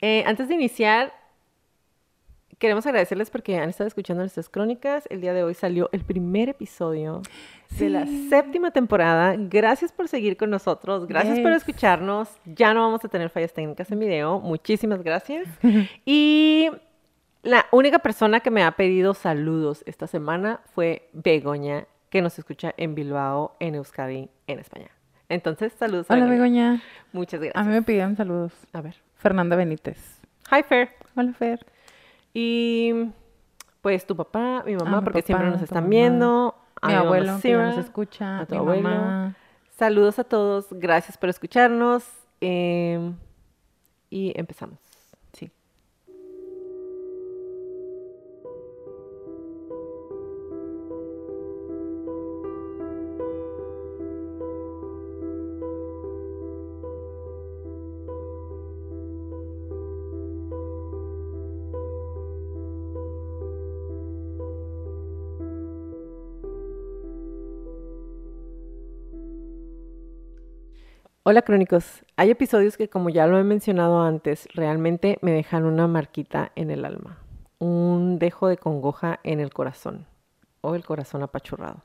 Eh, 0.00 0.24
antes 0.26 0.48
de 0.48 0.54
iniciar, 0.54 1.12
queremos 2.58 2.86
agradecerles 2.86 3.30
porque 3.30 3.58
han 3.58 3.68
estado 3.68 3.88
escuchando 3.88 4.22
nuestras 4.22 4.48
crónicas. 4.48 5.04
El 5.10 5.20
día 5.20 5.32
de 5.32 5.42
hoy 5.42 5.54
salió 5.54 5.88
el 5.92 6.04
primer 6.04 6.48
episodio 6.48 7.22
de 7.78 7.88
la 7.88 8.06
séptima 8.28 8.70
temporada. 8.70 9.34
Gracias 9.36 9.92
por 9.92 10.08
seguir 10.08 10.36
con 10.36 10.50
nosotros. 10.50 11.06
Gracias 11.06 11.40
por 11.40 11.52
escucharnos. 11.52 12.28
Ya 12.44 12.74
no 12.74 12.80
vamos 12.80 13.04
a 13.04 13.08
tener 13.08 13.30
fallas 13.30 13.52
técnicas 13.52 13.90
en 13.90 13.98
video. 13.98 14.40
Muchísimas 14.40 15.02
gracias. 15.02 15.48
y 16.04 16.68
la 17.42 17.66
única 17.72 18.00
persona 18.00 18.40
que 18.40 18.50
me 18.50 18.62
ha 18.62 18.72
pedido 18.72 19.14
saludos 19.14 19.82
esta 19.86 20.06
semana 20.06 20.60
fue 20.74 21.08
Begoña, 21.12 21.86
que 22.10 22.20
nos 22.20 22.38
escucha 22.38 22.74
en 22.76 22.94
Bilbao, 22.94 23.56
en 23.58 23.76
Euskadi, 23.76 24.28
en 24.46 24.58
España. 24.58 24.90
Entonces, 25.30 25.72
saludos. 25.78 26.06
Hola, 26.10 26.26
Begoña. 26.26 26.82
Muchas 27.12 27.40
gracias. 27.40 27.62
A 27.62 27.66
mí 27.66 27.72
me 27.72 27.82
pidieron 27.82 28.16
saludos. 28.16 28.52
A 28.72 28.82
ver. 28.82 28.96
Fernanda 29.20 29.54
Benítez. 29.54 29.98
Hi, 30.50 30.62
Fer. 30.62 30.90
Hola, 31.14 31.32
Fer. 31.34 31.64
Y 32.32 33.10
pues 33.82 34.06
tu 34.06 34.16
papá, 34.16 34.62
mi 34.64 34.74
mamá, 34.74 35.02
porque 35.02 35.22
siempre 35.22 35.50
nos 35.50 35.62
están 35.62 35.88
viendo. 35.88 36.54
mi 36.82 36.94
abuelo 36.94 37.38
que 37.40 37.54
nos 37.54 37.78
escucha. 37.78 38.40
A 38.40 38.46
tu 38.46 38.56
abuelo. 38.56 38.82
Mamá. 38.82 39.36
Saludos 39.76 40.18
a 40.18 40.24
todos. 40.24 40.66
Gracias 40.70 41.16
por 41.18 41.28
escucharnos. 41.28 42.04
Em, 42.40 43.14
y 44.08 44.32
empezamos. 44.38 44.78
Hola 71.30 71.42
crónicos, 71.42 72.02
hay 72.16 72.30
episodios 72.30 72.76
que 72.76 72.88
como 72.88 73.08
ya 73.08 73.28
lo 73.28 73.38
he 73.38 73.44
mencionado 73.44 74.02
antes, 74.02 74.48
realmente 74.52 75.16
me 75.22 75.30
dejan 75.30 75.64
una 75.64 75.86
marquita 75.86 76.50
en 76.56 76.72
el 76.72 76.84
alma, 76.84 77.18
un 77.60 78.18
dejo 78.18 78.48
de 78.48 78.56
congoja 78.56 79.20
en 79.22 79.38
el 79.38 79.52
corazón 79.52 80.08
o 80.60 80.74
el 80.74 80.84
corazón 80.84 81.22
apachurrado. 81.22 81.84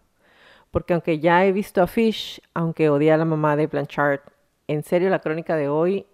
Porque 0.71 0.93
aunque 0.93 1.19
ya 1.19 1.45
he 1.45 1.51
visto 1.51 1.83
a 1.83 1.85
Fish, 1.85 2.41
aunque 2.55 2.89
odié 2.89 3.11
a 3.11 3.17
la 3.17 3.25
mamá 3.25 3.55
de 3.55 3.67
Blanchard, 3.67 4.21
en 4.67 4.81
serio 4.81 5.11
la 5.11 5.19
crónica 5.19 5.55
de 5.55 5.69
hoy, 5.69 6.07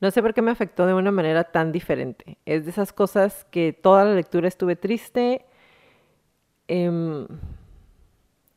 no 0.00 0.10
sé 0.10 0.22
por 0.22 0.32
qué 0.32 0.40
me 0.40 0.52
afectó 0.52 0.86
de 0.86 0.94
una 0.94 1.10
manera 1.10 1.44
tan 1.44 1.70
diferente. 1.70 2.38
Es 2.46 2.64
de 2.64 2.70
esas 2.70 2.94
cosas 2.94 3.44
que 3.50 3.74
toda 3.74 4.06
la 4.06 4.14
lectura 4.14 4.48
estuve 4.48 4.74
triste. 4.74 5.44
Eh, 6.66 7.26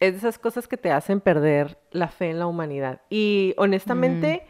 es 0.07 0.13
de 0.13 0.17
esas 0.19 0.39
cosas 0.39 0.67
que 0.67 0.77
te 0.77 0.91
hacen 0.91 1.19
perder 1.19 1.77
la 1.91 2.07
fe 2.07 2.29
en 2.29 2.39
la 2.39 2.47
humanidad. 2.47 3.01
Y 3.09 3.53
honestamente, 3.57 4.43
mm. 4.43 4.49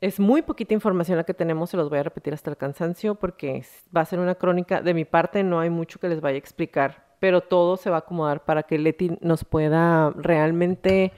es 0.00 0.20
muy 0.20 0.42
poquita 0.42 0.74
información 0.74 1.18
la 1.18 1.24
que 1.24 1.34
tenemos, 1.34 1.70
se 1.70 1.76
los 1.76 1.88
voy 1.88 1.98
a 1.98 2.02
repetir 2.02 2.34
hasta 2.34 2.50
el 2.50 2.56
cansancio, 2.56 3.14
porque 3.14 3.64
va 3.94 4.02
a 4.02 4.04
ser 4.04 4.18
una 4.18 4.34
crónica. 4.34 4.82
De 4.82 4.94
mi 4.94 5.04
parte, 5.04 5.42
no 5.42 5.60
hay 5.60 5.70
mucho 5.70 5.98
que 5.98 6.08
les 6.08 6.20
vaya 6.20 6.36
a 6.36 6.38
explicar, 6.38 7.14
pero 7.20 7.40
todo 7.40 7.76
se 7.76 7.90
va 7.90 7.96
a 7.96 8.00
acomodar 8.00 8.44
para 8.44 8.62
que 8.62 8.78
Leti 8.78 9.16
nos 9.20 9.44
pueda 9.44 10.10
realmente 10.10 11.12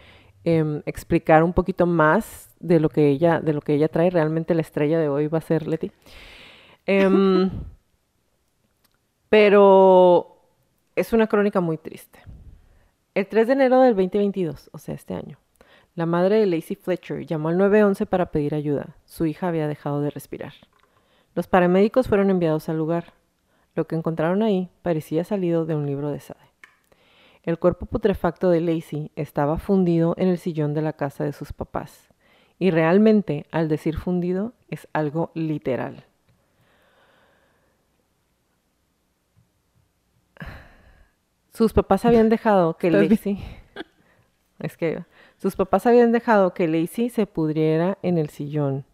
em, 0.44 0.82
explicar 0.86 1.42
un 1.42 1.52
poquito 1.52 1.86
más 1.86 2.50
de 2.60 2.80
lo 2.80 2.88
que 2.88 3.08
ella, 3.08 3.40
de 3.40 3.52
lo 3.52 3.60
que 3.60 3.74
ella 3.74 3.88
trae. 3.88 4.10
Realmente 4.10 4.54
la 4.54 4.62
estrella 4.62 4.98
de 4.98 5.08
hoy 5.08 5.28
va 5.28 5.38
a 5.38 5.42
ser 5.42 5.66
Leti. 5.66 5.92
Em, 6.86 7.50
pero 9.28 10.36
es 10.96 11.12
una 11.12 11.26
crónica 11.26 11.60
muy 11.60 11.78
triste. 11.78 12.18
El 13.14 13.26
3 13.26 13.46
de 13.46 13.52
enero 13.52 13.82
del 13.82 13.94
2022, 13.94 14.70
o 14.72 14.78
sea, 14.78 14.94
este 14.94 15.12
año, 15.12 15.36
la 15.94 16.06
madre 16.06 16.40
de 16.40 16.46
Lacey 16.46 16.76
Fletcher 16.76 17.26
llamó 17.26 17.50
al 17.50 17.58
911 17.58 18.06
para 18.06 18.30
pedir 18.30 18.54
ayuda. 18.54 18.96
Su 19.04 19.26
hija 19.26 19.48
había 19.48 19.68
dejado 19.68 20.00
de 20.00 20.08
respirar. 20.08 20.54
Los 21.34 21.46
paramédicos 21.46 22.08
fueron 22.08 22.30
enviados 22.30 22.70
al 22.70 22.78
lugar. 22.78 23.12
Lo 23.74 23.86
que 23.86 23.96
encontraron 23.96 24.42
ahí 24.42 24.70
parecía 24.80 25.24
salido 25.24 25.66
de 25.66 25.74
un 25.74 25.84
libro 25.84 26.10
de 26.10 26.20
Sade. 26.20 26.40
El 27.42 27.58
cuerpo 27.58 27.84
putrefacto 27.84 28.48
de 28.48 28.62
Lacey 28.62 29.10
estaba 29.14 29.58
fundido 29.58 30.14
en 30.16 30.28
el 30.28 30.38
sillón 30.38 30.72
de 30.72 30.80
la 30.80 30.94
casa 30.94 31.22
de 31.22 31.34
sus 31.34 31.52
papás. 31.52 32.08
Y 32.58 32.70
realmente, 32.70 33.44
al 33.50 33.68
decir 33.68 33.98
fundido, 33.98 34.54
es 34.68 34.88
algo 34.94 35.32
literal. 35.34 36.06
Sus 41.52 41.74
papás 41.74 42.04
habían 42.06 42.30
dejado 42.30 42.78
que 42.78 42.90
Lacey... 42.90 43.38
es 44.58 44.76
que 44.76 45.04
sus 45.36 45.54
papás 45.54 45.86
habían 45.86 46.10
dejado 46.10 46.54
que 46.54 46.66
Lacey 46.66 47.10
se 47.10 47.26
pudriera 47.26 47.98
en 48.02 48.16
el 48.16 48.30
sillón, 48.30 48.86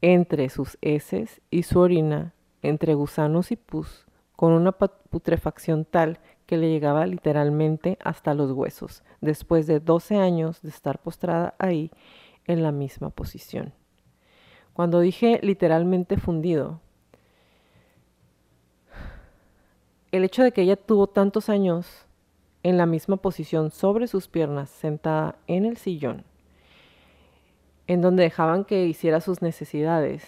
entre 0.00 0.48
sus 0.48 0.78
heces 0.80 1.42
y 1.50 1.64
su 1.64 1.80
orina, 1.80 2.32
entre 2.62 2.94
gusanos 2.94 3.52
y 3.52 3.56
pus, 3.56 4.06
con 4.36 4.52
una 4.52 4.72
putrefacción 4.72 5.84
tal 5.84 6.18
que 6.46 6.56
le 6.56 6.70
llegaba 6.70 7.06
literalmente 7.06 7.98
hasta 8.02 8.32
los 8.32 8.52
huesos, 8.52 9.02
después 9.20 9.66
de 9.66 9.80
12 9.80 10.16
años 10.16 10.62
de 10.62 10.70
estar 10.70 11.00
postrada 11.00 11.54
ahí 11.58 11.90
en 12.46 12.62
la 12.62 12.72
misma 12.72 13.10
posición. 13.10 13.74
Cuando 14.72 15.00
dije 15.00 15.40
literalmente 15.42 16.16
fundido, 16.16 16.80
el 20.16 20.24
hecho 20.24 20.42
de 20.42 20.52
que 20.52 20.62
ella 20.62 20.76
tuvo 20.76 21.06
tantos 21.06 21.48
años 21.48 22.06
en 22.62 22.76
la 22.76 22.86
misma 22.86 23.16
posición 23.16 23.70
sobre 23.70 24.06
sus 24.06 24.28
piernas, 24.28 24.70
sentada 24.70 25.38
en 25.46 25.64
el 25.64 25.76
sillón, 25.76 26.24
en 27.86 28.00
donde 28.00 28.24
dejaban 28.24 28.64
que 28.64 28.86
hiciera 28.86 29.20
sus 29.20 29.42
necesidades, 29.42 30.24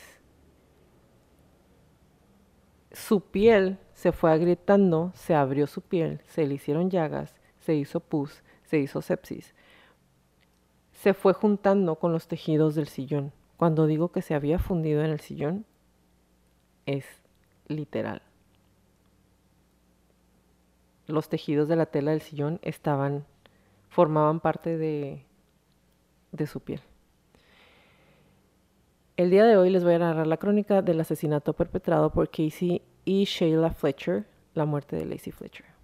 su 2.93 3.21
piel 3.21 3.79
se 3.93 4.13
fue 4.13 4.31
agrietando, 4.31 5.13
se 5.15 5.35
abrió 5.35 5.67
su 5.67 5.83
piel, 5.83 6.21
se 6.27 6.47
le 6.47 6.55
hicieron 6.55 6.91
llagas, 6.91 7.35
se 7.59 7.75
hizo 7.75 8.01
pus, 8.01 8.43
se 8.65 8.79
hizo 8.79 9.03
sepsis. 9.03 9.55
Se 10.93 11.15
fue 11.15 11.33
juntando 11.33 11.97
con 11.97 12.13
los 12.13 12.29
tejidos 12.29 12.75
del 12.75 12.89
sillón. 12.89 13.33
Cuando 13.57 13.87
digo 13.87 14.11
que 14.11 14.23
se 14.23 14.35
había 14.35 14.59
fundido 14.59 15.05
en 15.05 15.11
el 15.11 15.21
sillón, 15.21 15.67
es 16.87 17.05
literal 17.67 18.28
los 21.09 21.29
tejidos 21.29 21.69
de 21.69 21.77
la 21.77 21.87
tela 21.87 22.13
del 22.13 22.21
sillón 22.21 22.61
estaban, 22.63 23.25
formaban 23.89 24.41
parte 24.41 24.77
de, 24.79 25.25
de 26.33 26.47
su 26.47 26.61
piel. 26.61 26.81
El 29.17 29.31
día 29.31 29.45
de 29.45 29.57
hoy 29.57 29.71
les 29.71 29.83
voy 29.83 29.95
a 29.95 29.99
narrar 29.99 30.29
la 30.29 30.37
crónica 30.37 30.81
del 30.81 31.01
asesinato 31.01 31.53
perpetrado 31.55 32.11
por 32.11 32.31
Casey 32.31 32.83
y 33.05 33.25
Sheila 33.25 33.73
Fletcher, 33.73 34.27
la 34.55 34.65
muerte 34.65 34.95
de 34.95 35.07
Lacey 35.07 35.33
Fletcher. 35.33 35.78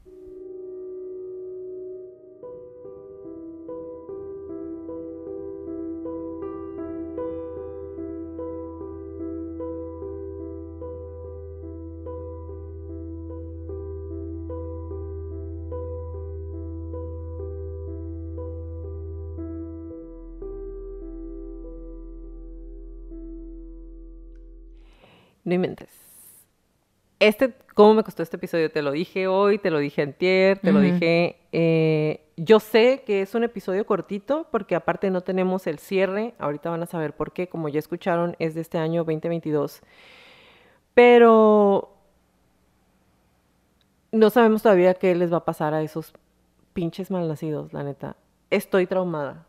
No 25.45 25.55
inventes. 25.55 25.89
Este, 27.21 27.55
¿cómo 27.75 27.95
me 27.95 28.03
costó 28.03 28.23
este 28.23 28.37
episodio? 28.37 28.71
Te 28.71 28.83
lo 28.83 28.91
dije 28.93 29.27
hoy, 29.27 29.59
te 29.59 29.71
lo 29.71 29.79
dije 29.79 30.03
antier, 30.03 30.59
te 30.59 30.73
lo 30.73 30.81
dije... 30.81 31.37
Eh, 31.53 32.21
yo 32.37 32.59
sé 32.59 33.05
que 33.07 33.23
es 33.23 33.35
un 33.35 33.45
episodio 33.45 33.87
cortito 33.87 34.49
porque 34.51 34.75
aparte 34.75 35.11
no 35.11 35.21
tenemos 35.21 35.67
el 35.67 35.79
cierre. 35.79 36.35
Ahorita 36.39 36.71
van 36.71 36.83
a 36.83 36.87
saber 36.87 37.15
por 37.15 37.33
qué. 37.33 37.49
Como 37.49 37.69
ya 37.69 37.79
escucharon, 37.79 38.35
es 38.41 38.55
de 38.55 38.61
este 38.61 38.79
año 38.79 39.05
2022. 39.05 39.81
Pero 40.95 41.97
no 44.11 44.31
sabemos 44.31 44.63
todavía 44.63 44.95
qué 44.95 45.15
les 45.15 45.33
va 45.33 45.39
a 45.39 45.45
pasar 45.45 45.75
a 45.75 45.83
esos 45.83 46.13
pinches 46.73 47.11
malnacidos, 47.11 47.73
la 47.73 47.85
neta. 47.85 48.17
Estoy 48.51 48.87
traumada. 48.87 49.47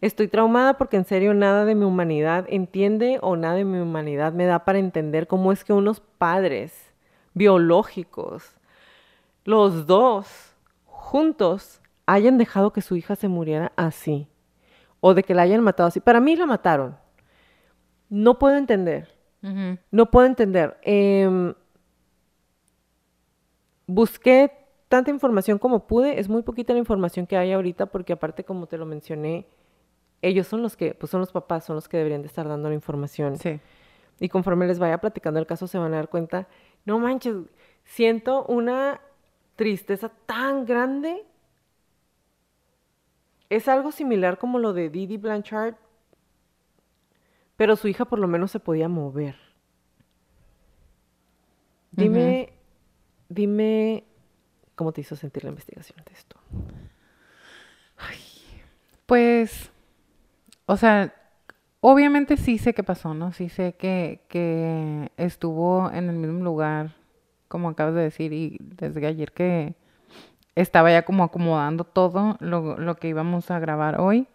Estoy 0.00 0.28
traumada 0.28 0.76
porque 0.76 0.96
en 0.96 1.04
serio 1.04 1.34
nada 1.34 1.64
de 1.64 1.74
mi 1.74 1.84
humanidad 1.84 2.46
entiende 2.48 3.18
o 3.22 3.36
nada 3.36 3.54
de 3.54 3.64
mi 3.64 3.78
humanidad 3.78 4.32
me 4.32 4.44
da 4.44 4.64
para 4.64 4.78
entender 4.78 5.26
cómo 5.26 5.52
es 5.52 5.64
que 5.64 5.72
unos 5.72 6.00
padres 6.00 6.92
biológicos, 7.34 8.56
los 9.44 9.86
dos, 9.86 10.54
juntos, 10.84 11.80
hayan 12.06 12.38
dejado 12.38 12.72
que 12.72 12.80
su 12.80 12.96
hija 12.96 13.16
se 13.16 13.28
muriera 13.28 13.72
así. 13.76 14.28
O 15.00 15.14
de 15.14 15.22
que 15.22 15.34
la 15.34 15.42
hayan 15.42 15.62
matado 15.62 15.88
así. 15.88 16.00
Para 16.00 16.20
mí 16.20 16.34
la 16.34 16.46
mataron. 16.46 16.96
No 18.08 18.38
puedo 18.38 18.56
entender. 18.56 19.12
No 19.90 20.10
puedo 20.10 20.26
entender. 20.26 20.78
Em, 20.80 21.52
busqué 23.86 24.50
tanta 24.88 25.10
información 25.10 25.58
como 25.58 25.86
pude. 25.86 26.18
Es 26.18 26.30
muy 26.30 26.42
poquita 26.42 26.72
la 26.72 26.78
información 26.78 27.26
que 27.26 27.36
hay 27.36 27.52
ahorita 27.52 27.86
porque 27.86 28.14
aparte, 28.14 28.44
como 28.44 28.66
te 28.66 28.78
lo 28.78 28.86
mencioné, 28.86 29.46
ellos 30.24 30.46
son 30.46 30.62
los 30.62 30.76
que, 30.76 30.94
pues 30.94 31.10
son 31.10 31.20
los 31.20 31.32
papás, 31.32 31.64
son 31.64 31.76
los 31.76 31.88
que 31.88 31.98
deberían 31.98 32.22
de 32.22 32.28
estar 32.28 32.48
dando 32.48 32.68
la 32.68 32.74
información. 32.74 33.36
Sí. 33.38 33.60
Y 34.20 34.28
conforme 34.28 34.66
les 34.66 34.78
vaya 34.78 34.98
platicando 34.98 35.38
el 35.38 35.46
caso, 35.46 35.66
se 35.66 35.76
van 35.76 35.92
a 35.92 35.96
dar 35.96 36.08
cuenta, 36.08 36.48
no 36.84 36.98
manches, 36.98 37.36
siento 37.84 38.44
una 38.46 39.00
tristeza 39.56 40.10
tan 40.26 40.64
grande. 40.64 41.26
Es 43.50 43.68
algo 43.68 43.92
similar 43.92 44.38
como 44.38 44.58
lo 44.58 44.72
de 44.72 44.88
Didi 44.88 45.18
Blanchard, 45.18 45.74
pero 47.56 47.76
su 47.76 47.88
hija 47.88 48.06
por 48.06 48.18
lo 48.18 48.26
menos 48.26 48.50
se 48.50 48.60
podía 48.60 48.88
mover. 48.88 49.36
Dime, 51.90 52.52
dime 53.28 54.04
cómo 54.74 54.92
te 54.92 55.02
hizo 55.02 55.14
sentir 55.16 55.44
la 55.44 55.50
investigación 55.50 56.02
de 56.04 56.12
esto. 56.12 56.36
pues, 59.06 59.70
o 60.66 60.76
sea, 60.76 61.14
obviamente 61.80 62.36
sí 62.36 62.58
sé 62.58 62.74
qué 62.74 62.82
pasó, 62.82 63.14
¿no? 63.14 63.32
Sí 63.32 63.48
sé 63.48 63.74
que, 63.74 64.20
que 64.28 65.10
estuvo 65.16 65.90
en 65.90 66.08
el 66.08 66.16
mismo 66.16 66.42
lugar, 66.44 66.92
como 67.48 67.68
acabas 67.68 67.94
de 67.94 68.02
decir, 68.02 68.32
y 68.32 68.58
desde 68.60 69.06
ayer 69.06 69.32
que 69.32 69.74
estaba 70.54 70.90
ya 70.90 71.04
como 71.04 71.24
acomodando 71.24 71.84
todo 71.84 72.36
lo, 72.40 72.78
lo 72.78 72.96
que 72.96 73.08
íbamos 73.08 73.50
a 73.50 73.58
grabar 73.58 74.00
hoy. 74.00 74.26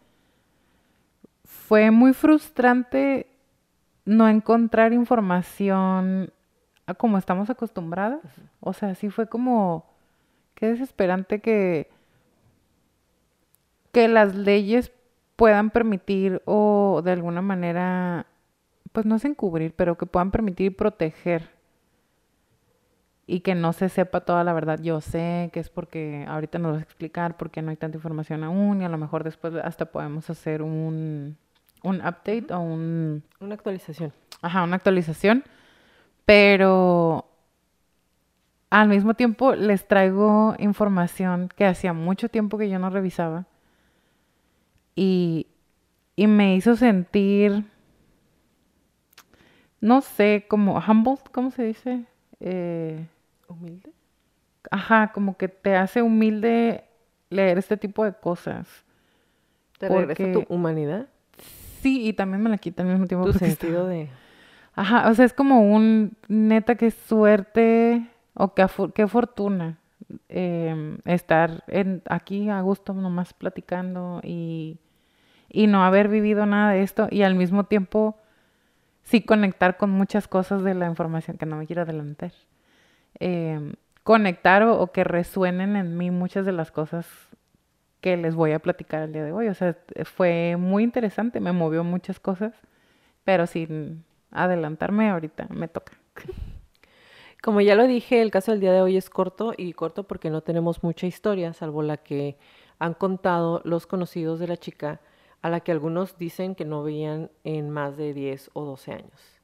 Fue 1.43 1.91
muy 1.91 2.13
frustrante 2.13 3.27
no 4.05 4.27
encontrar 4.27 4.93
información 4.93 6.31
como 6.97 7.17
estamos 7.17 7.49
acostumbradas. 7.49 8.21
O 8.59 8.73
sea, 8.73 8.95
sí 8.95 9.09
fue 9.09 9.27
como, 9.27 9.85
qué 10.55 10.67
desesperante 10.67 11.39
que, 11.39 11.89
que 13.91 14.07
las 14.07 14.35
leyes 14.35 14.91
puedan 15.39 15.69
permitir 15.69 16.41
o 16.43 17.01
de 17.01 17.13
alguna 17.13 17.41
manera, 17.41 18.25
pues 18.91 19.05
no 19.05 19.15
es 19.15 19.23
encubrir, 19.23 19.73
pero 19.73 19.97
que 19.97 20.05
puedan 20.05 20.31
permitir 20.31 20.75
proteger 20.75 21.49
y 23.25 23.39
que 23.39 23.55
no 23.55 23.71
se 23.71 23.87
sepa 23.87 24.19
toda 24.19 24.43
la 24.43 24.51
verdad. 24.51 24.81
Yo 24.81 24.99
sé 24.99 25.49
que 25.53 25.61
es 25.61 25.69
porque 25.69 26.25
ahorita 26.27 26.59
nos 26.59 26.73
vas 26.73 26.81
a 26.81 26.83
explicar 26.83 27.37
por 27.37 27.51
qué 27.51 27.61
no 27.61 27.69
hay 27.69 27.77
tanta 27.77 27.95
información 27.95 28.43
aún 28.43 28.81
y 28.81 28.85
a 28.85 28.89
lo 28.89 28.97
mejor 28.97 29.23
después 29.23 29.55
hasta 29.55 29.85
podemos 29.85 30.29
hacer 30.29 30.61
un, 30.61 31.37
un 31.83 31.95
update 32.01 32.53
o 32.53 32.59
un... 32.59 33.23
Una 33.39 33.55
actualización. 33.55 34.11
Ajá, 34.41 34.63
una 34.63 34.75
actualización 34.75 35.45
pero 36.29 37.25
al 38.69 38.87
mismo 38.87 39.15
tiempo 39.15 39.55
les 39.55 39.87
traigo 39.87 40.53
información 40.59 41.49
que 41.55 41.65
hacía 41.65 41.93
mucho 41.93 42.29
tiempo 42.29 42.59
que 42.59 42.69
yo 42.69 42.77
no 42.77 42.91
revisaba 42.91 43.47
y, 44.95 45.47
me 46.17 46.55
hizo 46.55 46.75
sentir, 46.75 47.63
no 49.79 50.01
sé, 50.01 50.45
como 50.47 50.77
humble, 50.77 51.17
¿cómo 51.31 51.51
se 51.51 51.63
dice? 51.63 52.03
Eh, 52.39 53.05
humilde. 53.47 53.91
Ajá, 54.69 55.11
como 55.13 55.37
que 55.37 55.47
te 55.47 55.75
hace 55.75 56.01
humilde 56.01 56.83
leer 57.29 57.57
este 57.57 57.77
tipo 57.77 58.03
de 58.03 58.13
cosas. 58.13 58.67
¿Te 59.77 59.87
regresa 59.87 60.31
tu 60.33 60.45
humanidad? 60.53 61.07
Sí, 61.81 62.07
y 62.07 62.13
también 62.13 62.43
me 62.43 62.49
la 62.49 62.57
quita 62.57 62.83
al 62.83 62.89
mismo 62.89 63.07
tiempo. 63.07 63.25
Tu 63.31 63.39
sentido 63.39 63.87
de... 63.87 64.09
Ajá, 64.75 65.09
o 65.09 65.13
sea, 65.13 65.25
es 65.25 65.33
como 65.33 65.73
un 65.73 66.17
neta 66.27 66.75
que 66.75 66.91
suerte 66.91 68.05
o 68.33 68.53
que 68.53 68.65
qué 68.93 69.07
fortuna 69.07 69.78
em, 70.29 70.97
estar 71.05 71.63
aquí 72.09 72.49
a 72.49 72.61
gusto 72.61 72.93
nomás 72.93 73.33
platicando 73.33 74.21
y, 74.23 74.77
y 75.49 75.67
no 75.67 75.83
haber 75.83 76.07
vivido 76.07 76.45
nada 76.45 76.73
de 76.73 76.83
esto 76.83 77.07
y 77.11 77.23
al 77.23 77.35
mismo 77.35 77.65
tiempo 77.65 78.17
sí 79.03 79.21
conectar 79.21 79.77
con 79.77 79.89
muchas 79.89 80.27
cosas 80.27 80.63
de 80.63 80.75
la 80.75 80.87
información 80.87 81.37
que 81.37 81.45
no 81.45 81.55
me 81.57 81.65
quiero 81.65 81.81
adelantar. 81.81 82.31
Em, 83.19 83.73
conectar 84.03 84.63
o, 84.63 84.91
que 84.91 85.03
resuenen 85.03 85.75
en 85.75 85.97
mí 85.97 86.11
muchas 86.11 86.45
de 86.45 86.51
las 86.51 86.71
cosas 86.71 87.07
que 88.01 88.17
les 88.17 88.35
voy 88.35 88.53
a 88.53 88.59
platicar 88.59 89.03
el 89.03 89.13
día 89.13 89.23
de 89.23 89.31
hoy. 89.31 89.47
O 89.47 89.53
sea, 89.53 89.75
fue 90.03 90.55
muy 90.57 90.83
interesante, 90.83 91.39
me 91.39 91.51
movió 91.51 91.83
muchas 91.83 92.19
cosas, 92.19 92.53
pero 93.23 93.47
sin 93.47 94.03
adelantarme 94.31 95.09
ahorita, 95.09 95.47
me 95.49 95.67
toca. 95.67 95.93
Como 97.41 97.61
ya 97.61 97.75
lo 97.75 97.87
dije, 97.87 98.21
el 98.21 98.31
caso 98.31 98.51
del 98.51 98.59
día 98.59 98.73
de 98.73 98.81
hoy 98.81 98.97
es 98.97 99.09
corto 99.09 99.53
y 99.55 99.71
corto 99.71 100.03
porque 100.03 100.29
no 100.29 100.41
tenemos 100.41 100.83
mucha 100.83 101.07
historia, 101.07 101.53
salvo 101.53 101.81
la 101.81 101.95
que 101.95 102.37
han 102.79 102.93
contado 102.93 103.61
los 103.63 103.87
conocidos 103.87 104.39
de 104.39 104.47
la 104.47 104.57
chica, 104.57 104.99
a 105.41 105.49
la 105.49 105.61
que 105.61 105.71
algunos 105.71 106.17
dicen 106.17 106.53
que 106.53 106.65
no 106.65 106.83
veían 106.83 107.31
en 107.45 107.69
más 107.69 107.95
de 107.95 108.13
10 108.13 108.51
o 108.51 108.65
12 108.65 108.91
años. 108.91 109.39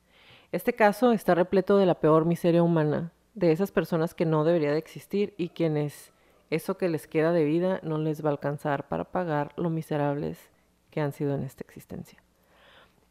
Este 0.52 0.74
caso 0.74 1.14
está 1.14 1.36
repleto 1.36 1.78
de 1.78 1.86
la 1.86 2.02
peor 2.02 2.26
miseria 2.26 2.64
humana, 2.64 3.14
de 3.34 3.54
esas 3.54 3.72
personas 3.72 4.14
que 4.14 4.26
no 4.26 4.44
debería 4.44 4.74
de 4.74 4.78
existir 4.78 5.34
y 5.38 5.50
quienes 5.50 6.12
eso 6.50 6.78
que 6.78 6.90
les 6.90 7.08
queda 7.08 7.32
de 7.32 7.46
vida 7.46 7.80
no 7.82 7.98
les 7.98 8.24
va 8.24 8.30
a 8.30 8.34
alcanzar 8.34 8.90
para 8.90 9.06
pagar 9.06 9.54
lo 9.56 9.70
miserables 9.70 10.50
que 10.92 11.00
han 11.00 11.14
sido 11.14 11.34
en 11.34 11.44
esta 11.44 11.64
existencia. 11.64 12.25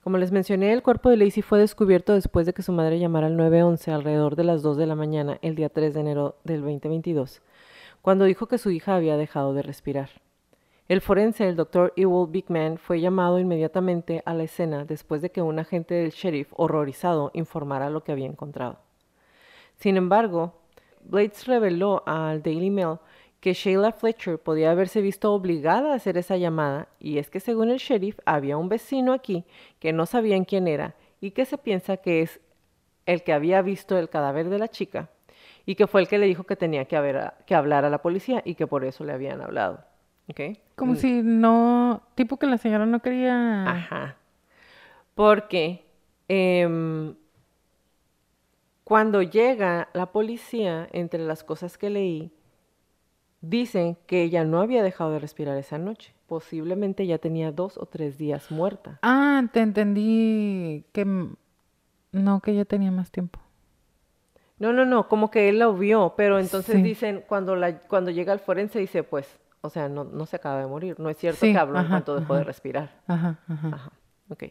Como 0.04 0.18
les 0.18 0.32
mencioné, 0.32 0.74
el 0.74 0.82
cuerpo 0.82 1.08
de 1.08 1.16
Lacey 1.16 1.42
fue 1.42 1.58
descubierto 1.58 2.12
después 2.12 2.44
de 2.44 2.52
que 2.52 2.60
su 2.60 2.72
madre 2.72 2.98
llamara 2.98 3.26
al 3.26 3.38
911 3.38 3.90
alrededor 3.90 4.36
de 4.36 4.44
las 4.44 4.60
2 4.60 4.76
de 4.76 4.84
la 4.84 4.94
mañana 4.94 5.38
el 5.40 5.54
día 5.54 5.70
3 5.70 5.94
de 5.94 6.00
enero 6.00 6.36
del 6.44 6.60
2022, 6.60 7.40
cuando 8.02 8.26
dijo 8.26 8.46
que 8.46 8.58
su 8.58 8.70
hija 8.70 8.96
había 8.96 9.16
dejado 9.16 9.54
de 9.54 9.62
respirar. 9.62 10.10
El 10.88 11.00
forense, 11.00 11.48
el 11.48 11.56
doctor 11.56 11.94
Ewell 11.96 12.30
Bigman, 12.30 12.76
fue 12.76 13.00
llamado 13.00 13.38
inmediatamente 13.38 14.22
a 14.26 14.34
la 14.34 14.42
escena 14.42 14.84
después 14.84 15.22
de 15.22 15.30
que 15.30 15.40
un 15.40 15.58
agente 15.58 15.94
del 15.94 16.10
sheriff, 16.10 16.52
horrorizado, 16.52 17.30
informara 17.32 17.88
lo 17.88 18.04
que 18.04 18.12
había 18.12 18.26
encontrado. 18.26 18.80
Sin 19.76 19.96
embargo, 19.96 20.52
Blades 21.02 21.46
reveló 21.46 22.02
al 22.04 22.42
Daily 22.42 22.68
Mail 22.68 22.98
que 23.44 23.52
Sheila 23.52 23.92
Fletcher 23.92 24.38
podía 24.38 24.70
haberse 24.70 25.02
visto 25.02 25.34
obligada 25.34 25.92
a 25.92 25.96
hacer 25.96 26.16
esa 26.16 26.38
llamada 26.38 26.88
y 26.98 27.18
es 27.18 27.28
que 27.28 27.40
según 27.40 27.68
el 27.68 27.76
sheriff 27.76 28.18
había 28.24 28.56
un 28.56 28.70
vecino 28.70 29.12
aquí 29.12 29.44
que 29.80 29.92
no 29.92 30.06
sabían 30.06 30.46
quién 30.46 30.66
era 30.66 30.94
y 31.20 31.32
que 31.32 31.44
se 31.44 31.58
piensa 31.58 31.98
que 31.98 32.22
es 32.22 32.40
el 33.04 33.22
que 33.22 33.34
había 33.34 33.60
visto 33.60 33.98
el 33.98 34.08
cadáver 34.08 34.48
de 34.48 34.58
la 34.58 34.68
chica 34.68 35.10
y 35.66 35.74
que 35.74 35.86
fue 35.86 36.00
el 36.00 36.08
que 36.08 36.16
le 36.16 36.24
dijo 36.24 36.44
que 36.44 36.56
tenía 36.56 36.86
que, 36.86 36.96
haber, 36.96 37.34
que 37.44 37.54
hablar 37.54 37.84
a 37.84 37.90
la 37.90 38.00
policía 38.00 38.40
y 38.46 38.54
que 38.54 38.66
por 38.66 38.82
eso 38.82 39.04
le 39.04 39.12
habían 39.12 39.42
hablado. 39.42 39.84
¿Okay? 40.30 40.62
Como 40.74 40.94
mm. 40.94 40.96
si 40.96 41.20
no, 41.22 42.00
tipo 42.14 42.38
que 42.38 42.46
la 42.46 42.56
señora 42.56 42.86
no 42.86 43.02
quería... 43.02 43.70
Ajá. 43.70 44.16
Porque 45.14 45.84
em, 46.28 47.14
cuando 48.84 49.20
llega 49.20 49.90
la 49.92 50.06
policía, 50.12 50.88
entre 50.92 51.20
las 51.20 51.44
cosas 51.44 51.76
que 51.76 51.90
leí, 51.90 52.32
Dicen 53.46 53.98
que 54.06 54.22
ella 54.22 54.42
no 54.44 54.62
había 54.62 54.82
dejado 54.82 55.12
de 55.12 55.18
respirar 55.18 55.58
esa 55.58 55.76
noche. 55.76 56.14
Posiblemente 56.26 57.06
ya 57.06 57.18
tenía 57.18 57.52
dos 57.52 57.76
o 57.76 57.84
tres 57.84 58.16
días 58.16 58.50
muerta. 58.50 58.98
Ah, 59.02 59.42
te 59.52 59.60
entendí 59.60 60.86
que 60.92 61.04
no, 62.12 62.40
que 62.40 62.54
ya 62.54 62.64
tenía 62.64 62.90
más 62.90 63.10
tiempo. 63.10 63.38
No, 64.58 64.72
no, 64.72 64.86
no, 64.86 65.08
como 65.08 65.30
que 65.30 65.50
él 65.50 65.58
lo 65.58 65.74
vio, 65.74 66.14
pero 66.16 66.38
entonces 66.38 66.82
dicen, 66.82 67.22
cuando, 67.28 67.54
la, 67.54 67.80
cuando 67.80 68.10
llega 68.10 68.32
el 68.32 68.38
forense, 68.38 68.78
dice, 68.78 69.02
pues, 69.02 69.38
o 69.60 69.68
sea, 69.68 69.90
no, 69.90 70.04
no 70.04 70.24
se 70.24 70.36
acaba 70.36 70.60
de 70.60 70.66
morir. 70.66 70.98
No 70.98 71.10
es 71.10 71.18
cierto 71.18 71.40
que 71.42 71.58
habló 71.58 71.78
en 71.80 71.88
cuanto 71.88 72.18
dejó 72.18 72.36
de 72.36 72.44
respirar. 72.44 73.02
Ajá, 73.06 73.40
ajá. 73.46 73.68
Ajá, 73.68 73.92
ok. 74.30 74.44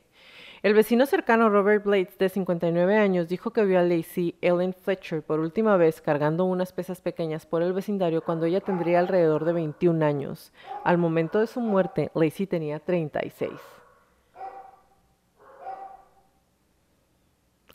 El 0.63 0.73
vecino 0.73 1.05
cercano 1.05 1.49
Robert 1.49 1.83
Blades, 1.83 2.17
de 2.17 2.29
59 2.29 2.95
años, 2.95 3.27
dijo 3.27 3.51
que 3.51 3.65
vio 3.65 3.79
a 3.79 3.81
Lacey 3.81 4.37
Ellen 4.39 4.73
Fletcher 4.73 5.21
por 5.21 5.41
última 5.41 5.75
vez 5.75 5.99
cargando 5.99 6.45
unas 6.45 6.71
pesas 6.71 7.01
pequeñas 7.01 7.45
por 7.45 7.61
el 7.61 7.73
vecindario 7.73 8.23
cuando 8.23 8.45
ella 8.45 8.61
tendría 8.61 8.99
alrededor 8.99 9.43
de 9.43 9.51
21 9.51 10.05
años. 10.05 10.53
Al 10.85 10.97
momento 10.97 11.41
de 11.41 11.47
su 11.47 11.59
muerte, 11.59 12.11
Lacey 12.15 12.47
tenía 12.47 12.79
36. 12.79 13.51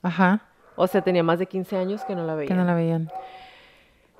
Ajá. 0.01 0.49
O 0.75 0.87
sea, 0.87 1.03
tenía 1.03 1.23
más 1.23 1.39
de 1.39 1.45
15 1.45 1.77
años 1.77 2.03
que 2.07 2.15
no 2.15 2.25
la 2.25 2.37
veía. 2.37 2.49
Que 2.49 2.55
no 2.55 2.65
la 2.65 2.73
veían. 2.73 3.11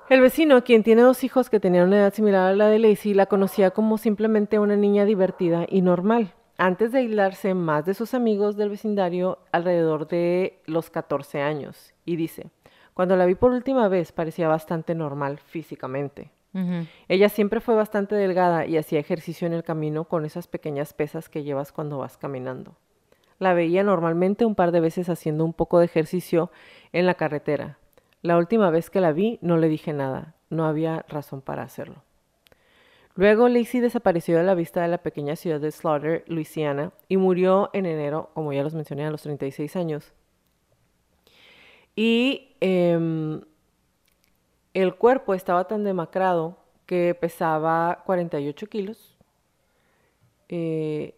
El 0.09 0.21
vecino, 0.21 0.63
quien 0.63 0.83
tiene 0.83 1.01
dos 1.01 1.23
hijos 1.23 1.49
que 1.49 1.59
tenían 1.59 1.87
una 1.87 1.97
edad 1.97 2.13
similar 2.13 2.51
a 2.51 2.55
la 2.55 2.67
de 2.67 2.77
Lacey, 2.77 3.15
la 3.15 3.25
conocía 3.25 3.71
como 3.71 3.97
simplemente 3.97 4.59
una 4.59 4.75
niña 4.75 5.05
divertida 5.05 5.65
y 5.67 5.81
normal 5.81 6.35
antes 6.59 6.91
de 6.91 6.99
aislarse 6.99 7.53
más 7.53 7.85
de 7.85 7.93
sus 7.93 8.13
amigos 8.13 8.57
del 8.57 8.69
vecindario 8.69 9.39
alrededor 9.53 10.07
de 10.09 10.61
los 10.65 10.89
14 10.89 11.41
años. 11.41 11.93
Y 12.03 12.17
dice, 12.17 12.51
cuando 12.93 13.15
la 13.15 13.25
vi 13.25 13.35
por 13.35 13.51
última 13.51 13.87
vez 13.87 14.11
parecía 14.11 14.49
bastante 14.49 14.93
normal 14.93 15.39
físicamente. 15.39 16.31
Ella 17.07 17.29
siempre 17.29 17.61
fue 17.61 17.75
bastante 17.75 18.15
delgada 18.15 18.65
y 18.65 18.75
hacía 18.75 18.99
ejercicio 18.99 19.47
en 19.47 19.53
el 19.53 19.63
camino 19.63 20.03
con 20.03 20.25
esas 20.25 20.47
pequeñas 20.47 20.93
pesas 20.93 21.29
que 21.29 21.43
llevas 21.43 21.71
cuando 21.71 21.99
vas 21.99 22.17
caminando. 22.17 22.75
La 23.37 23.53
veía 23.53 23.83
normalmente 23.83 24.45
un 24.45 24.55
par 24.55 24.71
de 24.71 24.81
veces 24.81 25.07
haciendo 25.07 25.45
un 25.45 25.53
poco 25.53 25.79
de 25.79 25.85
ejercicio 25.85 26.51
en 26.91 27.05
la 27.05 27.13
carretera. 27.13 27.77
La 28.21 28.37
última 28.37 28.69
vez 28.69 28.89
que 28.89 28.99
la 28.99 29.13
vi 29.13 29.39
no 29.41 29.55
le 29.55 29.69
dije 29.69 29.93
nada, 29.93 30.35
no 30.49 30.65
había 30.65 31.05
razón 31.07 31.39
para 31.41 31.63
hacerlo. 31.63 32.03
Luego 33.15 33.49
Lacey 33.49 33.81
desapareció 33.81 34.37
de 34.37 34.43
la 34.43 34.55
vista 34.55 34.81
de 34.81 34.87
la 34.87 34.99
pequeña 34.99 35.35
ciudad 35.35 35.59
de 35.59 35.71
Slaughter, 35.71 36.23
Luisiana, 36.27 36.93
y 37.07 37.17
murió 37.17 37.69
en 37.73 37.85
enero, 37.85 38.29
como 38.33 38.53
ya 38.53 38.63
los 38.63 38.73
mencioné, 38.73 39.05
a 39.05 39.11
los 39.11 39.23
36 39.23 39.75
años. 39.75 40.13
Y 41.95 42.55
em, 42.61 43.41
el 44.73 44.95
cuerpo 44.95 45.33
estaba 45.33 45.67
tan 45.67 45.83
demacrado 45.83 46.57
que 46.85 47.13
pesaba 47.13 48.03
48 48.05 48.67
kilos. 48.67 49.17
Eh, 50.47 51.15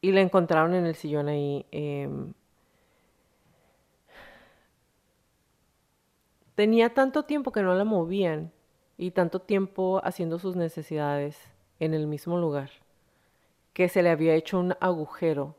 y 0.00 0.12
la 0.12 0.20
encontraron 0.20 0.74
en 0.74 0.86
el 0.86 0.94
sillón 0.96 1.28
ahí. 1.28 1.64
Em, 1.70 2.34
tenía 6.54 6.92
tanto 6.92 7.24
tiempo 7.24 7.52
que 7.52 7.62
no 7.62 7.74
la 7.74 7.84
movían 7.84 8.52
y 8.96 9.10
tanto 9.10 9.40
tiempo 9.40 10.00
haciendo 10.04 10.38
sus 10.38 10.56
necesidades 10.56 11.38
en 11.80 11.94
el 11.94 12.06
mismo 12.06 12.38
lugar 12.38 12.70
que 13.74 13.88
se 13.88 14.02
le 14.02 14.08
había 14.08 14.34
hecho 14.34 14.58
un 14.58 14.74
agujero 14.80 15.56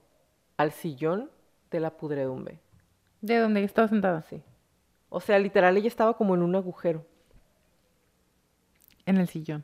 al 0.57 0.71
sillón 0.71 1.29
de 1.69 1.81
la 1.81 1.91
pudredumbre. 1.91 2.59
¿De 3.21 3.37
donde 3.37 3.63
estaba 3.63 3.89
sentada? 3.89 4.23
Sí. 4.23 4.41
O 5.09 5.19
sea, 5.19 5.37
literal, 5.37 5.77
ella 5.77 5.87
estaba 5.87 6.15
como 6.15 6.33
en 6.33 6.41
un 6.41 6.55
agujero. 6.55 7.05
En 9.05 9.17
el 9.17 9.27
sillón. 9.27 9.63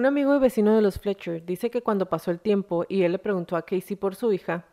Un 0.00 0.06
amigo 0.06 0.34
y 0.34 0.38
vecino 0.38 0.74
de 0.74 0.80
los 0.80 0.98
Fletcher 0.98 1.44
dice 1.44 1.68
que 1.68 1.82
cuando 1.82 2.06
pasó 2.06 2.30
el 2.30 2.40
tiempo 2.40 2.86
y 2.88 3.02
él 3.02 3.12
le 3.12 3.18
preguntó 3.18 3.54
a 3.54 3.66
Casey 3.66 3.96
por 3.96 4.14
su 4.14 4.32
hija, 4.32 4.64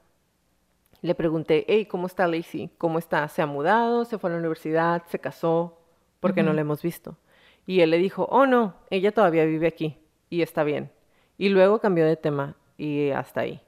le 1.01 1.15
pregunté, 1.15 1.65
hey, 1.67 1.85
¿cómo 1.85 2.07
está 2.07 2.27
Lacey? 2.27 2.69
¿Cómo 2.77 2.97
está? 2.97 3.27
¿Se 3.27 3.41
ha 3.41 3.45
mudado? 3.45 4.05
¿Se 4.05 4.17
fue 4.17 4.29
a 4.29 4.33
la 4.33 4.39
universidad? 4.39 5.03
¿Se 5.07 5.19
casó? 5.19 5.81
Porque 6.21 6.43
no 6.43 6.53
la 6.53 6.61
hemos 6.61 6.81
visto. 6.81 7.17
Y 7.65 7.81
él 7.81 7.89
le 7.89 7.97
dijo, 7.97 8.29
oh 8.31 8.45
no, 8.45 8.75
ella 8.89 9.11
todavía 9.11 9.43
vive 9.43 9.67
aquí 9.67 9.97
y 10.29 10.43
está 10.43 10.63
bien. 10.63 10.91
Y 11.37 11.49
luego 11.49 11.81
cambió 11.81 12.05
de 12.05 12.15
tema 12.15 12.55
y 12.77 13.09
hasta 13.09 13.41
ahí. 13.41 13.59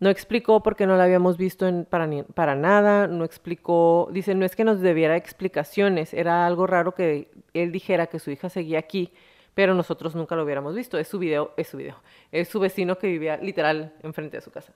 No 0.00 0.10
explicó 0.10 0.60
por 0.64 0.74
qué 0.74 0.88
no 0.88 0.96
la 0.96 1.04
habíamos 1.04 1.36
visto 1.36 1.84
para, 1.84 2.10
para 2.34 2.56
nada, 2.56 3.06
no 3.06 3.24
explicó, 3.24 4.08
dice, 4.10 4.34
no 4.34 4.44
es 4.44 4.56
que 4.56 4.64
nos 4.64 4.80
debiera 4.80 5.16
explicaciones, 5.16 6.12
era 6.12 6.48
algo 6.48 6.66
raro 6.66 6.96
que 6.96 7.30
él 7.54 7.70
dijera 7.70 8.08
que 8.08 8.18
su 8.18 8.32
hija 8.32 8.48
seguía 8.48 8.80
aquí 8.80 9.12
pero 9.56 9.72
nosotros 9.72 10.14
nunca 10.14 10.36
lo 10.36 10.44
hubiéramos 10.44 10.74
visto. 10.74 10.98
Es 10.98 11.08
su 11.08 11.18
video, 11.18 11.54
es 11.56 11.68
su 11.68 11.78
video. 11.78 11.96
Es 12.30 12.46
su 12.50 12.60
vecino 12.60 12.98
que 12.98 13.06
vivía 13.06 13.38
literal 13.38 13.94
enfrente 14.02 14.36
de 14.36 14.42
su 14.42 14.50
casa. 14.50 14.74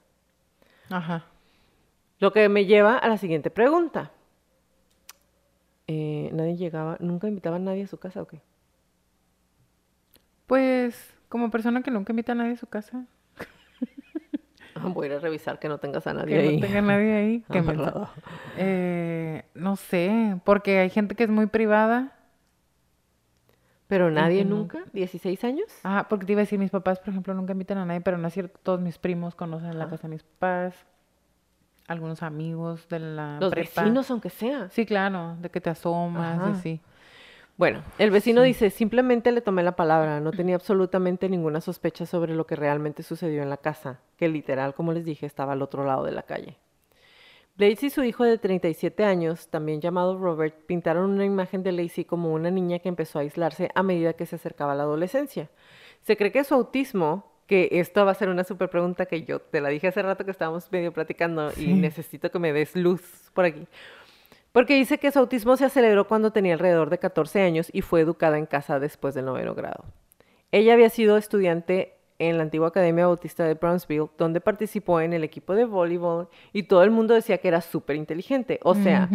Ajá. 0.89 1.27
Lo 2.19 2.33
que 2.33 2.49
me 2.49 2.65
lleva 2.65 2.97
a 2.97 3.07
la 3.07 3.19
siguiente 3.19 3.51
pregunta. 3.51 4.11
Eh, 5.87 6.31
nadie 6.33 6.57
llegaba, 6.57 6.97
nunca 6.99 7.29
invitaba 7.29 7.57
a 7.57 7.59
nadie 7.59 7.83
a 7.83 7.89
su 7.89 7.99
casa 7.99 8.23
o 8.23 8.27
qué? 8.27 8.41
Pues, 10.47 11.13
como 11.29 11.51
persona 11.51 11.83
que 11.83 11.91
nunca 11.91 12.13
invita 12.13 12.33
a 12.33 12.37
nadie 12.37 12.53
a 12.53 12.57
su 12.57 12.67
casa. 12.67 13.05
Voy 14.83 15.09
a 15.09 15.11
ir 15.11 15.17
a 15.17 15.21
revisar 15.21 15.59
que 15.59 15.69
no 15.69 15.77
tengas 15.77 16.07
a 16.07 16.15
nadie 16.15 16.39
ahí. 16.39 16.49
Que 16.49 16.55
no 16.55 16.61
tenga 16.67 16.81
nadie 16.81 17.13
ahí. 17.13 17.45
Que 17.53 17.61
me... 17.61 17.77
eh, 18.57 19.45
no 19.53 19.77
sé, 19.77 20.41
porque 20.45 20.79
hay 20.79 20.89
gente 20.89 21.15
que 21.17 21.25
es 21.25 21.31
muy 21.31 21.49
privada 21.49 22.17
pero 23.91 24.09
nadie 24.09 24.45
nunca, 24.45 24.85
16 24.93 25.43
años. 25.43 25.67
Ah, 25.83 26.07
porque 26.09 26.25
te 26.25 26.31
iba 26.31 26.39
a 26.39 26.45
decir, 26.45 26.61
mis 26.61 26.71
papás, 26.71 27.01
por 27.01 27.09
ejemplo, 27.09 27.35
nunca 27.35 27.55
invitan 27.55 27.77
a 27.77 27.85
nadie, 27.85 28.01
pero 28.01 28.19
no 28.19 28.29
es 28.29 28.35
cierto, 28.35 28.57
todos 28.63 28.81
mis 28.81 28.99
primos 28.99 29.35
conocen 29.35 29.77
la 29.81 29.89
casa 29.89 30.07
de 30.07 30.15
mis 30.15 30.23
papás, 30.23 30.87
algunos 31.89 32.23
amigos 32.23 32.89
de 32.89 33.01
la 33.01 33.39
Los 33.41 33.53
vecinos, 33.53 34.09
aunque 34.13 34.31
sea. 34.31 34.71
Sí, 34.71 34.87
claro, 34.87 35.35
de 35.41 35.51
que 35.51 35.61
te 35.61 35.71
asomas 35.71 36.39
y 36.47 36.51
así. 36.53 36.81
Bueno, 37.57 37.83
el 37.99 38.13
vecino 38.13 38.43
dice, 38.43 38.71
simplemente 38.71 39.33
le 39.33 39.41
tomé 39.41 39.65
la 39.65 39.75
palabra, 39.75 40.21
no 40.21 40.31
tenía 40.31 40.55
absolutamente 40.55 41.29
ninguna 41.29 41.61
sospecha 41.61 42.07
sobre 42.07 42.37
lo 42.37 42.47
que 42.47 42.55
realmente 42.55 43.03
sucedió 43.03 43.43
en 43.43 43.51
la 43.51 43.57
casa, 43.57 43.99
que 44.17 44.29
literal, 44.29 44.73
como 44.73 44.93
les 44.93 45.05
dije, 45.05 45.27
estaba 45.27 45.55
al 45.55 45.63
otro 45.63 45.85
lado 45.85 46.05
de 46.05 46.13
la 46.13 46.23
calle. 46.23 46.57
Lacey 47.61 47.89
y 47.89 47.91
su 47.91 48.03
hijo 48.05 48.25
de 48.25 48.39
37 48.39 49.05
años, 49.05 49.49
también 49.49 49.83
llamado 49.83 50.17
Robert, 50.17 50.55
pintaron 50.65 51.11
una 51.11 51.27
imagen 51.27 51.63
de 51.63 51.73
Lacey 51.73 52.07
como 52.07 52.33
una 52.33 52.51
niña 52.51 52.79
que 52.79 52.89
empezó 52.89 53.19
a 53.19 53.23
aislarse 53.23 53.69
a 53.75 53.83
medida 53.83 54.15
que 54.15 54.25
se 54.25 54.37
acercaba 54.37 54.73
a 54.73 54.75
la 54.75 54.85
adolescencia. 54.85 55.51
Se 56.01 56.17
cree 56.17 56.33
que 56.33 56.43
su 56.43 56.55
autismo, 56.55 57.31
que 57.47 57.69
esto 57.73 58.03
va 58.07 58.13
a 58.13 58.15
ser 58.15 58.31
una 58.31 58.45
super 58.45 58.71
pregunta 58.71 59.05
que 59.05 59.25
yo 59.25 59.41
te 59.41 59.61
la 59.61 59.69
dije 59.69 59.89
hace 59.89 60.01
rato 60.01 60.25
que 60.25 60.31
estábamos 60.31 60.73
medio 60.73 60.91
platicando 60.91 61.53
y 61.55 61.75
necesito 61.75 62.31
que 62.31 62.39
me 62.39 62.55
des 62.55 62.75
luz 62.77 63.31
por 63.35 63.45
aquí. 63.45 63.67
Porque 64.53 64.77
dice 64.77 64.97
que 64.97 65.13
su 65.13 65.19
autismo 65.19 65.59
se 65.59 65.67
aceleró 65.67 66.09
cuando 66.09 66.33
tenía 66.33 66.55
alrededor 66.55 66.89
de 66.89 66.97
14 66.97 67.43
años 67.43 67.69
y 67.75 67.83
fue 67.83 68.01
educada 68.01 68.39
en 68.39 68.47
casa 68.47 68.81
después 68.81 69.15
del 69.15 69.27
noveno 69.27 69.55
grado. 69.55 69.85
Ella 70.51 70.73
había 70.73 70.89
sido 70.89 71.19
estudiante 71.19 72.00
en 72.21 72.37
la 72.37 72.43
antigua 72.43 72.69
Academia 72.69 73.07
Bautista 73.07 73.45
de 73.45 73.55
Brownsville, 73.55 74.11
donde 74.19 74.43
participó 74.43 75.01
en 75.01 75.15
el 75.15 75.25
equipo 75.25 75.55
de 75.55 75.65
voleibol 75.65 76.29
y 76.53 76.65
todo 76.65 76.83
el 76.83 76.91
mundo 76.91 77.15
decía 77.15 77.39
que 77.39 77.49
era 77.49 77.63
súper 77.63 77.97
inteligente. 77.97 78.61
O 78.63 78.75
sea, 78.75 79.09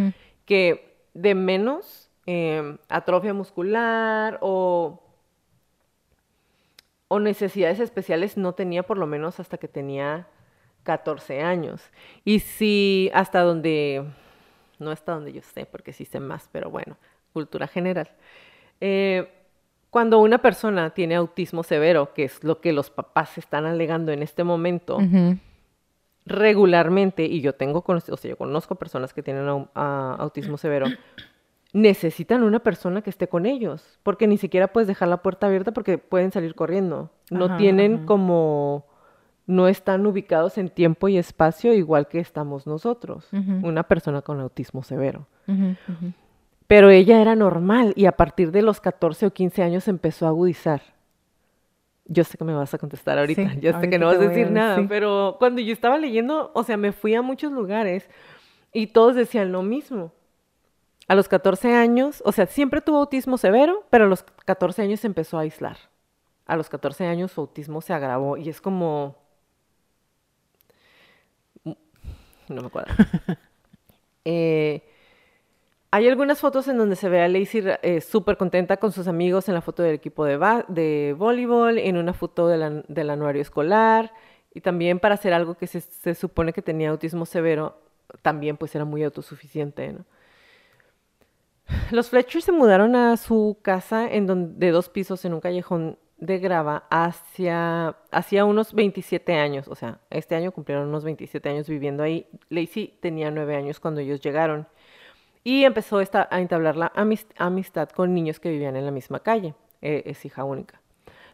que 0.46 0.98
de 1.14 1.36
menos 1.36 2.10
em, 2.26 2.80
atrofia 2.90 3.32
muscular 3.32 4.40
o, 4.42 5.04
o 7.08 7.20
necesidades 7.20 7.80
especiales 7.80 8.38
no 8.38 8.54
tenía 8.54 8.82
por 8.82 8.98
lo 8.98 9.06
menos 9.06 9.40
hasta 9.40 9.60
que 9.60 9.68
tenía 9.68 10.28
14 10.82 11.42
años. 11.42 11.84
Y 12.24 12.40
si 12.40 13.12
hasta 13.14 13.42
donde, 13.42 14.04
no 14.80 14.90
hasta 14.90 15.14
donde 15.14 15.32
yo 15.32 15.44
sé, 15.44 15.68
porque 15.68 15.94
sí 15.94 16.06
sé 16.06 16.20
más, 16.20 16.50
pero 16.52 16.72
bueno, 16.72 16.98
cultura 17.34 17.68
general. 17.68 18.10
Eh, 18.82 19.32
cuando 19.96 20.20
una 20.20 20.40
persona 20.40 20.90
tiene 20.90 21.16
autismo 21.16 21.64
severo, 21.64 22.14
que 22.14 22.26
es 22.26 22.44
lo 22.44 22.60
que 22.60 22.74
los 22.74 22.90
papás 22.90 23.38
están 23.38 23.66
alegando 23.66 24.12
en 24.12 24.24
este 24.24 24.44
momento, 24.44 25.00
regularmente, 26.26 27.24
y 27.24 27.40
yo 27.40 27.54
tengo, 27.56 27.82
o 27.88 28.00
sea, 28.02 28.30
yo 28.30 28.36
conozco 28.36 28.76
personas 28.76 29.14
que 29.14 29.24
tienen 29.24 29.48
autismo 29.74 30.58
severo, 30.58 30.88
necesitan 31.72 32.44
una 32.44 32.60
persona 32.60 33.04
que 33.04 33.10
esté 33.10 33.30
con 33.30 33.46
ellos, 33.46 33.98
porque 34.04 34.28
ni 34.28 34.38
siquiera 34.38 34.68
puedes 34.68 34.90
dejar 34.90 35.08
la 35.08 35.22
puerta 35.22 35.48
abierta 35.48 35.72
porque 35.72 35.98
pueden 35.98 36.34
salir 36.34 36.56
corriendo. 36.56 37.10
No 37.32 37.56
tienen 37.56 38.06
como, 38.06 38.88
no 39.48 39.70
están 39.70 40.06
ubicados 40.06 40.58
en 40.58 40.68
tiempo 40.68 41.08
y 41.08 41.18
espacio 41.18 41.72
igual 41.72 42.10
que 42.10 42.20
estamos 42.20 42.68
nosotros, 42.68 43.30
una 43.32 43.84
persona 43.84 44.22
con 44.24 44.42
autismo 44.42 44.84
severo. 44.84 45.26
Pero 46.68 46.90
ella 46.90 47.22
era 47.22 47.36
normal 47.36 47.94
y 47.96 48.06
a 48.06 48.14
partir 48.14 48.52
de 48.52 48.62
los 48.62 48.82
14 48.82 49.28
o 49.28 49.32
15 49.32 49.64
años 49.64 49.88
empezó 49.88 50.26
a 50.26 50.30
agudizar. 50.30 50.82
Yo 52.06 52.24
sé 52.24 52.38
que 52.38 52.44
me 52.44 52.54
vas 52.54 52.74
a 52.74 52.78
contestar 52.78 53.18
ahorita, 53.18 53.56
yo 53.56 53.80
sé 53.80 53.90
que 53.90 53.98
no 53.98 54.08
vas 54.08 54.18
a 54.18 54.28
decir 54.28 54.52
nada, 54.52 54.80
pero 54.88 55.38
cuando 55.40 55.62
yo 55.62 55.74
estaba 55.74 55.98
leyendo, 55.98 56.52
o 56.54 56.64
sea, 56.64 56.78
me 56.78 56.92
fui 56.92 57.16
a 57.16 57.24
muchos 57.24 57.52
lugares 57.52 58.08
y 58.74 58.88
todos 58.88 59.16
decían 59.16 59.52
lo 59.52 59.64
mismo. 59.64 60.12
A 61.08 61.16
los 61.16 61.28
14 61.28 61.74
años, 61.74 62.22
o 62.26 62.32
sea, 62.32 62.46
siempre 62.48 62.82
tuvo 62.82 62.98
autismo 62.98 63.38
severo, 63.38 63.86
pero 63.90 64.06
a 64.06 64.08
los 64.08 64.24
14 64.24 64.84
años 64.84 65.00
se 65.00 65.08
empezó 65.08 65.38
a 65.38 65.42
aislar. 65.42 65.78
A 66.46 66.56
los 66.56 66.70
14 66.70 67.06
años 67.06 67.32
su 67.32 67.42
autismo 67.42 67.82
se 67.82 67.94
agravó 67.94 68.38
y 68.38 68.50
es 68.50 68.62
como... 68.62 69.18
No 72.48 72.62
me 72.62 72.68
acuerdo. 72.68 72.94
eh, 74.26 74.84
hay 75.96 76.10
algunas 76.10 76.42
fotos 76.42 76.68
en 76.68 76.78
donde 76.78 76.98
se 76.98 77.08
ve 77.08 77.22
a 77.22 77.30
Lacey 77.30 77.64
eh, 77.82 78.02
súper 78.02 78.36
contenta 78.36 78.76
con 78.76 78.92
sus 78.92 79.08
amigos 79.08 79.48
en 79.48 79.54
la 79.54 79.62
foto 79.62 79.82
del 79.82 79.96
equipo 79.96 80.26
de, 80.26 81.16
voleibol, 81.18 81.78
en 81.78 81.96
una 81.96 82.12
foto 82.12 82.50
del 82.50 83.10
anuario 83.10 83.42
escolar 83.42 84.12
y 84.54 84.60
también 84.60 85.00
para 85.00 85.16
hacer 85.16 85.32
algo 85.32 85.56
que 85.56 85.68
se, 85.68 85.80
se, 85.80 86.14
supone 86.14 86.52
que 86.52 86.62
tenía 86.62 86.90
autismo 86.90 87.26
severo, 87.26 87.80
también 88.22 88.58
pues 88.58 88.76
era 88.76 88.84
muy 88.84 89.04
autosuficiente. 89.04 89.94
¿no? 89.94 90.06
Los 91.92 92.10
Fletcher 92.10 92.42
se 92.42 92.52
mudaron 92.52 92.94
a 92.98 93.16
su 93.16 93.60
casa 93.62 94.06
en 94.12 94.28
donde, 94.28 94.66
de 94.66 94.74
dos 94.74 94.90
pisos 94.90 95.24
en 95.24 95.34
un 95.34 95.40
callejón 95.40 95.98
de 96.18 96.40
grava 96.40 96.88
hacia, 96.90 97.96
hacia 98.12 98.44
unos 98.44 98.74
27 98.74 99.34
años, 99.36 99.70
o 99.70 99.76
sea, 99.76 100.02
este 100.10 100.36
año 100.36 100.52
cumplieron 100.52 100.90
unos 100.90 101.06
27 101.06 101.48
años 101.48 101.70
viviendo 101.70 102.04
ahí. 102.04 102.28
Lacey 102.50 102.98
tenía 103.02 103.32
9 103.32 103.56
años 103.56 103.80
cuando 103.80 104.02
ellos 104.02 104.20
llegaron 104.20 104.68
y 105.46 105.64
empezó 105.64 106.00
a 106.00 106.40
entablar 106.40 106.76
la 106.76 106.92
amistad 107.38 107.90
con 107.90 108.16
niños 108.16 108.40
que 108.40 108.50
vivían 108.50 108.76
en 108.76 108.84
la 108.84 108.92
misma 108.92 109.20
calle. 109.20 109.54
E, 109.80 110.02
es 110.08 110.26
hija 110.26 110.44
única. 110.44 110.82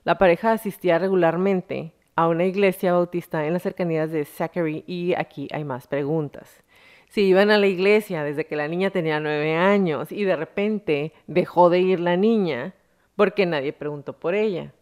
La 0.03 0.17
pareja 0.17 0.51
asistía 0.51 0.99
regularmente 0.99 1.93
a 2.17 2.27
una 2.27 2.43
iglesia 2.43 2.91
bautista 2.91 3.47
en 3.47 3.53
las 3.53 3.63
cercanías 3.63 4.11
de 4.11 4.25
Zachary 4.25 4.83
y 4.85 5.13
aquí 5.13 5.47
hay 5.53 5.63
más 5.63 5.87
preguntas. 5.87 6.61
Si 7.07 7.21
iban 7.21 7.51
a 7.51 7.57
la 7.57 7.67
iglesia 7.67 8.25
desde 8.25 8.45
que 8.45 8.57
la 8.57 8.67
niña 8.67 8.89
tenía 8.89 9.21
nueve 9.21 9.55
años 9.55 10.11
y 10.11 10.25
de 10.25 10.35
repente 10.35 11.13
dejó 11.27 11.69
de 11.69 11.79
ir 11.79 12.01
la 12.01 12.17
niña 12.17 12.73
porque 13.15 13.45
nadie 13.45 13.71
preguntó 13.71 14.11
por 14.11 14.35
ella. 14.35 14.73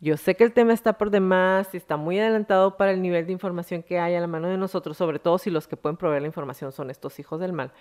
Yo 0.00 0.16
sé 0.16 0.36
que 0.36 0.44
el 0.44 0.52
tema 0.52 0.72
está 0.72 0.92
por 0.92 1.10
demás 1.10 1.68
y 1.72 1.78
está 1.78 1.96
muy 1.96 2.18
adelantado 2.20 2.76
para 2.76 2.92
el 2.92 3.02
nivel 3.02 3.26
de 3.26 3.32
información 3.32 3.82
que 3.82 3.98
hay 3.98 4.14
a 4.14 4.20
la 4.20 4.26
mano 4.28 4.48
de 4.48 4.56
nosotros, 4.56 4.96
sobre 4.96 5.18
todo 5.18 5.38
si 5.38 5.50
los 5.50 5.66
que 5.66 5.76
pueden 5.76 5.96
proveer 5.96 6.22
la 6.22 6.28
información 6.28 6.70
son 6.70 6.90
estos 6.90 7.18
hijos 7.18 7.40
del 7.40 7.52
mal 7.52 7.72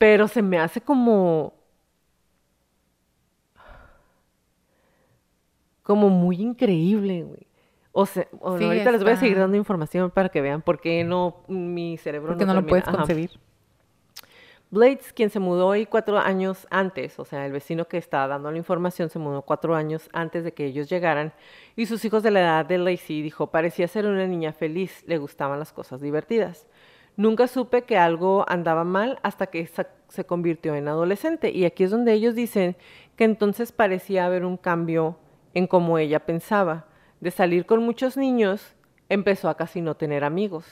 pero 0.00 0.28
se 0.28 0.40
me 0.40 0.58
hace 0.58 0.80
como 0.80 1.52
como 5.82 6.08
muy 6.08 6.40
increíble, 6.40 7.24
güey. 7.24 7.46
O 7.92 8.06
sea, 8.06 8.26
ahorita 8.40 8.92
les 8.92 9.02
voy 9.02 9.12
a 9.12 9.16
seguir 9.16 9.36
dando 9.36 9.58
información 9.58 10.10
para 10.10 10.30
que 10.30 10.40
vean 10.40 10.62
por 10.62 10.80
qué 10.80 11.04
no 11.04 11.42
mi 11.48 11.98
cerebro 11.98 12.28
Porque 12.28 12.46
no, 12.46 12.54
lo 12.54 12.66
puedes 12.66 12.86
concebir. 12.86 13.32
Blades, 14.70 15.12
quien 15.12 15.28
se 15.28 15.38
mudó 15.38 15.70
ahí 15.70 15.84
cuatro 15.84 16.18
años 16.18 16.66
antes, 16.70 17.18
o 17.18 17.26
sea, 17.26 17.44
el 17.44 17.52
vecino 17.52 17.86
que 17.86 17.98
estaba 17.98 18.26
dando 18.26 18.50
la 18.50 18.56
información 18.56 19.10
se 19.10 19.18
mudó 19.18 19.42
cuatro 19.42 19.74
años 19.74 20.08
antes 20.14 20.44
de 20.44 20.54
que 20.54 20.64
ellos 20.64 20.88
llegaran, 20.88 21.34
y 21.76 21.84
sus 21.84 22.02
hijos 22.06 22.22
de 22.22 22.30
la 22.30 22.40
edad 22.40 22.64
de 22.64 22.78
Lacey 22.78 23.20
dijo, 23.20 23.48
parecía 23.48 23.86
ser 23.86 24.06
una 24.06 24.26
niña 24.26 24.54
feliz, 24.54 25.04
le 25.06 25.18
gustaban 25.18 25.58
las 25.58 25.74
cosas 25.74 26.00
divertidas. 26.00 26.66
Nunca 27.20 27.48
supe 27.48 27.82
que 27.82 27.98
algo 27.98 28.46
andaba 28.48 28.82
mal 28.82 29.18
hasta 29.22 29.48
que 29.48 29.68
se 30.08 30.24
convirtió 30.24 30.74
en 30.74 30.88
adolescente. 30.88 31.50
Y 31.50 31.66
aquí 31.66 31.84
es 31.84 31.90
donde 31.90 32.14
ellos 32.14 32.34
dicen 32.34 32.76
que 33.16 33.24
entonces 33.24 33.72
parecía 33.72 34.24
haber 34.24 34.46
un 34.46 34.56
cambio 34.56 35.18
en 35.52 35.66
cómo 35.66 35.98
ella 35.98 36.24
pensaba. 36.24 36.86
De 37.20 37.30
salir 37.30 37.66
con 37.66 37.82
muchos 37.82 38.16
niños, 38.16 38.74
empezó 39.10 39.50
a 39.50 39.58
casi 39.58 39.82
no 39.82 39.96
tener 39.96 40.24
amigos. 40.24 40.64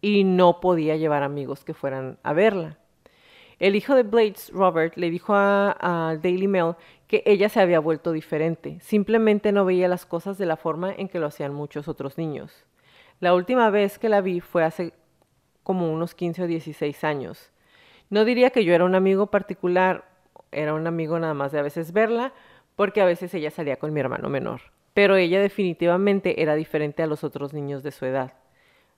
Y 0.00 0.24
no 0.24 0.58
podía 0.58 0.96
llevar 0.96 1.22
amigos 1.22 1.64
que 1.64 1.72
fueran 1.72 2.18
a 2.24 2.32
verla. 2.32 2.78
El 3.60 3.76
hijo 3.76 3.94
de 3.94 4.02
Blades, 4.02 4.50
Robert, 4.52 4.96
le 4.96 5.08
dijo 5.08 5.34
a, 5.36 6.18
Daily 6.20 6.48
Mail 6.48 6.74
que 7.06 7.22
ella 7.26 7.48
se 7.48 7.60
había 7.60 7.78
vuelto 7.78 8.10
diferente. 8.10 8.80
Simplemente 8.80 9.52
no 9.52 9.64
veía 9.64 9.86
las 9.86 10.04
cosas 10.04 10.36
de 10.36 10.46
la 10.46 10.56
forma 10.56 10.92
en 10.92 11.08
que 11.08 11.20
lo 11.20 11.26
hacían 11.26 11.54
muchos 11.54 11.86
otros 11.86 12.18
niños. 12.18 12.64
La 13.20 13.34
última 13.34 13.70
vez 13.70 14.00
que 14.00 14.08
la 14.08 14.20
vi 14.20 14.40
fue 14.40 14.64
hace 14.64 14.92
como 15.64 15.92
unos 15.92 16.14
15 16.14 16.44
o 16.44 16.46
16 16.46 17.02
años. 17.02 17.50
No 18.10 18.24
diría 18.24 18.50
que 18.50 18.64
yo 18.64 18.74
era 18.74 18.84
un 18.84 18.94
amigo 18.94 19.26
particular, 19.26 20.04
era 20.52 20.74
un 20.74 20.86
amigo 20.86 21.18
nada 21.18 21.34
más 21.34 21.50
de 21.50 21.58
a 21.58 21.62
veces 21.62 21.92
verla, 21.92 22.32
porque 22.76 23.00
a 23.00 23.04
veces 23.04 23.34
ella 23.34 23.50
salía 23.50 23.76
con 23.76 23.92
mi 23.92 23.98
hermano 23.98 24.28
menor. 24.28 24.60
Pero 24.92 25.16
ella 25.16 25.40
definitivamente 25.40 26.42
era 26.42 26.54
diferente 26.54 27.02
a 27.02 27.08
los 27.08 27.24
otros 27.24 27.52
niños 27.52 27.82
de 27.82 27.90
su 27.90 28.04
edad. 28.04 28.34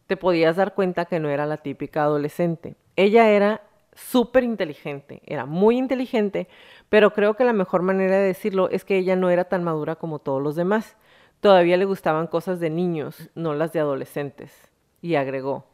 Te 0.07 0.16
podías 0.16 0.57
dar 0.57 0.74
cuenta 0.74 1.07
que 1.07 1.18
no 1.18 1.31
era 1.31 1.46
la 1.46 1.57
típica 1.57 2.02
adolescente. 2.02 2.76
Ella 2.96 3.31
era 3.31 3.62
súper 3.94 4.44
inteligente, 4.44 5.22
era 5.24 5.46
muy 5.46 5.79
inteligente, 5.79 6.48
pero 6.90 7.12
creo 7.12 7.35
que 7.35 7.44
la 7.44 7.55
mejor 7.55 7.83
manera 7.83 8.16
de 8.16 8.26
decirlo 8.26 8.68
es 8.70 8.85
que 8.85 8.98
ella 8.98 9.16
no 9.16 9.31
era 9.31 9.44
tan 9.44 9.64
madura 9.64 9.96
como 9.96 10.18
todos 10.18 10.42
los 10.42 10.55
demás. 10.55 10.96
Todavía 11.40 11.76
le 11.76 11.87
gustaban 11.87 12.26
cosas 12.26 12.61
de 12.61 12.70
niños, 12.70 13.31
no 13.35 13.55
las 13.55 13.72
de 13.72 13.81
adolescentes. 13.81 14.52
Y 15.00 15.14
agregó, 15.14 15.66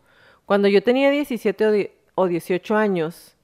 cuando 0.46 0.68
yo 0.68 0.82
tenía 0.82 1.10
17 1.10 1.92
o 2.14 2.26
18 2.26 2.76
años, 2.76 3.36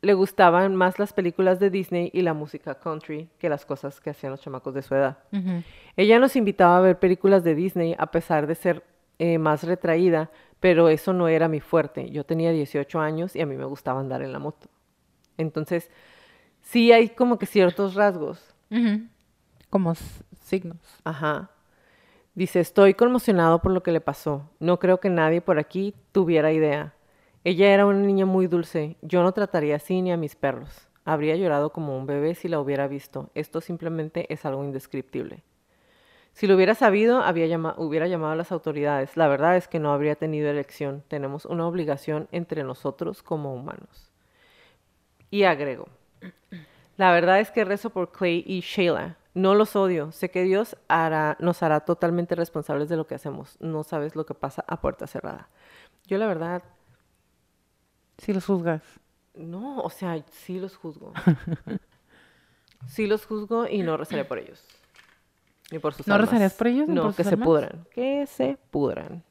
le 0.00 0.14
gustaban 0.14 0.76
más 0.76 0.98
las 0.98 1.12
películas 1.12 1.58
de 1.58 1.70
Disney 1.70 2.10
y 2.12 2.22
la 2.22 2.34
música 2.34 2.76
country 2.76 3.28
que 3.38 3.48
las 3.48 3.66
cosas 3.66 4.00
que 4.00 4.10
hacían 4.10 4.32
los 4.32 4.40
chamacos 4.40 4.74
de 4.74 4.82
su 4.82 4.94
edad. 4.94 5.18
Ella 5.96 6.18
nos 6.18 6.36
invitaba 6.36 6.78
a 6.78 6.80
ver 6.80 6.98
películas 6.98 7.42
de 7.42 7.54
Disney 7.54 7.96
a 7.98 8.06
pesar 8.06 8.46
de 8.46 8.54
ser 8.54 8.84
eh, 9.18 9.38
más 9.38 9.64
retraída, 9.64 10.30
pero 10.60 10.88
eso 10.88 11.12
no 11.12 11.26
era 11.28 11.48
mi 11.48 11.60
fuerte. 11.60 12.10
Yo 12.10 12.24
tenía 12.24 12.52
18 12.52 13.00
años 13.00 13.34
y 13.34 13.40
a 13.40 13.46
mí 13.46 13.56
me 13.56 13.64
gustaba 13.64 14.00
andar 14.00 14.22
en 14.22 14.32
la 14.32 14.38
moto. 14.38 14.68
Entonces, 15.36 15.90
sí 16.62 16.92
hay 16.92 17.08
como 17.08 17.38
que 17.38 17.46
ciertos 17.46 17.94
rasgos. 17.94 18.54
Como 19.70 19.94
signos. 20.44 20.78
Ajá. 21.04 21.50
Dice, 22.38 22.60
estoy 22.60 22.94
conmocionado 22.94 23.60
por 23.60 23.72
lo 23.72 23.82
que 23.82 23.90
le 23.90 24.00
pasó. 24.00 24.48
No 24.60 24.78
creo 24.78 25.00
que 25.00 25.10
nadie 25.10 25.40
por 25.40 25.58
aquí 25.58 25.92
tuviera 26.12 26.52
idea. 26.52 26.94
Ella 27.42 27.74
era 27.74 27.84
una 27.84 27.98
niña 27.98 28.26
muy 28.26 28.46
dulce. 28.46 28.96
Yo 29.02 29.24
no 29.24 29.32
trataría 29.32 29.74
así 29.74 30.00
ni 30.02 30.12
a 30.12 30.16
mis 30.16 30.36
perros. 30.36 30.86
Habría 31.04 31.34
llorado 31.34 31.72
como 31.72 31.98
un 31.98 32.06
bebé 32.06 32.36
si 32.36 32.46
la 32.46 32.60
hubiera 32.60 32.86
visto. 32.86 33.28
Esto 33.34 33.60
simplemente 33.60 34.32
es 34.32 34.44
algo 34.44 34.62
indescriptible. 34.62 35.42
Si 36.32 36.46
lo 36.46 36.54
hubiera 36.54 36.76
sabido, 36.76 37.24
hubiera 37.76 38.06
llamado 38.06 38.32
a 38.32 38.36
las 38.36 38.52
autoridades. 38.52 39.16
La 39.16 39.26
verdad 39.26 39.56
es 39.56 39.66
que 39.66 39.80
no 39.80 39.92
habría 39.92 40.14
tenido 40.14 40.48
elección. 40.48 41.02
Tenemos 41.08 41.44
una 41.44 41.66
obligación 41.66 42.28
entre 42.30 42.62
nosotros 42.62 43.20
como 43.20 43.52
humanos. 43.52 44.12
Y 45.28 45.42
agrego, 45.42 45.88
la 46.96 47.10
verdad 47.10 47.40
es 47.40 47.50
que 47.50 47.64
rezo 47.64 47.90
por 47.90 48.12
Clay 48.12 48.44
y 48.46 48.60
Sheila. 48.60 49.16
No 49.34 49.54
los 49.54 49.76
odio. 49.76 50.12
Sé 50.12 50.30
que 50.30 50.42
Dios 50.42 50.76
hará, 50.88 51.36
nos 51.40 51.62
hará 51.62 51.80
totalmente 51.80 52.34
responsables 52.34 52.88
de 52.88 52.96
lo 52.96 53.06
que 53.06 53.14
hacemos. 53.14 53.56
No 53.60 53.84
sabes 53.84 54.16
lo 54.16 54.26
que 54.26 54.34
pasa 54.34 54.64
a 54.66 54.80
puerta 54.80 55.06
cerrada. 55.06 55.48
Yo 56.06 56.18
la 56.18 56.26
verdad... 56.26 56.62
Sí 58.18 58.32
los 58.32 58.46
juzgas. 58.46 58.82
No, 59.34 59.78
o 59.78 59.90
sea, 59.90 60.20
sí 60.32 60.58
los 60.58 60.76
juzgo. 60.76 61.12
sí 62.88 63.06
los 63.06 63.24
juzgo 63.26 63.68
y 63.68 63.82
no 63.82 63.96
rezaré 63.96 64.24
por 64.24 64.38
ellos. 64.38 64.64
Ni 65.70 65.78
por 65.78 65.94
sus 65.94 66.06
¿No 66.06 66.18
rezarías 66.18 66.54
por 66.54 66.66
ellos? 66.66 66.88
No, 66.88 67.14
que 67.14 67.22
se 67.22 67.36
pudran. 67.36 67.86
Que 67.92 68.26
se 68.26 68.58
pudran. 68.70 69.22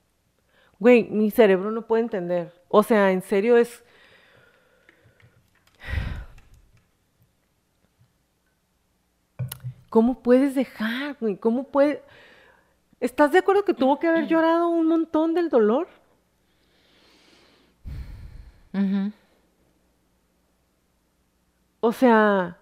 Güey, 0.80 1.10
mi 1.10 1.32
cerebro 1.32 1.72
no 1.72 1.88
puede 1.88 2.04
entender. 2.04 2.54
O 2.70 2.84
sea, 2.84 3.12
en 3.12 3.22
serio 3.22 3.58
es 3.58 3.84
¿Cómo 9.90 10.22
puedes 10.22 10.56
dejar, 10.56 11.16
güey? 11.20 11.38
¿Cómo 11.38 11.64
puedes...? 11.64 12.00
¿Estás 13.00 13.32
de 13.32 13.40
acuerdo 13.40 13.64
que 13.64 13.74
tuvo 13.74 14.00
que 14.00 14.08
haber 14.08 14.28
llorado 14.28 14.70
un 14.70 14.88
montón 14.88 15.34
del 15.34 15.50
dolor? 15.50 15.88
O 21.80 21.92
sea, 21.92 22.58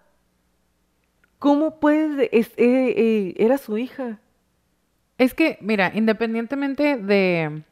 ¿cómo 1.40 1.80
puedes...? 1.80 2.30
Eh, 2.32 2.54
eh, 2.58 3.34
era 3.38 3.58
su 3.58 3.78
hija. 3.78 4.20
Es 5.18 5.34
que, 5.34 5.58
mira, 5.62 5.92
independientemente 5.96 6.98
de 6.98 7.64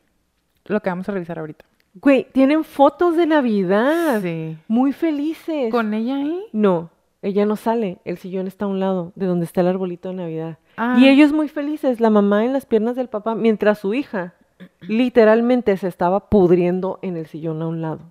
lo 0.66 0.80
que 0.80 0.90
vamos 0.90 1.08
a 1.10 1.12
revisar 1.12 1.40
ahorita. 1.40 1.66
Güey, 1.96 2.28
tienen 2.32 2.64
fotos 2.64 3.18
de 3.18 3.28
Navidad. 3.28 4.22
Sí. 4.22 4.58
Muy 4.68 4.94
felices. 4.94 5.70
¿Con 5.70 5.94
ella 5.94 6.16
ahí? 6.16 6.46
No. 6.52 6.90
Ella 7.24 7.46
no 7.46 7.56
sale, 7.56 8.00
el 8.04 8.18
sillón 8.18 8.48
está 8.48 8.66
a 8.66 8.68
un 8.68 8.80
lado 8.80 9.14
de 9.16 9.26
donde 9.26 9.46
está 9.46 9.62
el 9.62 9.68
arbolito 9.68 10.10
de 10.10 10.16
Navidad. 10.16 10.58
Ah. 10.78 10.98
Y 11.00 11.08
ellos 11.08 11.32
muy 11.32 11.48
felices, 11.48 12.00
la 12.00 12.10
mamá 12.10 12.46
en 12.46 12.54
las 12.54 12.66
piernas 12.66 12.96
del 12.96 13.08
papá, 13.08 13.34
mientras 13.34 13.80
su 13.80 13.94
hija 13.94 14.34
literalmente 14.82 15.76
se 15.78 15.88
estaba 15.88 16.30
pudriendo 16.30 17.00
en 17.02 17.18
el 17.18 17.26
sillón 17.26 17.62
a 17.62 17.68
un 17.68 17.82
lado. 17.82 18.02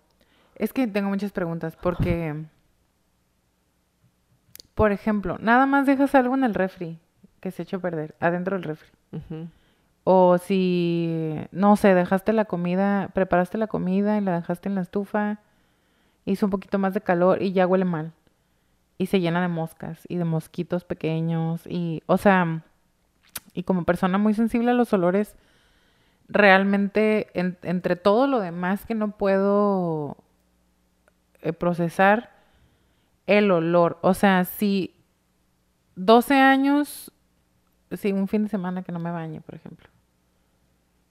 Es 0.56 0.72
que 0.72 0.86
tengo 0.86 1.10
muchas 1.10 1.30
preguntas, 1.30 1.76
porque, 1.76 2.44
por 4.74 4.92
ejemplo, 4.92 5.36
nada 5.38 5.66
más 5.66 5.86
dejas 5.86 6.14
algo 6.14 6.34
en 6.34 6.44
el 6.44 6.54
refri 6.54 6.98
que 7.40 7.50
se 7.50 7.62
echó 7.62 7.76
a 7.76 7.80
perder, 7.80 8.14
adentro 8.18 8.56
del 8.56 8.64
refri. 8.64 8.90
O 10.04 10.38
si, 10.38 11.36
no 11.52 11.76
sé, 11.76 11.94
dejaste 11.94 12.32
la 12.32 12.46
comida, 12.46 13.10
preparaste 13.12 13.58
la 13.58 13.66
comida 13.66 14.16
y 14.16 14.20
la 14.20 14.36
dejaste 14.36 14.68
en 14.68 14.74
la 14.74 14.80
estufa 14.80 15.38
hizo 16.24 16.46
un 16.46 16.50
poquito 16.50 16.78
más 16.78 16.94
de 16.94 17.00
calor 17.00 17.42
y 17.42 17.52
ya 17.52 17.66
huele 17.66 17.84
mal. 17.84 18.12
Y 18.98 19.06
se 19.06 19.20
llena 19.20 19.42
de 19.42 19.48
moscas 19.48 20.00
y 20.08 20.16
de 20.16 20.24
mosquitos 20.24 20.84
pequeños 20.84 21.66
y, 21.66 22.02
o 22.06 22.18
sea, 22.18 22.62
y 23.52 23.64
como 23.64 23.84
persona 23.84 24.18
muy 24.18 24.34
sensible 24.34 24.70
a 24.70 24.74
los 24.74 24.92
olores, 24.92 25.36
realmente 26.28 27.28
entre 27.34 27.96
todo 27.96 28.26
lo 28.26 28.40
demás 28.40 28.86
que 28.86 28.94
no 28.94 29.16
puedo 29.16 30.16
eh, 31.42 31.52
procesar, 31.52 32.30
el 33.26 33.50
olor, 33.50 33.98
o 34.02 34.14
sea, 34.14 34.44
si 34.44 34.94
12 35.96 36.34
años, 36.34 37.12
si 37.90 38.12
un 38.12 38.28
fin 38.28 38.44
de 38.44 38.48
semana 38.48 38.82
que 38.82 38.92
no 38.92 38.98
me 38.98 39.10
bañe, 39.10 39.40
por 39.40 39.54
ejemplo. 39.54 39.88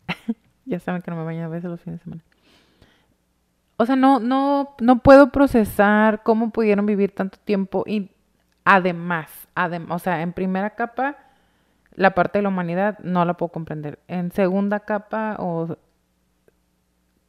ya 0.65 0.79
saben 0.79 1.01
que 1.01 1.11
no 1.11 1.17
me 1.17 1.23
baño 1.23 1.45
a 1.45 1.49
veces 1.49 1.69
los 1.69 1.81
fines 1.81 1.99
de 1.99 2.03
semana. 2.03 2.23
O 3.81 3.85
sea, 3.87 3.95
no, 3.95 4.19
no, 4.19 4.75
no 4.79 4.99
puedo 4.99 5.31
procesar 5.31 6.21
cómo 6.21 6.51
pudieron 6.51 6.85
vivir 6.85 7.15
tanto 7.15 7.39
tiempo 7.43 7.83
y 7.87 8.11
además, 8.63 9.47
además, 9.55 9.95
o 9.95 9.99
sea, 10.03 10.21
en 10.21 10.33
primera 10.33 10.75
capa, 10.75 11.17
la 11.95 12.13
parte 12.13 12.37
de 12.37 12.43
la 12.43 12.49
humanidad 12.49 12.99
no 12.99 13.25
la 13.25 13.33
puedo 13.37 13.51
comprender. 13.51 13.97
En 14.07 14.31
segunda 14.31 14.81
capa, 14.81 15.35
o 15.39 15.77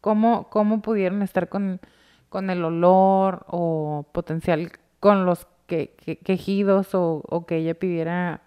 cómo, 0.03 0.51
cómo 0.51 0.83
pudieron 0.83 1.23
estar 1.23 1.49
con, 1.49 1.81
con 2.29 2.51
el 2.51 2.63
olor 2.63 3.47
o 3.49 4.05
potencial 4.13 4.73
con 5.01 5.25
los 5.25 5.47
que, 5.67 5.95
quejidos 6.23 6.95
o, 6.95 7.23
o 7.31 7.47
que 7.47 7.57
ella 7.57 7.73
pidiera 7.73 8.43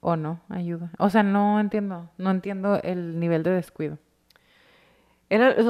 o 0.00 0.16
no 0.16 0.40
ayuda. 0.48 0.90
O 0.98 1.08
sea, 1.08 1.22
no 1.22 1.60
entiendo, 1.60 2.10
no 2.18 2.32
entiendo 2.32 2.80
el 2.82 3.20
nivel 3.20 3.44
de 3.44 3.52
descuido 3.52 3.98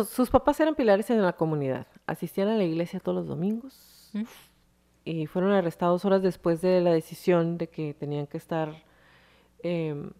sus 0.09 0.31
papás 0.31 0.59
eran 0.61 0.75
pilares 0.75 1.11
en 1.11 1.23
la 1.23 1.35
comunidad. 1.35 1.87
Asistían 2.07 2.49
a 2.49 2.57
la 2.57 2.64
iglesia 2.64 3.01
todos 3.01 3.16
los 3.16 3.27
domingos 3.27 4.11
mm. 4.12 4.23
y 5.05 5.27
fueron 5.27 5.53
arrestados 5.53 6.05
horas 6.05 6.23
después 6.23 6.61
de 6.62 6.81
la 6.81 6.92
decisión 6.92 7.59
de 7.59 7.68
que 7.68 7.94
tenían 7.94 8.27
que 8.27 8.38
estar, 8.38 8.75
em, 9.62 10.11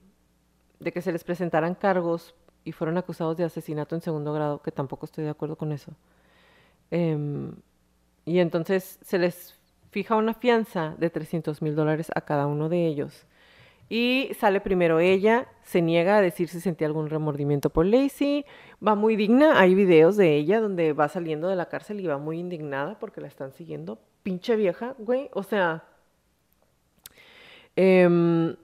de 0.79 0.92
que 0.92 1.00
se 1.00 1.12
les 1.12 1.24
presentaran 1.24 1.74
cargos 1.74 2.35
y 2.64 2.72
fueron 2.72 2.98
acusados 2.98 3.37
de 3.37 3.44
asesinato 3.44 3.94
en 3.94 4.03
segundo 4.03 4.33
grado, 4.33 4.61
que 4.61 4.72
tampoco 4.72 5.07
estoy 5.07 5.24
de 5.24 5.31
acuerdo 5.31 5.57
con 5.57 5.72
eso. 5.72 5.92
Em, 6.90 7.55
y 8.26 8.40
entonces 8.40 8.98
se 9.03 9.18
les 9.18 9.59
fija 9.90 10.16
una 10.16 10.35
fianza 10.35 10.94
de 10.98 11.09
300 11.11 11.62
mil 11.62 11.74
dólares 11.74 12.11
a 12.14 12.20
cada 12.20 12.46
uno 12.46 12.68
de 12.68 12.87
ellos 12.87 13.26
y 13.92 14.31
sale 14.38 14.61
primero 14.61 15.00
ella, 15.00 15.48
se 15.64 15.83
niega 15.83 16.16
a 16.16 16.20
decir 16.20 16.48
si 16.48 16.61
sentía 16.61 16.87
algún 16.87 17.11
remordimiento 17.11 17.70
por 17.70 17.85
Lacey, 17.85 18.46
va 18.87 18.94
muy 18.94 19.16
digna, 19.16 19.61
hay 19.61 19.74
videos 19.74 20.16
de 20.16 20.37
ella 20.37 20.61
donde 20.61 20.92
va 20.92 21.09
saliendo 21.09 21.48
de 21.48 21.57
la 21.57 21.68
cárcel 21.68 21.98
y 21.98 22.07
va 22.07 22.16
muy 22.16 22.38
indignada 22.38 22.96
porque 23.00 23.20
la 23.20 23.26
están 23.26 23.53
siguiendo. 23.53 23.98
Pinche 24.22 24.55
vieja, 24.55 24.94
güey, 24.98 25.29
o 25.33 25.42
sea... 25.42 25.85
Em, 27.74 28.55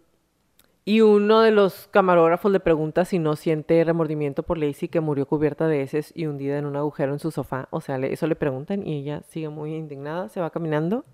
y 0.84 1.00
uno 1.00 1.40
de 1.40 1.50
los 1.50 1.88
camarógrafos 1.88 2.52
le 2.52 2.60
pregunta 2.60 3.04
si 3.04 3.18
no 3.18 3.34
siente 3.34 3.82
remordimiento 3.82 4.44
por 4.44 4.58
Lacey 4.58 4.88
que 4.88 5.00
murió 5.00 5.26
cubierta 5.26 5.66
de 5.66 5.82
heces 5.82 6.12
y 6.14 6.26
hundida 6.26 6.58
en 6.58 6.66
un 6.66 6.76
agujero 6.76 7.12
en 7.12 7.18
su 7.18 7.32
sofá. 7.32 7.66
O 7.70 7.80
sea, 7.80 7.96
eso 7.96 8.28
le 8.28 8.36
preguntan 8.36 8.86
y 8.86 8.98
ella 8.98 9.22
sigue 9.28 9.48
muy 9.48 9.74
indignada, 9.74 10.28
se 10.28 10.40
va 10.40 10.50
caminando. 10.50 11.04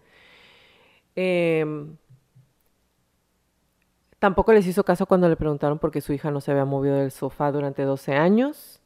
Eh, 1.17 1.65
Tampoco 4.23 4.53
les 4.53 4.69
hizo 4.69 4.85
caso 4.85 5.07
cuando 5.07 5.29
le 5.29 5.35
preguntaron 5.35 5.81
por 5.81 5.91
qué 5.91 6.01
su 6.01 6.13
hija 6.13 6.31
no 6.31 6.41
se 6.41 6.53
había 6.53 6.65
movido 6.65 6.95
del 6.95 7.11
sofá 7.11 7.51
durante 7.51 7.83
12 7.83 8.15
años. 8.15 8.81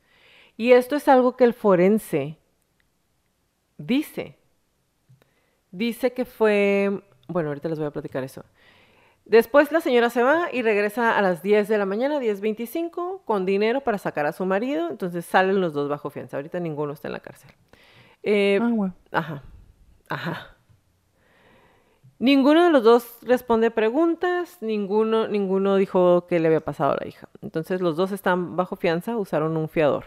Y 0.57 0.73
esto 0.73 0.97
es 0.97 1.09
algo 1.09 1.37
que 1.37 1.45
el 1.45 1.53
forense 1.53 2.39
dice. 3.77 4.39
Dice 5.71 6.15
que 6.15 6.25
fue, 6.25 7.03
bueno, 7.29 7.51
ahorita 7.51 7.69
les 7.69 7.79
voy 7.79 7.87
a 7.87 7.91
platicar 7.91 8.25
eso. 8.25 8.47
Después 9.27 9.71
la 9.73 9.83
señora 9.83 10.09
se 10.09 10.23
va 10.23 10.49
y 10.51 10.63
regresa 10.63 11.19
a 11.19 11.21
las 11.21 11.43
10 11.43 11.69
de 11.69 11.77
la 11.77 11.85
mañana, 11.85 12.19
10.25, 12.19 13.21
con 13.27 13.45
dinero 13.45 13.83
para 13.83 13.99
sacar 13.99 14.25
a 14.25 14.33
su 14.33 14.47
marido. 14.47 14.89
Entonces 14.89 15.27
salen 15.27 15.61
los 15.61 15.75
dos 15.75 15.91
bajo 15.91 16.09
fianza. 16.09 16.39
Ahorita 16.39 16.61
ninguno 16.61 16.95
está 16.95 17.09
en 17.09 17.13
la 17.13 17.21
cárcel. 17.21 17.51
Eh, 18.23 18.59
ah, 18.63 18.71
bueno. 18.73 18.95
Ajá, 19.13 19.43
ajá. 20.09 20.56
Ninguno 22.19 22.65
de 22.65 22.71
los 22.71 22.83
dos 22.83 23.19
responde 23.23 23.71
preguntas, 23.71 24.57
ninguno, 24.63 25.29
ninguno 25.29 25.77
dijo 25.77 26.27
qué 26.27 26.39
le 26.41 26.49
había 26.49 26.61
pasado 26.61 26.93
a 26.93 26.97
la 26.99 27.07
hija. 27.07 27.29
Entonces 27.43 27.83
los 27.83 27.97
dos 27.97 28.11
están 28.11 28.57
bajo 28.57 28.77
fianza, 28.77 29.19
usaron 29.19 29.57
un 29.57 29.69
fiador. 29.69 30.05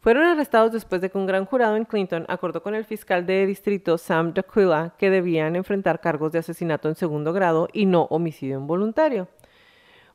Fueron 0.00 0.24
arrestados 0.24 0.72
después 0.72 1.00
de 1.00 1.10
que 1.10 1.18
un 1.18 1.26
gran 1.26 1.44
jurado 1.44 1.76
en 1.76 1.84
Clinton 1.84 2.24
acordó 2.28 2.64
con 2.64 2.74
el 2.74 2.84
fiscal 2.84 3.24
de 3.24 3.46
distrito 3.46 3.96
Sam 3.96 4.34
D'Aquila 4.34 4.94
que 4.98 5.10
debían 5.10 5.54
enfrentar 5.54 6.00
cargos 6.00 6.32
de 6.32 6.40
asesinato 6.40 6.88
en 6.88 6.96
segundo 6.96 7.32
grado 7.32 7.68
y 7.72 7.86
no 7.86 8.04
homicidio 8.10 8.58
involuntario. 8.58 9.28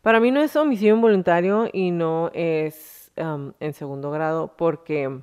Para 0.02 0.20
mí 0.20 0.32
no 0.32 0.42
es 0.42 0.54
homicidio 0.58 0.96
involuntario 0.96 1.70
y 1.72 1.92
no 1.92 2.30
es 2.34 3.12
um, 3.16 3.54
en 3.62 3.74
segundo 3.74 4.12
grado 4.12 4.56
porque 4.58 5.22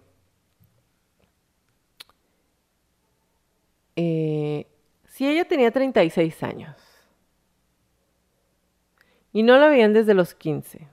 eh, 3.97 4.67
si 5.15 5.29
ella 5.29 5.45
tenía 5.45 5.71
36 5.71 6.43
años 6.43 6.77
y 9.33 9.45
no 9.45 9.57
la 9.59 9.69
veían 9.69 9.93
desde 9.93 10.13
los 10.13 10.35
15, 10.35 10.89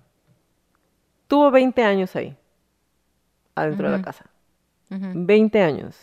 tuvo 1.28 1.50
20 1.50 1.84
años 1.84 2.16
ahí, 2.16 2.38
adentro 3.56 3.90
de 3.90 3.98
la 3.98 4.04
casa. 4.04 4.30
20 4.90 5.60
años. 5.64 5.98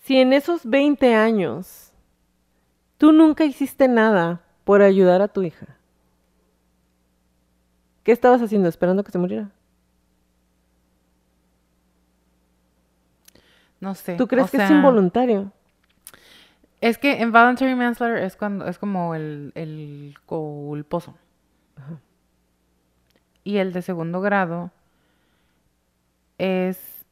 Si 0.00 0.18
en 0.18 0.32
esos 0.32 0.66
20 0.66 1.14
años 1.14 1.92
tú 2.98 3.12
nunca 3.12 3.44
hiciste 3.44 3.86
nada 3.86 4.42
por 4.64 4.82
ayudar 4.82 5.22
a 5.22 5.28
tu 5.28 5.44
hija, 5.44 5.76
¿qué 8.02 8.10
estabas 8.10 8.42
haciendo? 8.42 8.68
¿Esperando 8.68 9.04
que 9.04 9.12
se 9.12 9.18
muriera? 9.18 9.52
No 13.78 13.94
sé. 13.94 14.16
¿Tú 14.16 14.26
crees 14.26 14.50
que 14.50 14.56
es 14.56 14.70
involuntario? 14.72 15.52
Es 16.84 16.98
que 16.98 17.22
en 17.22 17.32
voluntary 17.32 17.74
manslaughter 17.74 18.22
es 18.22 18.36
cuando 18.36 18.66
es 18.66 18.78
como 18.78 19.14
el, 19.14 19.52
el 19.54 20.16
culposo. 20.26 21.14
Y 23.42 23.56
el 23.56 23.72
de 23.72 23.80
segundo 23.80 24.20
grado 24.20 24.70
es 26.36 27.06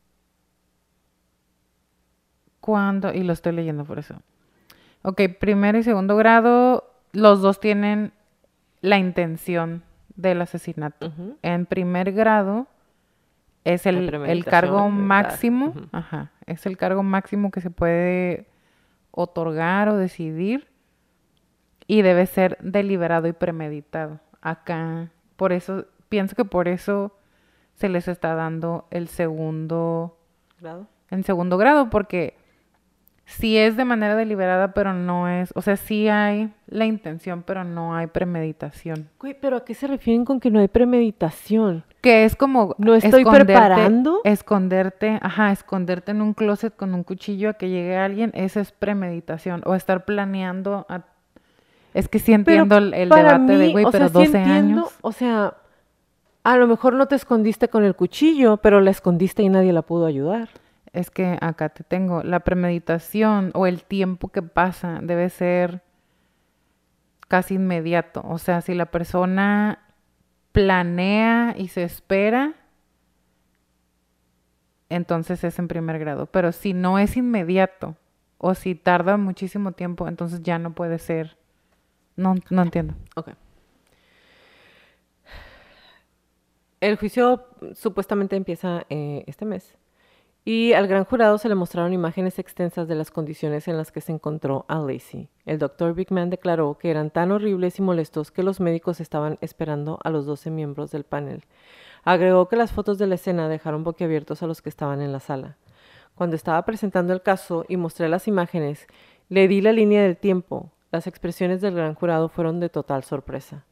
cuando, 2.60 3.14
y 3.14 3.22
lo 3.22 3.32
estoy 3.32 3.52
leyendo 3.52 3.86
por 3.86 3.98
eso. 3.98 4.20
Ok, 5.00 5.22
primero 5.40 5.78
y 5.78 5.82
segundo 5.82 6.16
grado, 6.16 6.92
los 7.12 7.40
dos 7.40 7.58
tienen 7.58 8.12
la 8.82 8.98
intención 8.98 9.84
del 10.16 10.42
asesinato. 10.42 11.14
En 11.40 11.64
primer 11.64 12.12
grado 12.12 12.66
es 13.64 13.86
el, 13.86 14.12
el 14.26 14.44
cargo 14.44 14.90
máximo, 14.90 15.72
ajá, 15.92 16.30
es 16.44 16.66
el 16.66 16.76
cargo 16.76 17.02
máximo 17.02 17.50
que 17.50 17.62
se 17.62 17.70
puede 17.70 18.51
otorgar 19.12 19.88
o 19.88 19.96
decidir 19.96 20.68
y 21.86 22.02
debe 22.02 22.26
ser 22.26 22.58
deliberado 22.60 23.28
y 23.28 23.32
premeditado. 23.32 24.20
Acá, 24.40 25.12
por 25.36 25.52
eso, 25.52 25.86
pienso 26.08 26.34
que 26.34 26.44
por 26.44 26.66
eso 26.66 27.16
se 27.74 27.88
les 27.88 28.08
está 28.08 28.34
dando 28.34 28.86
el 28.90 29.08
segundo 29.08 30.18
grado. 30.60 30.88
En 31.10 31.22
segundo 31.24 31.58
grado, 31.58 31.90
porque 31.90 32.36
si 33.24 33.56
es 33.56 33.76
de 33.76 33.84
manera 33.84 34.16
deliberada, 34.16 34.74
pero 34.74 34.92
no 34.92 35.28
es, 35.28 35.52
o 35.54 35.62
sea, 35.62 35.76
sí 35.76 36.08
hay 36.08 36.52
la 36.66 36.84
intención, 36.84 37.42
pero 37.42 37.64
no 37.64 37.94
hay 37.94 38.06
premeditación. 38.08 39.08
Güey, 39.18 39.36
pero 39.40 39.56
¿a 39.58 39.64
qué 39.64 39.74
se 39.74 39.86
refieren 39.86 40.24
con 40.24 40.40
que 40.40 40.50
no 40.50 40.60
hay 40.60 40.68
premeditación? 40.68 41.84
Que 42.00 42.24
es 42.24 42.36
como 42.36 42.74
no 42.78 42.94
estoy 42.94 43.24
preparando, 43.24 44.20
esconderte, 44.24 45.18
ajá, 45.22 45.52
esconderte 45.52 46.10
en 46.10 46.20
un 46.20 46.34
closet 46.34 46.74
con 46.74 46.94
un 46.94 47.04
cuchillo 47.04 47.50
a 47.50 47.54
que 47.54 47.68
llegue 47.68 47.96
alguien, 47.96 48.32
eso 48.34 48.60
es 48.60 48.72
premeditación 48.72 49.62
o 49.64 49.74
estar 49.74 50.04
planeando 50.04 50.86
es 51.94 52.08
que 52.08 52.18
sí 52.18 52.32
entiendo 52.32 52.78
el, 52.78 53.08
debate 53.08 53.56
de 53.56 53.72
güey, 53.72 53.86
pero 53.90 54.08
12 54.08 54.38
años. 54.38 54.88
O 55.02 55.12
sea, 55.12 55.54
a 56.42 56.56
lo 56.56 56.66
mejor 56.66 56.94
no 56.94 57.06
te 57.06 57.14
escondiste 57.14 57.68
con 57.68 57.84
el 57.84 57.94
cuchillo, 57.94 58.56
pero 58.56 58.80
la 58.80 58.90
escondiste 58.90 59.42
y 59.42 59.48
nadie 59.48 59.72
la 59.72 59.82
pudo 59.82 60.06
ayudar. 60.06 60.48
Es 60.92 61.10
que 61.10 61.38
acá 61.40 61.70
te 61.70 61.84
tengo, 61.84 62.22
la 62.22 62.40
premeditación 62.40 63.50
o 63.54 63.66
el 63.66 63.82
tiempo 63.84 64.28
que 64.28 64.42
pasa 64.42 65.00
debe 65.02 65.30
ser 65.30 65.82
casi 67.28 67.54
inmediato. 67.54 68.22
O 68.26 68.38
sea, 68.38 68.60
si 68.60 68.74
la 68.74 68.86
persona 68.86 69.78
planea 70.52 71.54
y 71.56 71.68
se 71.68 71.82
espera, 71.82 72.54
entonces 74.90 75.42
es 75.44 75.58
en 75.58 75.66
primer 75.66 75.98
grado. 75.98 76.26
Pero 76.26 76.52
si 76.52 76.74
no 76.74 76.98
es 76.98 77.16
inmediato 77.16 77.96
o 78.36 78.54
si 78.54 78.74
tarda 78.74 79.16
muchísimo 79.16 79.72
tiempo, 79.72 80.08
entonces 80.08 80.42
ya 80.42 80.58
no 80.58 80.74
puede 80.74 80.98
ser. 80.98 81.38
No, 82.16 82.34
no 82.50 82.62
entiendo. 82.62 82.94
Ok. 83.16 83.30
El 86.80 86.96
juicio 86.96 87.46
supuestamente 87.74 88.36
empieza 88.36 88.84
eh, 88.90 89.24
este 89.26 89.46
mes 89.46 89.78
Y 90.44 90.72
al 90.72 90.88
gran 90.88 91.04
jurado 91.04 91.38
se 91.38 91.48
le 91.48 91.54
mostraron 91.54 91.92
imágenes 91.92 92.40
extensas 92.40 92.88
de 92.88 92.96
las 92.96 93.12
condiciones 93.12 93.68
en 93.68 93.76
las 93.76 93.92
que 93.92 94.00
se 94.00 94.10
encontró 94.10 94.64
a 94.66 94.80
Lacey. 94.80 95.28
El 95.46 95.60
doctor 95.60 95.94
Bigman 95.94 96.30
declaró 96.30 96.76
que 96.78 96.90
eran 96.90 97.10
tan 97.10 97.30
horribles 97.30 97.78
y 97.78 97.82
molestos 97.82 98.32
que 98.32 98.42
los 98.42 98.58
médicos 98.58 99.00
estaban 99.00 99.38
esperando 99.40 100.00
a 100.02 100.10
los 100.10 100.26
12 100.26 100.50
miembros 100.50 100.90
del 100.90 101.04
panel. 101.04 101.44
Agregó 102.02 102.48
que 102.48 102.56
las 102.56 102.72
fotos 102.72 102.98
de 102.98 103.06
la 103.06 103.14
escena 103.14 103.48
dejaron 103.48 103.84
boquiabiertos 103.84 104.42
a 104.42 104.48
los 104.48 104.62
que 104.62 104.68
estaban 104.68 105.00
en 105.00 105.12
la 105.12 105.20
sala. 105.20 105.58
Cuando 106.16 106.34
estaba 106.34 106.64
presentando 106.64 107.12
el 107.12 107.22
caso 107.22 107.64
y 107.68 107.76
mostré 107.76 108.08
las 108.08 108.26
imágenes, 108.26 108.88
le 109.28 109.46
di 109.46 109.60
la 109.60 109.72
línea 109.72 110.02
del 110.02 110.16
tiempo. 110.16 110.72
Las 110.90 111.06
expresiones 111.06 111.60
del 111.60 111.76
gran 111.76 111.94
jurado 111.94 112.28
fueron 112.28 112.58
de 112.58 112.68
total 112.68 113.04
sorpresa. 113.04 113.64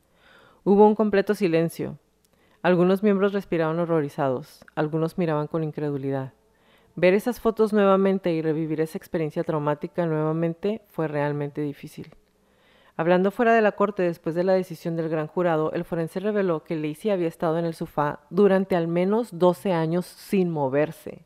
Hubo 0.62 0.86
un 0.86 0.94
completo 0.94 1.34
silencio. 1.34 1.98
Algunos 2.62 3.02
miembros 3.02 3.32
respiraban 3.32 3.80
horrorizados, 3.80 4.64
algunos 4.76 5.18
miraban 5.18 5.48
con 5.48 5.64
incredulidad. 5.64 6.32
Ver 6.96 7.14
esas 7.14 7.40
fotos 7.40 7.72
nuevamente 7.72 8.32
y 8.32 8.42
revivir 8.42 8.80
esa 8.80 8.98
experiencia 8.98 9.44
traumática 9.44 10.06
nuevamente 10.06 10.82
fue 10.88 11.08
realmente 11.08 11.60
difícil. 11.60 12.14
Hablando 12.96 13.30
fuera 13.30 13.54
de 13.54 13.62
la 13.62 13.72
corte 13.72 14.02
después 14.02 14.34
de 14.34 14.44
la 14.44 14.52
decisión 14.52 14.96
del 14.96 15.08
gran 15.08 15.26
jurado, 15.26 15.72
el 15.72 15.84
forense 15.84 16.20
reveló 16.20 16.64
que 16.64 16.76
Lacey 16.76 17.10
había 17.10 17.28
estado 17.28 17.58
en 17.58 17.64
el 17.64 17.74
sofá 17.74 18.20
durante 18.28 18.76
al 18.76 18.88
menos 18.88 19.38
12 19.38 19.72
años 19.72 20.04
sin 20.04 20.50
moverse. 20.50 21.24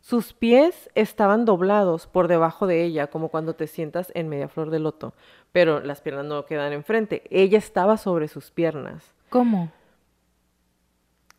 Sus 0.00 0.32
pies 0.32 0.88
estaban 0.94 1.44
doblados 1.44 2.06
por 2.06 2.26
debajo 2.26 2.66
de 2.66 2.84
ella, 2.84 3.08
como 3.08 3.28
cuando 3.28 3.54
te 3.54 3.66
sientas 3.66 4.10
en 4.14 4.30
media 4.30 4.48
flor 4.48 4.70
de 4.70 4.78
loto, 4.78 5.12
pero 5.52 5.80
las 5.80 6.00
piernas 6.00 6.24
no 6.24 6.46
quedan 6.46 6.72
enfrente. 6.72 7.22
Ella 7.28 7.58
estaba 7.58 7.98
sobre 7.98 8.26
sus 8.26 8.50
piernas. 8.50 9.14
¿Cómo? 9.28 9.70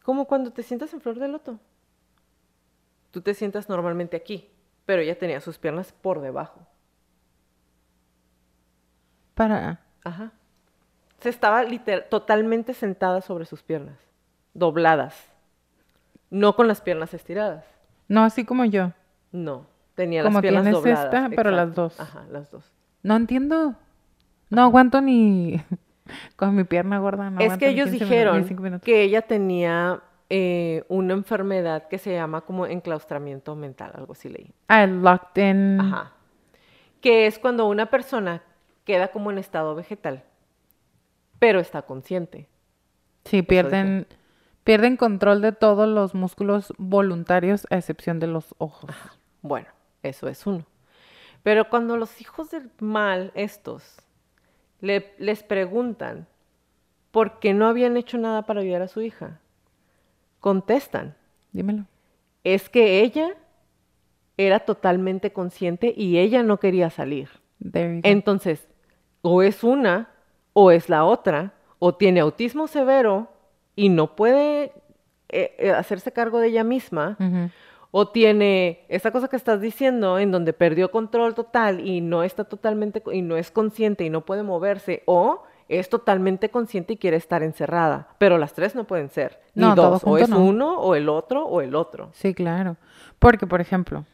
Como 0.04 0.26
cuando 0.26 0.52
te 0.52 0.62
sientas 0.62 0.94
en 0.94 1.02
flor 1.02 1.18
de 1.18 1.28
loto. 1.28 1.60
Tú 3.12 3.22
te 3.22 3.34
sientas 3.34 3.70
normalmente 3.70 4.16
aquí, 4.18 4.50
pero 4.86 5.02
ella 5.02 5.18
tenía 5.18 5.42
sus 5.42 5.58
piernas 5.58 5.92
por 5.92 6.22
debajo. 6.22 6.62
Para. 9.36 9.80
Ajá. 10.04 10.32
Se 11.20 11.30
estaba 11.30 11.64
literal, 11.64 12.06
totalmente 12.10 12.74
sentada 12.74 13.22
sobre 13.22 13.46
sus 13.46 13.62
piernas, 13.62 13.98
dobladas. 14.54 15.16
No 16.30 16.56
con 16.56 16.68
las 16.68 16.82
piernas 16.82 17.14
estiradas. 17.14 17.66
No, 18.08 18.24
así 18.24 18.46
como 18.46 18.66
yo. 18.66 18.92
No, 19.32 19.66
tenía 19.96 20.24
Como 20.24 20.38
las 20.38 20.42
piernas 20.42 20.64
tienes 20.64 20.80
dobladas. 20.82 21.06
esta, 21.06 21.30
pero 21.36 21.52
las 21.52 21.76
dos. 21.76 22.00
Ajá, 22.00 22.26
las 22.32 22.50
dos. 22.52 22.72
No 23.04 23.16
entiendo. 23.16 23.76
No 24.50 24.64
aguanto 24.64 25.02
ni 25.02 25.62
con 26.36 26.56
mi 26.56 26.64
pierna 26.64 27.00
gorda. 27.00 27.30
No 27.30 27.40
es 27.42 27.58
que 27.58 27.70
ellos 27.70 27.90
15 27.90 28.06
minutos, 28.06 28.10
dijeron 28.10 28.64
minutos. 28.64 28.86
que 28.86 29.02
ella 29.04 29.22
tenía 29.22 30.02
eh, 30.34 30.86
una 30.88 31.14
enfermedad 31.14 31.90
que 31.90 31.98
se 31.98 32.14
llama 32.14 32.42
como 32.42 32.66
enclaustramiento 32.66 33.54
mental, 33.56 33.92
algo 33.96 34.14
así 34.14 34.30
leí. 34.30 34.54
Ah, 34.70 34.86
locked 34.86 35.44
in. 35.44 35.82
Ajá. 35.82 36.14
Que 37.02 37.26
es 37.28 37.38
cuando 37.38 37.68
una 37.68 37.88
persona 37.88 38.42
queda 38.86 39.10
como 39.10 39.30
en 39.30 39.38
estado 39.40 39.76
vegetal, 39.76 40.24
pero 41.38 41.60
está 41.60 41.82
consciente. 41.82 42.48
Sí, 43.26 43.42
pierden, 43.42 44.08
pierden 44.64 44.96
control 44.96 45.42
de 45.42 45.52
todos 45.52 45.90
los 45.90 46.16
músculos 46.16 46.74
voluntarios 46.78 47.68
a 47.70 47.76
excepción 47.78 48.20
de 48.20 48.28
los 48.28 48.56
ojos. 48.58 48.90
Bueno, 49.42 49.68
eso 50.02 50.30
es 50.30 50.48
uno. 50.48 50.66
Pero 51.44 51.70
cuando 51.70 51.98
los 51.98 52.22
hijos 52.22 52.52
del 52.52 52.72
mal, 52.80 53.32
estos, 53.36 53.98
le- 54.80 55.14
les 55.18 55.44
preguntan 55.44 56.28
por 57.12 57.40
qué 57.40 57.54
no 57.54 57.68
habían 57.68 57.98
hecho 57.98 58.18
nada 58.18 58.44
para 58.44 58.62
ayudar 58.62 58.84
a 58.84 58.88
su 58.88 59.02
hija, 59.02 59.40
contestan, 60.42 61.16
Dímelo. 61.54 61.86
es 62.44 62.70
que 62.70 63.00
ella 63.02 63.38
era 64.36 64.60
totalmente 64.60 65.32
consciente 65.32 65.94
y 65.96 66.18
ella 66.18 66.44
no 66.44 66.60
quería 66.60 66.90
salir. 66.90 67.30
Entonces, 68.04 68.68
o 69.22 69.42
es 69.44 69.64
una 69.64 70.10
o 70.54 70.72
es 70.72 70.90
la 70.90 71.06
otra, 71.06 71.54
o 71.80 71.96
tiene 71.96 72.20
autismo 72.20 72.68
severo 72.68 73.30
y 73.76 73.90
no 73.90 74.16
puede 74.16 74.74
eh, 75.30 75.56
eh, 75.58 75.72
hacerse 75.72 76.12
cargo 76.12 76.40
de 76.40 76.48
ella 76.48 76.64
misma, 76.64 77.18
o 77.92 78.10
tiene 78.10 78.86
esa 78.90 79.12
cosa 79.12 79.28
que 79.28 79.36
estás 79.36 79.62
diciendo 79.62 80.20
en 80.20 80.32
donde 80.32 80.54
perdió 80.54 80.92
control 80.92 81.36
total 81.36 81.86
y 81.86 82.02
no 82.02 82.24
está 82.24 82.44
totalmente 82.44 83.02
y 83.14 83.22
no 83.22 83.38
es 83.38 83.52
consciente 83.52 84.04
y 84.04 84.10
no 84.10 84.26
puede 84.26 84.44
moverse, 84.44 85.04
o 85.06 85.44
es 85.80 85.90
totalmente 85.90 86.50
consciente 86.50 86.94
y 86.94 86.98
quiere 86.98 87.18
estar 87.18 87.44
encerrada, 87.44 88.10
pero 88.18 88.38
las 88.38 88.54
tres 88.54 88.76
no 88.76 88.84
pueden 88.86 89.10
ser, 89.10 89.40
ni 89.56 89.64
No, 89.66 89.76
dos, 89.76 90.04
o 90.06 90.18
es 90.18 90.30
no. 90.30 90.44
uno 90.44 90.80
o 90.80 90.96
el 90.96 91.08
otro 91.10 91.46
o 91.46 91.62
el 91.62 91.76
otro. 91.76 92.10
Sí, 92.14 92.34
claro. 92.34 92.78
Porque, 93.20 93.48
por 93.48 93.62
ejemplo, 93.62 94.06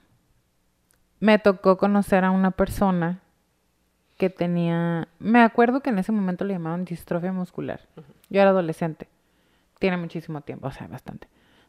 me 1.19 1.39
tocó 1.39 1.77
conocer 1.77 2.23
a 2.25 2.31
una 2.31 2.51
persona 2.51 3.19
que 4.17 4.29
tenía, 4.29 5.07
me 5.19 5.41
acuerdo 5.41 5.81
que 5.81 5.89
en 5.89 5.99
ese 5.99 6.11
momento 6.11 6.43
le 6.45 6.53
llamaban 6.53 6.85
distrofia 6.85 7.31
muscular. 7.31 7.81
Yo 8.29 8.41
era 8.41 8.49
adolescente. 8.49 9.07
Tiene 9.79 9.97
muchísimo 9.97 10.41
tiempo, 10.41 10.67
o 10.67 10.71
sea, 10.71 10.87
bastante. 10.87 11.27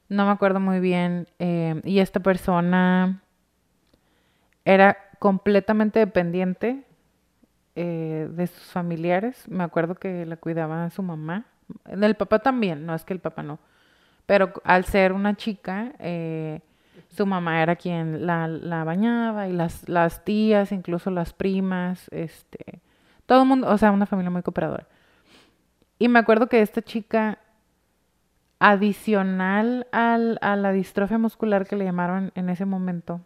No 0.08 0.24
me 0.24 0.32
acuerdo 0.32 0.58
muy 0.60 0.80
bien. 0.80 1.28
eh, 1.38 1.80
y 1.84 1.98
esta 2.00 2.20
persona 2.20 3.22
era 4.64 4.96
completamente 5.18 5.98
dependiente 5.98 6.84
eh, 7.80 8.28
de 8.32 8.48
sus 8.48 8.64
familiares. 8.72 9.46
Me 9.48 9.62
acuerdo 9.62 9.94
que 9.94 10.26
la 10.26 10.36
cuidaba 10.36 10.90
su 10.90 11.00
mamá. 11.00 11.44
Del 11.84 12.16
papá 12.16 12.40
también, 12.40 12.84
no 12.84 12.92
es 12.92 13.04
que 13.04 13.12
el 13.12 13.20
papá 13.20 13.44
no. 13.44 13.60
Pero 14.26 14.52
al 14.64 14.84
ser 14.84 15.12
una 15.12 15.36
chica, 15.36 15.92
eh, 16.00 16.58
su 17.08 17.24
mamá 17.24 17.62
era 17.62 17.76
quien 17.76 18.26
la, 18.26 18.48
la 18.48 18.82
bañaba 18.82 19.46
y 19.46 19.52
las, 19.52 19.88
las 19.88 20.24
tías, 20.24 20.72
incluso 20.72 21.12
las 21.12 21.32
primas, 21.32 22.08
este, 22.10 22.80
todo 23.26 23.42
el 23.42 23.48
mundo, 23.48 23.68
o 23.68 23.78
sea, 23.78 23.92
una 23.92 24.06
familia 24.06 24.30
muy 24.30 24.42
cooperadora. 24.42 24.88
Y 26.00 26.08
me 26.08 26.18
acuerdo 26.18 26.48
que 26.48 26.62
esta 26.62 26.82
chica, 26.82 27.38
adicional 28.58 29.86
al, 29.92 30.38
a 30.42 30.56
la 30.56 30.72
distrofia 30.72 31.18
muscular 31.18 31.64
que 31.64 31.76
le 31.76 31.84
llamaron 31.84 32.32
en 32.34 32.48
ese 32.48 32.64
momento, 32.64 33.20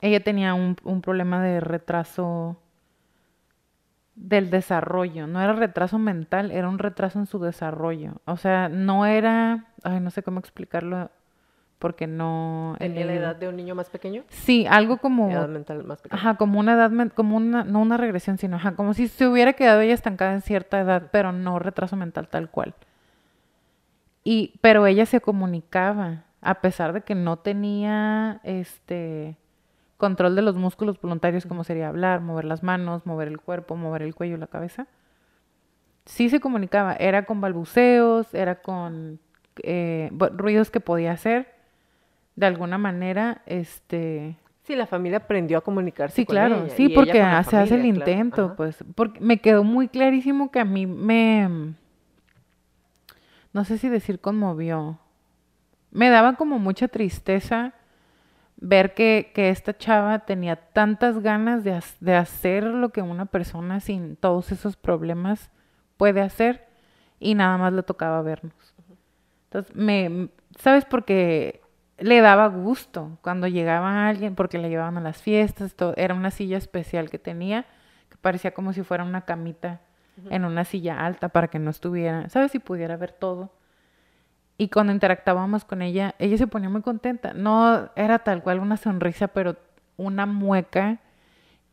ella 0.00 0.22
tenía 0.22 0.54
un, 0.54 0.76
un 0.84 1.02
problema 1.02 1.42
de 1.42 1.58
retraso 1.58 2.56
del 4.14 4.50
desarrollo. 4.50 5.26
No 5.26 5.40
era 5.40 5.52
retraso 5.54 5.98
mental, 5.98 6.50
era 6.50 6.68
un 6.68 6.78
retraso 6.78 7.18
en 7.18 7.26
su 7.26 7.38
desarrollo. 7.38 8.20
O 8.24 8.36
sea, 8.36 8.68
no 8.68 9.06
era, 9.06 9.66
ay, 9.82 10.00
no 10.00 10.10
sé 10.10 10.22
cómo 10.22 10.38
explicarlo 10.40 11.10
porque 11.78 12.06
no 12.06 12.76
he 12.78 12.86
¿En, 12.86 12.92
en 12.92 13.00
la 13.00 13.06
leído. 13.12 13.24
edad 13.24 13.36
de 13.36 13.48
un 13.48 13.56
niño 13.56 13.74
más 13.74 13.90
pequeño? 13.90 14.22
Sí, 14.28 14.66
algo 14.70 14.98
como 14.98 15.30
Edad 15.30 15.48
mental 15.48 15.82
más 15.82 16.00
pequeña. 16.00 16.20
Ajá, 16.20 16.36
como 16.36 16.60
una 16.60 16.74
edad, 16.74 16.92
como 17.14 17.36
una, 17.36 17.64
no 17.64 17.80
una 17.80 17.96
regresión, 17.96 18.38
sino 18.38 18.56
ajá, 18.56 18.76
como 18.76 18.94
si 18.94 19.08
se 19.08 19.26
hubiera 19.26 19.54
quedado 19.54 19.80
ella 19.80 19.94
estancada 19.94 20.32
en 20.32 20.42
cierta 20.42 20.78
edad, 20.78 21.08
pero 21.10 21.32
no 21.32 21.58
retraso 21.58 21.96
mental 21.96 22.28
tal 22.28 22.50
cual. 22.50 22.74
Y, 24.24 24.54
pero 24.60 24.86
ella 24.86 25.06
se 25.06 25.20
comunicaba, 25.20 26.22
a 26.40 26.60
pesar 26.60 26.92
de 26.92 27.00
que 27.00 27.16
no 27.16 27.38
tenía 27.38 28.40
este 28.44 29.36
control 30.02 30.34
de 30.34 30.42
los 30.42 30.56
músculos 30.56 31.00
voluntarios, 31.00 31.46
como 31.46 31.62
sería 31.62 31.86
hablar, 31.86 32.22
mover 32.22 32.44
las 32.44 32.64
manos, 32.64 33.06
mover 33.06 33.28
el 33.28 33.38
cuerpo, 33.38 33.76
mover 33.76 34.02
el 34.02 34.16
cuello 34.16 34.34
y 34.34 34.38
la 34.40 34.48
cabeza. 34.48 34.88
Sí 36.06 36.28
se 36.28 36.40
comunicaba, 36.40 36.94
era 36.94 37.24
con 37.24 37.40
balbuceos, 37.40 38.34
era 38.34 38.56
con 38.62 39.20
eh, 39.62 40.10
ruidos 40.34 40.72
que 40.72 40.80
podía 40.80 41.12
hacer. 41.12 41.54
De 42.34 42.46
alguna 42.46 42.78
manera, 42.78 43.42
este, 43.46 44.36
Sí, 44.64 44.74
la 44.74 44.86
familia 44.88 45.18
aprendió 45.18 45.58
a 45.58 45.60
comunicarse 45.60 46.16
Sí, 46.16 46.26
con 46.26 46.34
claro, 46.34 46.64
ella, 46.64 46.74
sí, 46.74 46.86
ella 46.86 46.94
porque 46.96 47.12
se 47.12 47.56
hace 47.56 47.74
el 47.76 47.82
claro. 47.82 47.84
intento, 47.84 48.56
pues, 48.56 48.84
porque 48.96 49.20
me 49.20 49.38
quedó 49.38 49.62
muy 49.62 49.86
clarísimo 49.86 50.50
que 50.50 50.58
a 50.58 50.64
mí 50.64 50.84
me, 50.86 51.74
no 53.52 53.64
sé 53.64 53.78
si 53.78 53.88
decir 53.88 54.18
conmovió, 54.18 54.98
me 55.92 56.10
daba 56.10 56.34
como 56.34 56.58
mucha 56.58 56.88
tristeza 56.88 57.74
ver 58.62 58.94
que, 58.94 59.32
que 59.34 59.50
esta 59.50 59.76
chava 59.76 60.20
tenía 60.20 60.56
tantas 60.56 61.18
ganas 61.20 61.64
de, 61.64 61.82
de 62.00 62.14
hacer 62.14 62.62
lo 62.62 62.90
que 62.90 63.02
una 63.02 63.26
persona 63.26 63.80
sin 63.80 64.16
todos 64.16 64.52
esos 64.52 64.76
problemas 64.76 65.50
puede 65.96 66.20
hacer 66.20 66.68
y 67.18 67.34
nada 67.34 67.58
más 67.58 67.72
le 67.72 67.82
tocaba 67.82 68.22
vernos. 68.22 68.74
Entonces, 69.44 69.74
me, 69.74 70.28
¿sabes? 70.58 70.84
Porque 70.84 71.60
le 71.98 72.20
daba 72.20 72.46
gusto 72.46 73.18
cuando 73.20 73.48
llegaba 73.48 74.08
alguien, 74.08 74.36
porque 74.36 74.58
le 74.58 74.70
llevaban 74.70 74.96
a 74.96 75.00
las 75.00 75.20
fiestas, 75.20 75.74
todo. 75.74 75.94
Era 75.96 76.14
una 76.14 76.30
silla 76.30 76.56
especial 76.56 77.10
que 77.10 77.18
tenía, 77.18 77.66
que 78.08 78.16
parecía 78.16 78.52
como 78.52 78.72
si 78.72 78.82
fuera 78.82 79.02
una 79.04 79.22
camita 79.22 79.80
en 80.30 80.44
una 80.44 80.64
silla 80.64 81.04
alta 81.04 81.30
para 81.30 81.48
que 81.48 81.58
no 81.58 81.70
estuviera, 81.70 82.28
¿sabes? 82.28 82.52
Si 82.52 82.60
pudiera 82.60 82.96
ver 82.96 83.12
todo. 83.12 83.50
Y 84.58 84.68
cuando 84.68 84.92
interactuábamos 84.92 85.64
con 85.64 85.82
ella, 85.82 86.14
ella 86.18 86.36
se 86.36 86.46
ponía 86.46 86.68
muy 86.68 86.82
contenta. 86.82 87.32
No 87.32 87.90
era 87.96 88.20
tal 88.20 88.42
cual 88.42 88.60
una 88.60 88.76
sonrisa, 88.76 89.28
pero 89.28 89.56
una 89.96 90.26
mueca 90.26 90.98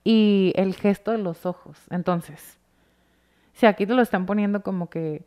y 0.03 0.53
el 0.55 0.75
gesto 0.75 1.11
de 1.11 1.17
los 1.19 1.45
ojos. 1.45 1.77
Entonces, 1.89 2.57
si 3.53 3.65
aquí 3.65 3.85
te 3.85 3.93
lo 3.93 4.01
están 4.01 4.25
poniendo 4.25 4.61
como 4.61 4.89
que 4.89 5.23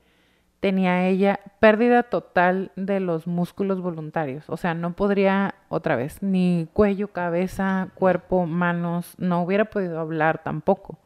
tenía 0.62 1.08
ella 1.08 1.40
pérdida 1.58 2.04
total 2.04 2.70
de 2.76 3.00
los 3.00 3.26
músculos 3.26 3.80
voluntarios. 3.80 4.48
O 4.48 4.56
sea, 4.56 4.74
no 4.74 4.92
podría 4.92 5.56
otra 5.68 5.96
vez, 5.96 6.22
ni 6.22 6.68
cuello, 6.72 7.08
cabeza, 7.08 7.88
cuerpo, 7.96 8.46
manos, 8.46 9.14
no 9.18 9.42
hubiera 9.42 9.64
podido 9.64 9.98
hablar 9.98 10.44
tampoco. 10.44 10.98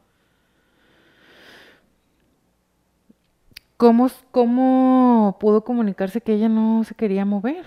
¿Cómo, 3.77 4.07
cómo 4.31 5.37
pudo 5.39 5.63
comunicarse 5.63 6.21
que 6.21 6.33
ella 6.33 6.49
no 6.49 6.83
se 6.83 6.95
quería 6.95 7.25
mover? 7.25 7.63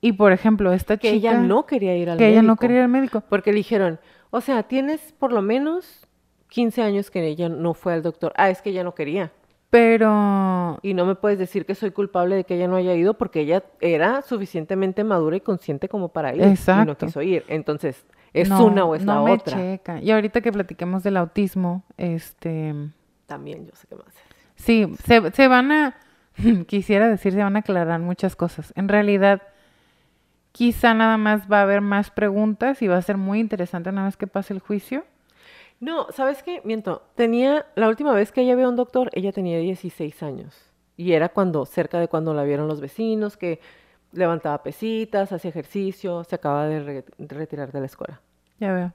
Y 0.00 0.12
por 0.12 0.32
ejemplo, 0.32 0.72
esta 0.72 0.96
Que 0.96 1.12
chica 1.12 1.30
ella 1.30 1.40
no 1.40 1.66
quería 1.66 1.96
ir 1.96 2.10
al 2.10 2.18
que 2.18 2.24
médico. 2.24 2.32
ella 2.38 2.42
no 2.42 2.56
quería 2.56 2.76
ir 2.78 2.82
al 2.82 2.88
médico. 2.88 3.22
Porque 3.28 3.52
le 3.52 3.58
dijeron, 3.58 4.00
o 4.30 4.40
sea, 4.40 4.64
tienes 4.64 5.12
por 5.18 5.32
lo 5.32 5.40
menos 5.40 6.06
15 6.48 6.82
años 6.82 7.10
que 7.10 7.24
ella 7.26 7.48
no 7.48 7.74
fue 7.74 7.92
al 7.94 8.02
doctor. 8.02 8.32
Ah, 8.36 8.50
es 8.50 8.60
que 8.60 8.70
ella 8.70 8.84
no 8.84 8.94
quería. 8.94 9.32
Pero 9.70 10.78
Y 10.82 10.94
no 10.94 11.04
me 11.04 11.14
puedes 11.16 11.38
decir 11.38 11.66
que 11.66 11.74
soy 11.74 11.90
culpable 11.90 12.36
de 12.36 12.44
que 12.44 12.54
ella 12.56 12.68
no 12.68 12.76
haya 12.76 12.94
ido 12.94 13.14
porque 13.14 13.40
ella 13.40 13.64
era 13.80 14.22
suficientemente 14.22 15.02
madura 15.04 15.36
y 15.36 15.40
consciente 15.40 15.88
como 15.88 16.08
para 16.10 16.34
ir. 16.34 16.42
Y 16.42 16.44
no 16.44 16.50
Exacto. 16.50 17.06
quiso 17.06 17.22
ir. 17.22 17.44
Entonces, 17.48 18.04
¿es 18.32 18.48
no, 18.48 18.64
una 18.66 18.84
o 18.84 18.94
es 18.94 19.04
no 19.04 19.14
la 19.14 19.20
me 19.22 19.32
otra? 19.32 19.56
checa. 19.56 20.00
Y 20.00 20.10
ahorita 20.12 20.40
que 20.42 20.52
platiquemos 20.52 21.02
del 21.02 21.16
autismo, 21.16 21.82
este 21.96 22.74
También 23.26 23.66
yo 23.66 23.74
sé 23.74 23.86
qué 23.88 23.96
más. 23.96 24.14
Sí, 24.56 24.86
se, 25.04 25.30
se 25.32 25.48
van 25.48 25.72
a, 25.72 25.96
quisiera 26.66 27.08
decir, 27.08 27.32
se 27.32 27.42
van 27.42 27.56
a 27.56 27.60
aclarar 27.60 28.00
muchas 28.00 28.36
cosas. 28.36 28.72
En 28.76 28.88
realidad, 28.88 29.42
quizá 30.52 30.94
nada 30.94 31.16
más 31.16 31.50
va 31.50 31.60
a 31.60 31.62
haber 31.62 31.80
más 31.80 32.10
preguntas 32.10 32.82
y 32.82 32.88
va 32.88 32.96
a 32.96 33.02
ser 33.02 33.16
muy 33.16 33.40
interesante 33.40 33.90
una 33.90 34.04
vez 34.04 34.16
que 34.16 34.26
pase 34.26 34.54
el 34.54 34.60
juicio. 34.60 35.04
No, 35.80 36.06
¿sabes 36.12 36.42
qué? 36.42 36.62
Miento. 36.64 37.02
Tenía, 37.16 37.66
la 37.74 37.88
última 37.88 38.12
vez 38.12 38.32
que 38.32 38.42
ella 38.42 38.54
vio 38.54 38.66
a 38.66 38.70
un 38.70 38.76
doctor, 38.76 39.10
ella 39.14 39.32
tenía 39.32 39.58
16 39.58 40.22
años. 40.22 40.56
Y 40.96 41.12
era 41.12 41.28
cuando, 41.30 41.66
cerca 41.66 41.98
de 41.98 42.08
cuando 42.08 42.34
la 42.34 42.44
vieron 42.44 42.68
los 42.68 42.80
vecinos, 42.80 43.36
que 43.36 43.60
levantaba 44.12 44.62
pesitas, 44.62 45.32
hacía 45.32 45.50
ejercicio, 45.50 46.24
se 46.24 46.36
acaba 46.36 46.66
de, 46.68 46.80
re- 46.80 47.04
de 47.18 47.34
retirar 47.34 47.72
de 47.72 47.80
la 47.80 47.86
escuela. 47.86 48.20
Ya 48.60 48.72
veo. 48.72 48.92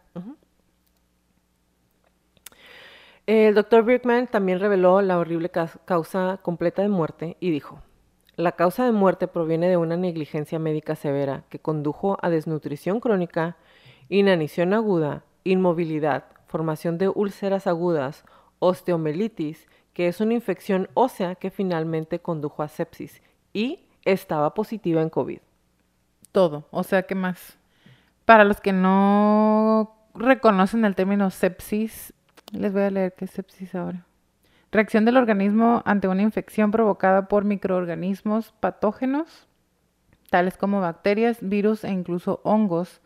El 3.31 3.53
doctor 3.53 3.83
Birkman 3.85 4.25
también 4.25 4.59
reveló 4.59 5.03
la 5.03 5.19
horrible 5.19 5.49
ca- 5.49 5.69
causa 5.85 6.39
completa 6.41 6.81
de 6.81 6.89
muerte 6.89 7.37
y 7.39 7.51
dijo, 7.51 7.79
la 8.37 8.53
causa 8.53 8.85
de 8.85 8.91
muerte 8.91 9.27
proviene 9.27 9.69
de 9.69 9.77
una 9.77 9.97
negligencia 9.97 10.57
médica 10.57 10.95
severa 10.95 11.43
que 11.49 11.59
condujo 11.59 12.17
a 12.23 12.31
desnutrición 12.31 12.99
crónica, 12.99 13.55
inanición 14.09 14.73
aguda, 14.73 15.25
inmovilidad, 15.43 16.23
formación 16.47 16.97
de 16.97 17.07
úlceras 17.07 17.67
agudas, 17.67 18.25
osteomelitis, 18.57 19.67
que 19.93 20.07
es 20.07 20.21
una 20.21 20.33
infección 20.33 20.89
ósea 20.95 21.35
que 21.35 21.51
finalmente 21.51 22.17
condujo 22.17 22.63
a 22.63 22.67
sepsis 22.67 23.21
y 23.53 23.85
estaba 24.05 24.55
positiva 24.55 25.03
en 25.03 25.11
COVID. 25.11 25.37
Todo. 26.31 26.65
O 26.71 26.81
sea, 26.81 27.03
¿qué 27.03 27.13
más? 27.13 27.59
Para 28.25 28.43
los 28.43 28.59
que 28.59 28.73
no 28.73 29.95
reconocen 30.15 30.83
el 30.83 30.95
término 30.95 31.29
sepsis, 31.29 32.11
les 32.51 32.73
voy 32.73 32.83
a 32.83 32.89
leer 32.89 33.13
qué 33.15 33.25
es 33.25 33.31
sepsis 33.31 33.75
ahora. 33.75 34.05
Reacción 34.71 35.05
del 35.05 35.17
organismo 35.17 35.81
ante 35.85 36.07
una 36.07 36.21
infección 36.21 36.71
provocada 36.71 37.27
por 37.27 37.43
microorganismos 37.43 38.51
patógenos, 38.59 39.47
tales 40.29 40.57
como 40.57 40.79
bacterias, 40.79 41.39
virus 41.41 41.83
e 41.83 41.89
incluso 41.89 42.39
hongos, 42.43 43.01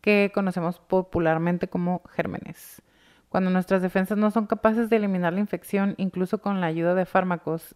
que 0.00 0.32
conocemos 0.34 0.80
popularmente 0.80 1.68
como 1.68 2.02
gérmenes. 2.10 2.82
Cuando 3.28 3.50
nuestras 3.50 3.82
defensas 3.82 4.18
no 4.18 4.30
son 4.30 4.46
capaces 4.46 4.88
de 4.88 4.96
eliminar 4.96 5.32
la 5.32 5.40
infección, 5.40 5.94
incluso 5.96 6.38
con 6.38 6.60
la 6.60 6.68
ayuda 6.68 6.94
de 6.94 7.06
fármacos 7.06 7.74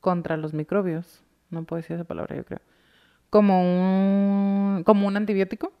contra 0.00 0.36
los 0.36 0.54
microbios, 0.54 1.24
no 1.50 1.64
puedo 1.64 1.78
decir 1.78 1.94
esa 1.96 2.04
palabra, 2.04 2.36
yo 2.36 2.44
creo, 2.44 2.60
como 3.30 3.60
un, 3.62 4.84
como 4.84 5.06
un 5.06 5.16
antibiótico, 5.16 5.72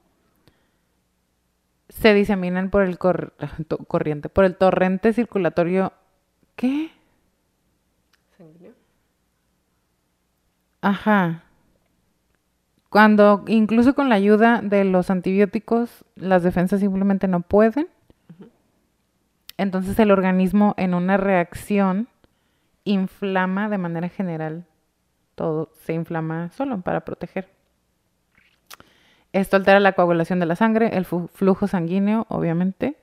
se 2.00 2.14
diseminan 2.14 2.70
por 2.70 2.82
el 2.82 2.98
cor- 2.98 3.32
corriente, 3.88 4.28
por 4.28 4.44
el 4.44 4.56
torrente 4.56 5.12
circulatorio. 5.12 5.92
¿Qué? 6.56 6.90
Ajá. 10.80 11.42
Cuando, 12.90 13.44
incluso 13.48 13.94
con 13.94 14.08
la 14.08 14.14
ayuda 14.14 14.60
de 14.62 14.84
los 14.84 15.10
antibióticos, 15.10 16.04
las 16.14 16.42
defensas 16.42 16.80
simplemente 16.80 17.28
no 17.28 17.40
pueden. 17.40 17.88
Entonces 19.58 19.98
el 19.98 20.10
organismo 20.10 20.74
en 20.76 20.94
una 20.94 21.16
reacción 21.16 22.08
inflama 22.84 23.68
de 23.68 23.78
manera 23.78 24.08
general. 24.08 24.66
Todo 25.34 25.70
se 25.84 25.94
inflama 25.94 26.50
solo 26.52 26.80
para 26.80 27.04
proteger. 27.04 27.48
Esto 29.36 29.56
altera 29.56 29.80
la 29.80 29.92
coagulación 29.92 30.40
de 30.40 30.46
la 30.46 30.56
sangre, 30.56 30.96
el 30.96 31.04
flujo 31.04 31.66
sanguíneo, 31.66 32.26
obviamente, 32.28 32.96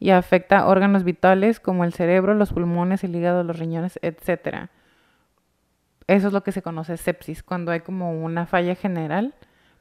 y 0.00 0.10
afecta 0.10 0.66
órganos 0.66 1.04
vitales 1.04 1.60
como 1.60 1.84
el 1.84 1.92
cerebro, 1.92 2.34
los 2.34 2.52
pulmones, 2.52 3.04
el 3.04 3.14
hígado, 3.14 3.44
los 3.44 3.58
riñones, 3.58 3.98
etcétera. 4.02 4.70
Eso 6.08 6.26
es 6.26 6.32
lo 6.32 6.42
que 6.42 6.50
se 6.52 6.62
conoce 6.62 6.96
sepsis, 6.96 7.42
cuando 7.42 7.70
hay 7.70 7.80
como 7.80 8.12
una 8.24 8.46
falla 8.46 8.74
general, 8.74 9.34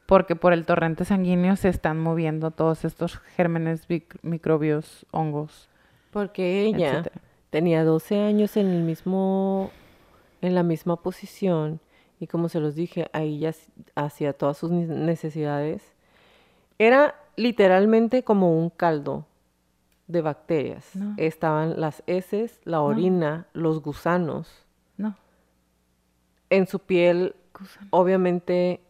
porque 0.06 0.36
por 0.36 0.54
el 0.54 0.66
torrente 0.66 1.04
sanguíneo 1.06 1.56
se 1.56 1.70
están 1.70 2.00
moviendo 2.00 2.52
todos 2.52 2.86
estos 2.86 3.18
gérmenes, 3.36 3.88
mic- 3.90 4.20
microbios, 4.22 5.06
hongos, 5.12 5.68
Porque 6.12 6.62
ella 6.64 6.92
etcétera. 7.00 7.16
tenía 7.50 7.84
12 7.84 8.20
años 8.22 8.56
en 8.58 8.68
el 8.68 8.84
mismo, 8.84 9.72
en 10.42 10.54
la 10.54 10.62
misma 10.64 10.98
posición 10.98 11.80
y 12.22 12.28
como 12.28 12.48
se 12.50 12.60
los 12.60 12.76
dije, 12.76 13.10
ahí 13.14 13.40
ya 13.40 13.52
hacía 13.96 14.32
todas 14.34 14.56
sus 14.58 14.70
ne- 14.72 14.86
necesidades. 14.86 15.82
Era 16.78 17.16
literalmente 17.36 18.24
como 18.24 18.58
un 18.58 18.70
caldo 18.70 19.26
de 20.08 20.22
bacterias. 20.22 20.96
No. 20.96 21.16
Estaban 21.18 21.80
las 21.82 22.04
heces, 22.06 22.62
la 22.64 22.82
orina, 22.82 23.48
los 23.54 23.82
gusanos. 23.82 24.48
No, 24.98 25.16
En 26.52 26.68
su 26.68 26.78
piel, 26.80 27.36
gusano. 27.60 27.88
obviamente 27.90 28.82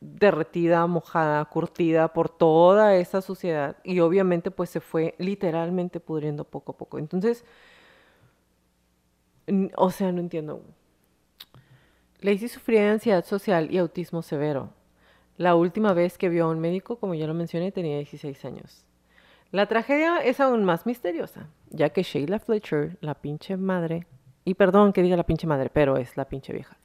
derretida, 0.00 0.86
mojada, 0.86 1.44
curtida 1.44 2.08
por 2.12 2.30
toda 2.30 2.96
esa 2.96 3.20
suciedad 3.20 3.76
y 3.84 4.00
obviamente 4.00 4.50
pues 4.50 4.70
se 4.70 4.80
fue 4.80 5.14
literalmente 5.18 6.00
pudriendo 6.00 6.42
poco 6.44 6.72
a 6.72 6.76
poco. 6.76 6.98
Entonces, 6.98 7.44
o 9.76 9.90
sea, 9.90 10.10
no 10.10 10.20
entiendo. 10.20 10.62
Lacey 12.22 12.48
sufría 12.48 12.82
de 12.82 12.88
ansiedad 12.90 13.24
social 13.24 13.68
y 13.70 13.78
autismo 13.78 14.20
severo. 14.22 14.70
La 15.38 15.54
última 15.54 15.94
vez 15.94 16.18
que 16.18 16.28
vio 16.28 16.44
a 16.44 16.50
un 16.50 16.60
médico, 16.60 16.96
como 16.96 17.14
ya 17.14 17.26
lo 17.26 17.32
mencioné, 17.32 17.72
tenía 17.72 17.96
16 17.96 18.44
años. 18.44 18.84
La 19.52 19.66
tragedia 19.66 20.18
es 20.18 20.38
aún 20.38 20.64
más 20.64 20.84
misteriosa, 20.84 21.48
ya 21.70 21.88
que 21.88 22.02
Sheila 22.02 22.38
Fletcher, 22.38 22.98
la 23.00 23.14
pinche 23.14 23.56
madre, 23.56 24.06
y 24.44 24.54
perdón 24.54 24.92
que 24.92 25.02
diga 25.02 25.16
la 25.16 25.24
pinche 25.24 25.46
madre, 25.46 25.70
pero 25.72 25.96
es 25.96 26.16
la 26.18 26.26
pinche 26.26 26.52
vieja, 26.52 26.76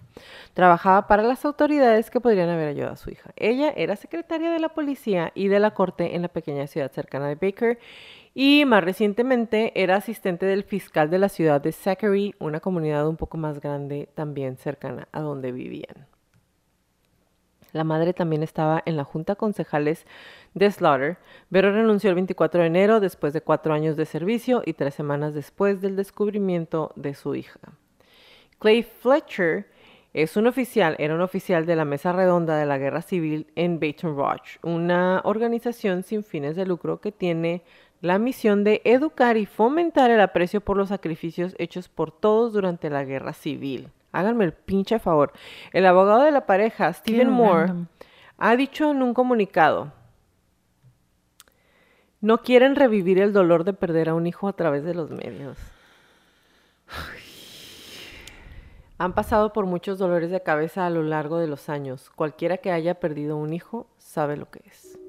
trabajaba 0.53 1.07
para 1.07 1.21
las 1.21 1.43
autoridades 1.43 2.09
que 2.09 2.21
podrían 2.21 2.49
haber 2.49 2.69
ayudado 2.69 2.93
a 2.93 2.97
su 2.97 3.09
hija. 3.09 3.31
Ella 3.35 3.73
era 3.75 3.97
secretaria 3.97 4.51
de 4.51 4.59
la 4.59 4.69
policía 4.69 5.31
y 5.35 5.49
de 5.49 5.59
la 5.59 5.71
corte 5.71 6.15
en 6.15 6.21
la 6.21 6.29
pequeña 6.29 6.65
ciudad 6.67 6.91
cercana 6.91 7.27
de 7.27 7.35
Baker 7.35 7.77
y 8.37 8.65
más 8.65 8.83
recientemente 8.83 9.71
era 9.81 9.95
asistente 9.95 10.45
del 10.45 10.63
fiscal 10.63 11.09
de 11.09 11.19
la 11.19 11.29
ciudad 11.29 11.61
de 11.61 11.71
Zachary, 11.71 12.35
una 12.37 12.59
comunidad 12.59 13.07
un 13.07 13.15
poco 13.15 13.37
más 13.37 13.61
grande 13.61 14.09
también 14.13 14.57
cercana 14.57 15.07
a 15.13 15.21
donde 15.21 15.53
vivían. 15.53 16.05
La 17.71 17.85
madre 17.85 18.13
también 18.13 18.43
estaba 18.43 18.83
en 18.85 18.97
la 18.97 19.05
junta 19.05 19.35
concejales 19.35 20.05
de 20.53 20.69
Slaughter, 20.69 21.17
pero 21.49 21.71
renunció 21.71 22.09
el 22.09 22.15
24 22.15 22.61
de 22.61 22.67
enero 22.67 22.99
después 22.99 23.31
de 23.31 23.41
cuatro 23.41 23.73
años 23.73 23.95
de 23.95 24.05
servicio 24.05 24.63
y 24.65 24.73
tres 24.73 24.95
semanas 24.95 25.33
después 25.33 25.79
del 25.79 25.95
descubrimiento 25.95 26.91
de 26.97 27.13
su 27.13 27.35
hija. 27.35 27.59
Clay 28.59 28.83
Fletcher 28.83 29.67
es 30.13 30.37
un 30.37 30.47
oficial, 30.47 30.95
era 30.97 31.13
un 31.13 31.19
oficial 31.19 31.65
de 31.65 31.75
la 31.75 31.83
Mesa 31.83 32.13
Redonda 32.13 32.55
de 32.57 32.65
la 32.65 32.77
Guerra 32.77 33.01
Civil 33.01 33.47
en 33.55 33.81
Baton 33.81 34.15
Rouge, 34.15 34.59
una 34.63 35.21
organización 35.25 36.03
sin 36.03 36.23
fines 36.23 36.55
de 36.55 36.65
lucro 36.65 37.01
que 37.01 37.11
tiene 37.11 37.63
la 38.05 38.19
misión 38.19 38.63
de 38.63 38.81
educar 38.85 39.35
y 39.35 39.47
fomentar 39.47 40.11
el 40.11 40.21
aprecio 40.21 40.61
por 40.61 40.77
los 40.77 40.89
sacrificios 40.89 41.55
hechos 41.57 41.89
por 41.89 42.11
todos 42.11 42.53
durante 42.53 42.91
la 42.91 43.03
Guerra 43.03 43.33
Civil. 43.33 43.89
Háganme 44.11 44.45
el 44.45 44.53
pinche 44.53 44.99
favor. 44.99 45.33
El 45.73 45.87
abogado 45.87 46.21
de 46.21 46.29
la 46.29 46.45
pareja, 46.45 46.93
Stephen 46.93 47.31
Moore, 47.31 47.65
random. 47.65 47.87
ha 48.37 48.55
dicho 48.55 48.91
en 48.91 49.01
un 49.01 49.15
comunicado, 49.15 49.91
no 52.21 52.43
quieren 52.43 52.75
revivir 52.75 53.17
el 53.17 53.33
dolor 53.33 53.63
de 53.63 53.73
perder 53.73 54.09
a 54.09 54.13
un 54.13 54.27
hijo 54.27 54.47
a 54.47 54.53
través 54.53 54.83
de 54.83 54.93
los 54.93 55.09
medios. 55.09 55.57
Han 58.99 59.13
pasado 59.13 59.51
por 59.51 59.65
muchos 59.65 59.97
dolores 59.97 60.29
de 60.29 60.43
cabeza 60.43 60.85
a 60.85 60.91
lo 60.91 61.01
largo 61.01 61.39
de 61.39 61.47
los 61.47 61.69
años. 61.69 62.11
Cualquiera 62.15 62.57
que 62.57 62.71
haya 62.71 62.99
perdido 62.99 63.35
un 63.35 63.51
hijo 63.51 63.87
sabe 63.97 64.37
lo 64.37 64.47
que 64.51 64.61
es. 64.67 64.99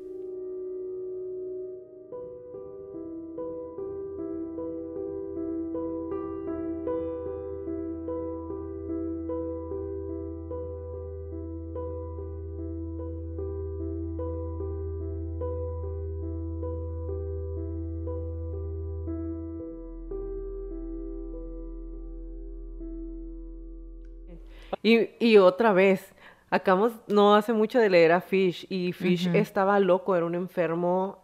Y, 24.87 25.11
y 25.19 25.39
otra 25.39 25.73
vez, 25.73 26.15
acabamos 26.49 26.93
no 27.09 27.35
hace 27.35 27.53
mucho 27.53 27.81
de 27.81 27.91
leer 27.91 28.13
a 28.13 28.21
Fish 28.21 28.67
y 28.71 28.93
Fish 28.93 29.27
estaba 29.35 29.81
loco, 29.81 30.15
era 30.15 30.25
un 30.27 30.37
enfermo. 30.37 31.19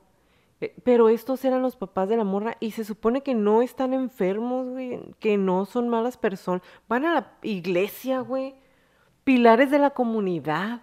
eh, 0.60 0.74
Pero 0.82 1.08
estos 1.08 1.44
eran 1.44 1.62
los 1.62 1.76
papás 1.76 2.08
de 2.08 2.16
la 2.16 2.24
morra 2.24 2.56
y 2.58 2.72
se 2.72 2.82
supone 2.84 3.20
que 3.22 3.34
no 3.34 3.62
están 3.62 3.94
enfermos, 3.94 4.66
güey, 4.68 5.00
que 5.20 5.36
no 5.38 5.64
son 5.64 5.88
malas 5.88 6.16
personas. 6.16 6.62
Van 6.88 7.04
a 7.04 7.14
la 7.14 7.32
iglesia, 7.42 8.18
güey, 8.20 8.56
pilares 9.22 9.70
de 9.70 9.78
la 9.78 9.90
comunidad. 9.90 10.82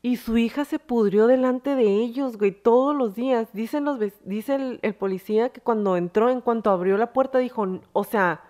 Y 0.00 0.16
su 0.16 0.38
hija 0.38 0.64
se 0.64 0.78
pudrió 0.78 1.26
delante 1.26 1.74
de 1.74 1.84
ellos, 1.84 2.38
güey, 2.38 2.52
todos 2.52 2.94
los 2.96 3.14
días. 3.14 3.48
Dicen 3.52 3.84
los, 3.84 3.98
dice 4.24 4.54
el, 4.54 4.78
el 4.82 4.94
policía 4.94 5.48
que 5.50 5.60
cuando 5.60 5.96
entró, 5.98 6.30
en 6.30 6.40
cuanto 6.40 6.70
abrió 6.70 6.96
la 6.96 7.12
puerta, 7.12 7.38
dijo, 7.38 7.64
"N- 7.64 7.80
o 7.92 8.04
sea, 8.04 8.40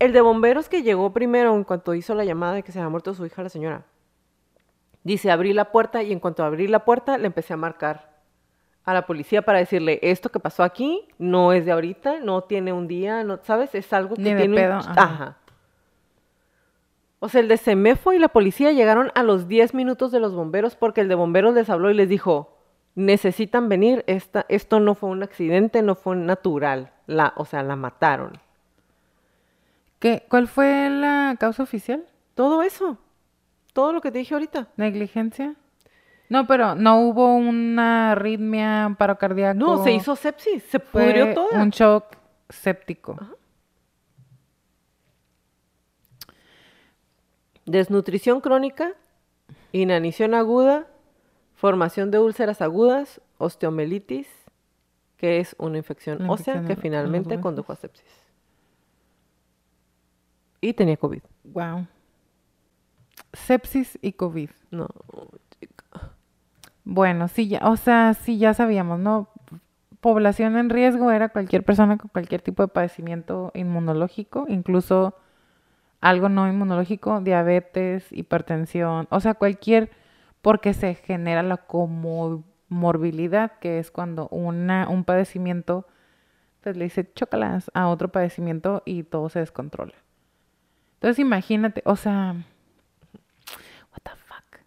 el 0.00 0.12
de 0.12 0.20
bomberos 0.20 0.68
que 0.68 0.82
llegó 0.82 1.12
primero, 1.12 1.54
en 1.54 1.62
cuanto 1.62 1.94
hizo 1.94 2.14
la 2.14 2.24
llamada 2.24 2.54
de 2.54 2.62
que 2.64 2.72
se 2.72 2.80
había 2.80 2.88
muerto 2.88 3.14
su 3.14 3.24
hija, 3.24 3.42
la 3.42 3.48
señora, 3.50 3.84
dice, 5.04 5.30
abrí 5.30 5.52
la 5.52 5.70
puerta 5.70 6.02
y 6.02 6.12
en 6.12 6.18
cuanto 6.18 6.42
abrí 6.42 6.66
la 6.66 6.84
puerta, 6.84 7.18
le 7.18 7.26
empecé 7.26 7.52
a 7.52 7.56
marcar 7.56 8.10
a 8.84 8.94
la 8.94 9.06
policía 9.06 9.42
para 9.42 9.58
decirle, 9.58 10.00
esto 10.02 10.30
que 10.30 10.40
pasó 10.40 10.62
aquí 10.64 11.06
no 11.18 11.52
es 11.52 11.66
de 11.66 11.72
ahorita, 11.72 12.20
no 12.20 12.42
tiene 12.42 12.72
un 12.72 12.88
día, 12.88 13.22
no, 13.22 13.38
¿sabes? 13.42 13.74
Es 13.74 13.92
algo 13.92 14.16
que 14.16 14.22
Ni 14.22 14.34
tiene 14.34 14.48
un 14.48 14.54
pedo, 14.54 14.74
ajá. 14.74 14.94
ajá. 14.96 15.36
O 17.18 17.28
sea, 17.28 17.42
el 17.42 17.48
de 17.48 17.58
Semefo 17.58 18.14
y 18.14 18.18
la 18.18 18.28
policía 18.28 18.72
llegaron 18.72 19.12
a 19.14 19.22
los 19.22 19.46
10 19.46 19.74
minutos 19.74 20.10
de 20.10 20.20
los 20.20 20.34
bomberos 20.34 20.74
porque 20.74 21.02
el 21.02 21.08
de 21.08 21.14
bomberos 21.14 21.54
les 21.54 21.68
habló 21.68 21.90
y 21.90 21.94
les 21.94 22.08
dijo, 22.08 22.56
necesitan 22.94 23.68
venir, 23.68 24.02
esta, 24.06 24.46
esto 24.48 24.80
no 24.80 24.94
fue 24.94 25.10
un 25.10 25.22
accidente, 25.22 25.82
no 25.82 25.94
fue 25.94 26.16
natural, 26.16 26.92
la, 27.06 27.34
o 27.36 27.44
sea, 27.44 27.62
la 27.62 27.76
mataron. 27.76 28.32
¿Qué, 30.00 30.24
¿Cuál 30.28 30.48
fue 30.48 30.88
la 30.90 31.36
causa 31.38 31.62
oficial? 31.62 32.04
Todo 32.34 32.62
eso, 32.62 32.96
todo 33.74 33.92
lo 33.92 34.00
que 34.00 34.10
te 34.10 34.18
dije 34.18 34.34
ahorita. 34.34 34.68
¿Negligencia? 34.76 35.56
No, 36.30 36.46
pero 36.46 36.74
no 36.74 37.00
hubo 37.00 37.34
una 37.34 38.12
arritmia, 38.12 38.94
paro 38.98 39.18
cardíaco. 39.18 39.58
No, 39.58 39.84
se 39.84 39.92
hizo 39.92 40.16
sepsis, 40.16 40.62
se 40.62 40.80
pudrió 40.80 41.34
todo. 41.34 41.48
un 41.52 41.68
shock 41.68 42.16
séptico. 42.48 43.16
Desnutrición 47.66 48.40
crónica, 48.40 48.94
inanición 49.72 50.34
aguda, 50.34 50.86
formación 51.56 52.10
de 52.10 52.20
úlceras 52.20 52.62
agudas, 52.62 53.20
osteomelitis, 53.36 54.28
que 55.18 55.40
es 55.40 55.54
una 55.58 55.76
infección 55.76 56.30
ósea 56.30 56.64
que 56.64 56.74
finalmente 56.74 57.38
condujo 57.38 57.72
a 57.72 57.76
sepsis. 57.76 58.29
Y 60.60 60.74
tenía 60.74 60.96
COVID. 60.96 61.22
Wow. 61.44 61.86
Sepsis 63.32 63.98
y 64.02 64.12
COVID. 64.12 64.50
No, 64.70 64.88
Bueno, 66.84 67.28
sí, 67.28 67.48
ya, 67.48 67.60
o 67.68 67.76
sea, 67.76 68.14
sí, 68.14 68.38
ya 68.38 68.54
sabíamos, 68.54 68.98
¿no? 68.98 69.28
Población 70.00 70.56
en 70.56 70.70
riesgo 70.70 71.10
era 71.10 71.28
cualquier 71.28 71.64
persona 71.64 71.98
con 71.98 72.08
cualquier 72.08 72.42
tipo 72.42 72.62
de 72.62 72.68
padecimiento 72.68 73.50
inmunológico, 73.54 74.46
incluso 74.48 75.14
algo 76.00 76.28
no 76.28 76.48
inmunológico, 76.48 77.20
diabetes, 77.20 78.06
hipertensión, 78.10 79.06
o 79.10 79.20
sea, 79.20 79.34
cualquier, 79.34 79.90
porque 80.42 80.72
se 80.72 80.94
genera 80.94 81.42
la 81.42 81.58
comorbilidad, 81.58 83.52
que 83.60 83.78
es 83.78 83.90
cuando 83.90 84.28
una, 84.28 84.88
un 84.88 85.04
padecimiento, 85.04 85.86
pues 86.62 86.76
le 86.76 86.84
dice 86.84 87.12
chócalas 87.12 87.70
a 87.74 87.88
otro 87.88 88.08
padecimiento 88.08 88.82
y 88.86 89.02
todo 89.02 89.28
se 89.28 89.40
descontrola. 89.40 89.94
Entonces 91.00 91.18
imagínate, 91.18 91.82
o 91.86 91.96
sea, 91.96 92.34
what 93.92 94.02
the 94.02 94.10
fuck. 94.26 94.60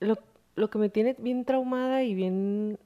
lo, 0.00 0.18
lo 0.56 0.68
que 0.70 0.78
me 0.78 0.88
tiene 0.88 1.14
bien 1.18 1.44
traumada 1.44 2.02
y 2.02 2.14
bien 2.14 2.78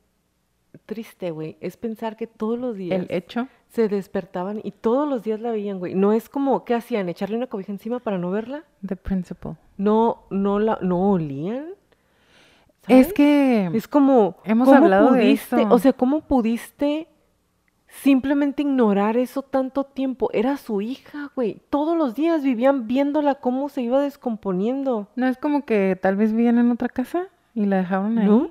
triste, 0.85 1.31
güey, 1.31 1.57
es 1.61 1.77
pensar 1.79 2.17
que 2.17 2.27
todos 2.27 2.59
los 2.59 2.77
días 2.77 3.01
El 3.01 3.07
hecho. 3.15 3.49
se 3.71 3.89
despertaban 3.89 4.61
y 4.63 4.71
todos 4.73 5.09
los 5.09 5.23
días 5.23 5.41
la 5.41 5.51
veían, 5.51 5.79
güey. 5.79 5.95
No 5.95 6.13
es 6.13 6.29
como, 6.29 6.65
¿qué 6.65 6.75
hacían? 6.75 7.09
¿Echarle 7.09 7.37
una 7.37 7.47
cobija 7.47 7.73
encima 7.73 8.01
para 8.01 8.19
no 8.19 8.31
verla? 8.31 8.65
The 8.87 8.97
principle. 8.97 9.57
No, 9.79 10.25
no 10.31 10.59
la, 10.59 10.79
no 10.83 11.11
olían. 11.13 11.69
Es 12.87 13.13
que 13.13 13.71
Es 13.75 13.89
como, 13.89 14.37
Hemos 14.45 14.67
¿cómo 14.69 14.79
hablado 14.85 15.13
de 15.13 15.21
pudiste, 15.23 15.57
eso. 15.63 15.75
o 15.75 15.79
sea, 15.79 15.93
¿cómo 15.95 16.21
pudiste 16.23 17.09
simplemente 17.99 18.63
ignorar 18.63 19.17
eso 19.17 19.43
tanto 19.43 19.85
tiempo? 19.85 20.31
Era 20.33 20.57
su 20.57 20.81
hija, 20.81 21.31
güey. 21.35 21.61
Todos 21.71 21.97
los 21.97 22.15
días 22.15 22.43
vivían 22.43 22.87
viéndola 22.87 23.37
cómo 23.37 23.69
se 23.69 23.83
iba 23.83 24.01
descomponiendo. 24.01 25.09
no 25.17 25.27
es 25.27 25.39
como 25.39 25.65
que 25.65 25.99
tal 26.01 26.17
vez 26.17 26.33
vivían 26.33 26.59
en 26.59 26.71
otra 26.71 26.89
casa 26.89 27.29
y 27.55 27.67
la 27.67 27.79
dejaron 27.79 28.19
ahí. 28.19 28.27
¿No? 28.27 28.51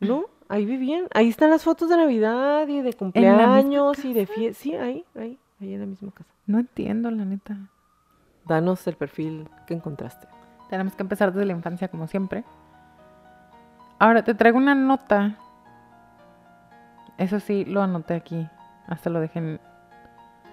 ¿No? 0.00 0.24
Ahí 0.48 0.64
vivían. 0.64 1.06
Ahí 1.14 1.28
están 1.28 1.50
las 1.50 1.62
fotos 1.62 1.88
de 1.88 1.96
Navidad 1.96 2.66
y 2.68 2.80
de 2.80 2.92
cumpleaños 2.94 4.04
y 4.04 4.14
de 4.14 4.26
fiestas. 4.26 4.62
Sí, 4.62 4.74
ahí, 4.74 5.04
ahí, 5.14 5.38
ahí 5.60 5.74
en 5.74 5.80
la 5.80 5.86
misma 5.86 6.10
casa. 6.12 6.30
No 6.46 6.58
entiendo, 6.58 7.10
la 7.10 7.24
neta. 7.24 7.56
Danos 8.46 8.86
el 8.86 8.96
perfil 8.96 9.48
que 9.66 9.74
encontraste. 9.74 10.26
Tenemos 10.70 10.94
que 10.94 11.02
empezar 11.02 11.32
desde 11.32 11.44
la 11.46 11.52
infancia, 11.52 11.88
como 11.88 12.06
siempre. 12.06 12.44
Ahora 13.98 14.22
te 14.22 14.34
traigo 14.34 14.56
una 14.56 14.74
nota. 14.74 15.36
Eso 17.18 17.40
sí, 17.40 17.64
lo 17.64 17.82
anoté 17.82 18.14
aquí. 18.14 18.48
Hasta 18.88 19.10
lo 19.10 19.20
dejé 19.20 19.38
en 19.38 19.60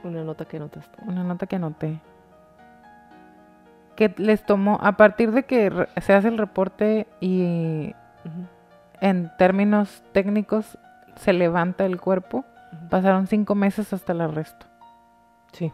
Una 0.03 0.23
nota 0.23 0.45
que 0.45 0.59
notaste. 0.59 0.97
una 1.05 1.23
nota 1.23 1.47
que 1.47 1.55
anoté. 1.55 1.99
Que 3.95 4.13
les 4.17 4.45
tomó, 4.45 4.77
a 4.81 4.97
partir 4.97 5.31
de 5.31 5.43
que 5.43 5.87
se 6.01 6.13
hace 6.13 6.27
el 6.27 6.37
reporte 6.37 7.07
y 7.21 7.95
en 8.99 9.31
términos 9.37 10.03
técnicos 10.11 10.77
se 11.15 11.31
levanta 11.31 11.85
el 11.85 11.99
cuerpo, 12.01 12.43
pasaron 12.89 13.27
cinco 13.27 13.55
meses 13.55 13.93
hasta 13.93 14.11
el 14.11 14.21
arresto. 14.21 14.65
Sí. 15.53 15.71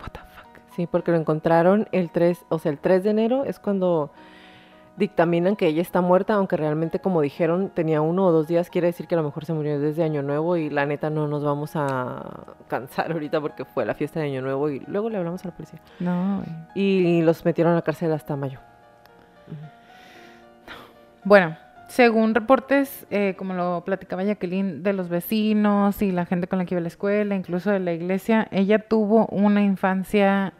What 0.00 0.10
the 0.12 0.20
fuck. 0.20 0.60
Sí, 0.76 0.86
porque 0.86 1.10
lo 1.10 1.16
encontraron 1.18 1.88
el 1.90 2.10
3, 2.10 2.46
o 2.50 2.58
sea, 2.60 2.70
el 2.70 2.78
3 2.78 3.02
de 3.02 3.10
enero 3.10 3.44
es 3.44 3.58
cuando 3.58 4.12
dictaminan 4.96 5.56
que 5.56 5.66
ella 5.66 5.82
está 5.82 6.00
muerta, 6.00 6.34
aunque 6.34 6.56
realmente 6.56 7.00
como 7.00 7.20
dijeron 7.20 7.70
tenía 7.70 8.00
uno 8.00 8.26
o 8.26 8.32
dos 8.32 8.48
días, 8.48 8.70
quiere 8.70 8.88
decir 8.88 9.06
que 9.06 9.14
a 9.14 9.18
lo 9.18 9.24
mejor 9.24 9.44
se 9.44 9.52
murió 9.52 9.78
desde 9.78 10.02
Año 10.02 10.22
Nuevo 10.22 10.56
y 10.56 10.70
la 10.70 10.86
neta 10.86 11.10
no 11.10 11.28
nos 11.28 11.44
vamos 11.44 11.72
a 11.74 12.54
cansar 12.68 13.12
ahorita 13.12 13.40
porque 13.40 13.64
fue 13.64 13.84
la 13.84 13.94
fiesta 13.94 14.20
de 14.20 14.26
Año 14.26 14.42
Nuevo 14.42 14.70
y 14.70 14.80
luego 14.86 15.10
le 15.10 15.18
hablamos 15.18 15.44
a 15.44 15.48
la 15.48 15.54
policía. 15.54 15.80
No. 16.00 16.42
Y 16.74 17.22
los 17.22 17.44
metieron 17.44 17.72
a 17.72 17.76
la 17.76 17.82
cárcel 17.82 18.12
hasta 18.12 18.36
mayo. 18.36 18.60
Bueno, 21.24 21.56
según 21.88 22.34
reportes, 22.34 23.06
eh, 23.10 23.34
como 23.36 23.54
lo 23.54 23.82
platicaba 23.84 24.22
Jacqueline, 24.22 24.82
de 24.82 24.92
los 24.92 25.08
vecinos 25.08 26.00
y 26.02 26.12
la 26.12 26.24
gente 26.24 26.46
con 26.46 26.58
la 26.58 26.64
que 26.64 26.74
iba 26.74 26.78
a 26.78 26.82
la 26.82 26.88
escuela, 26.88 27.34
incluso 27.34 27.70
de 27.70 27.80
la 27.80 27.92
iglesia, 27.92 28.48
ella 28.50 28.78
tuvo 28.78 29.26
una 29.26 29.62
infancia 29.62 30.52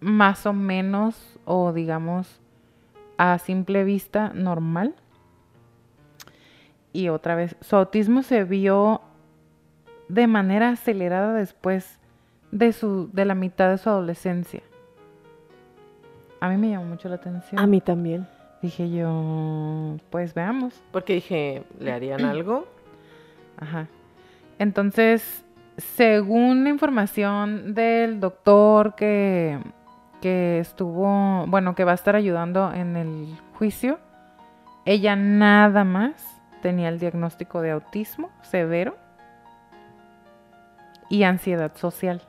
más 0.00 0.46
o 0.46 0.52
menos, 0.52 1.38
o 1.44 1.72
digamos, 1.72 2.40
a 3.20 3.38
simple 3.38 3.84
vista, 3.84 4.32
normal. 4.34 4.94
Y 6.90 7.10
otra 7.10 7.34
vez, 7.34 7.54
su 7.60 7.76
autismo 7.76 8.22
se 8.22 8.44
vio 8.44 9.02
de 10.08 10.26
manera 10.26 10.70
acelerada 10.70 11.34
después 11.34 12.00
de, 12.50 12.72
su, 12.72 13.10
de 13.12 13.26
la 13.26 13.34
mitad 13.34 13.68
de 13.68 13.76
su 13.76 13.90
adolescencia. 13.90 14.62
A 16.40 16.48
mí 16.48 16.56
me 16.56 16.70
llamó 16.70 16.86
mucho 16.86 17.10
la 17.10 17.16
atención. 17.16 17.60
A 17.60 17.66
mí 17.66 17.82
también. 17.82 18.26
Dije 18.62 18.90
yo, 18.90 19.98
pues 20.08 20.32
veamos. 20.32 20.82
Porque 20.90 21.12
dije, 21.12 21.64
¿le 21.78 21.92
harían 21.92 22.24
algo? 22.24 22.66
Ajá. 23.58 23.86
Entonces, 24.58 25.44
según 25.76 26.64
la 26.64 26.70
información 26.70 27.74
del 27.74 28.18
doctor 28.18 28.94
que, 28.94 29.58
que 30.20 30.58
estuvo, 30.60 31.46
bueno, 31.46 31.74
que 31.74 31.84
va 31.84 31.92
a 31.92 31.94
estar 31.94 32.16
ayudando 32.16 32.72
en 32.72 32.96
el 32.96 33.38
juicio, 33.54 33.98
ella 34.84 35.16
nada 35.16 35.84
más 35.84 36.40
tenía 36.62 36.88
el 36.88 36.98
diagnóstico 36.98 37.60
de 37.60 37.70
autismo 37.70 38.30
severo 38.42 38.96
y 41.08 41.24
ansiedad 41.24 41.74
social, 41.76 42.22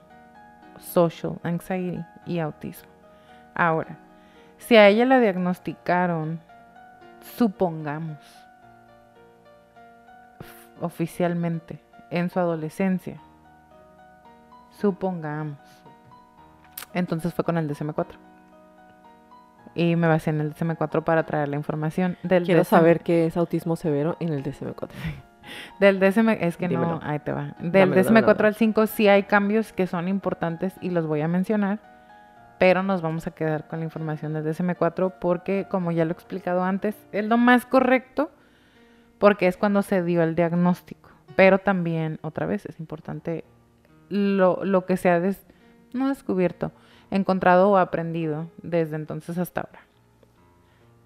social 0.80 1.40
anxiety 1.44 2.04
y 2.26 2.40
autismo. 2.40 2.90
Ahora, 3.54 3.98
si 4.58 4.76
a 4.76 4.88
ella 4.88 5.06
la 5.06 5.20
diagnosticaron, 5.20 6.40
supongamos, 7.38 8.18
oficialmente 10.80 11.80
en 12.10 12.30
su 12.30 12.40
adolescencia, 12.40 13.20
supongamos, 14.72 15.60
entonces 16.94 17.34
fue 17.34 17.44
con 17.46 17.58
el 17.58 17.70
DSM-4. 17.70 18.06
Y 19.74 19.96
me 19.96 20.08
basé 20.08 20.32
en 20.32 20.42
el 20.42 20.54
DSM-4 20.54 21.04
para 21.04 21.26
traer 21.26 21.48
la 21.48 21.56
información 21.56 22.18
del 22.24 22.44
Quiero 22.44 22.62
DSM. 22.62 22.70
saber 22.70 23.00
qué 23.02 23.26
es 23.26 23.38
autismo 23.38 23.76
severo 23.76 24.18
en 24.20 24.34
el 24.34 24.44
DSM-4. 24.44 24.90
Del 25.80 26.00
DSM, 26.00 26.30
es 26.30 26.56
que 26.56 26.68
Dímelo. 26.68 26.94
no, 26.94 27.00
ahí 27.04 27.20
te 27.20 27.32
va. 27.34 27.56
Del 27.60 27.72
Dámelo, 27.72 27.96
DSM4 28.02 28.04
dámelo, 28.26 28.48
al 28.48 28.56
5 28.56 28.88
sí 28.88 29.08
hay 29.08 29.24
cambios 29.24 29.74
que 29.74 29.88
son 29.88 30.08
importantes 30.08 30.76
y 30.82 30.92
los 30.92 31.08
voy 31.08 31.22
a 31.22 31.28
mencionar, 31.28 31.80
pero 32.60 32.84
nos 32.84 33.02
vamos 33.02 33.26
a 33.28 33.32
quedar 33.32 33.68
con 33.68 33.80
la 33.80 33.86
información 33.86 34.34
del 34.34 34.46
DSM4 34.46 35.14
porque, 35.20 35.66
como 35.70 35.92
ya 35.92 36.06
lo 36.06 36.12
he 36.12 36.14
explicado 36.14 36.64
antes, 36.64 36.96
es 37.12 37.26
lo 37.26 37.38
más 37.38 37.66
correcto 37.66 38.30
porque 39.18 39.48
es 39.48 39.58
cuando 39.58 39.82
se 39.82 40.04
dio 40.04 40.22
el 40.22 40.36
diagnóstico. 40.36 41.10
Pero 41.36 41.58
también, 41.60 42.20
otra 42.22 42.46
vez, 42.46 42.66
es 42.68 42.80
importante 42.80 43.44
lo, 44.10 44.64
lo 44.64 44.86
que 44.86 44.96
se 44.96 45.10
ha 45.10 45.20
des- 45.20 45.46
no 45.94 46.10
descubierto, 46.10 46.72
encontrado 47.10 47.70
o 47.70 47.78
aprendido 47.78 48.48
desde 48.62 48.96
entonces 48.96 49.38
hasta 49.38 49.62
ahora. 49.62 49.82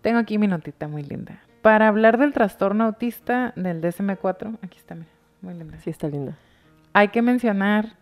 Tengo 0.02 0.20
aquí 0.20 0.38
mi 0.38 0.48
notita 0.48 0.88
muy 0.88 1.04
linda. 1.04 1.40
Para 1.62 1.88
hablar 1.88 2.18
del 2.20 2.32
trastorno 2.32 2.84
autista 2.84 3.54
del 3.56 3.82
DSM4, 3.82 4.60
aquí 4.62 4.78
está, 4.78 4.94
mira, 4.94 5.10
muy 5.42 5.56
linda. 5.56 5.80
Sí, 5.80 5.90
está 5.90 6.08
linda. 6.08 6.38
Hay 6.94 7.08
que 7.08 7.22
mencionar 7.22 7.94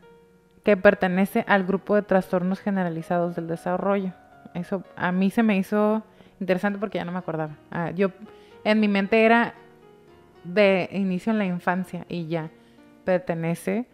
que 0.64 0.78
pertenece 0.78 1.46
al 1.48 1.64
grupo 1.64 1.96
de 1.96 2.02
trastornos 2.02 2.60
generalizados 2.60 3.36
del 3.36 3.48
desarrollo. 3.48 4.14
Eso 4.54 4.84
a 4.96 5.12
mí 5.12 5.30
se 5.30 5.44
me 5.44 5.58
hizo 5.58 6.04
interesante 6.40 6.80
porque 6.80 6.98
ya 6.98 7.06
no 7.06 7.12
me 7.12 7.20
acordaba. 7.20 7.56
Ah, 7.72 7.92
yo 7.92 8.12
en 8.64 8.80
mi 8.80 8.88
mente 8.88 9.24
era 9.24 9.54
de 10.44 10.90
inicio 10.92 11.32
en 11.32 11.38
la 11.38 11.46
infancia 11.46 12.06
y 12.10 12.28
ya 12.28 12.50
pertenece 13.06 13.88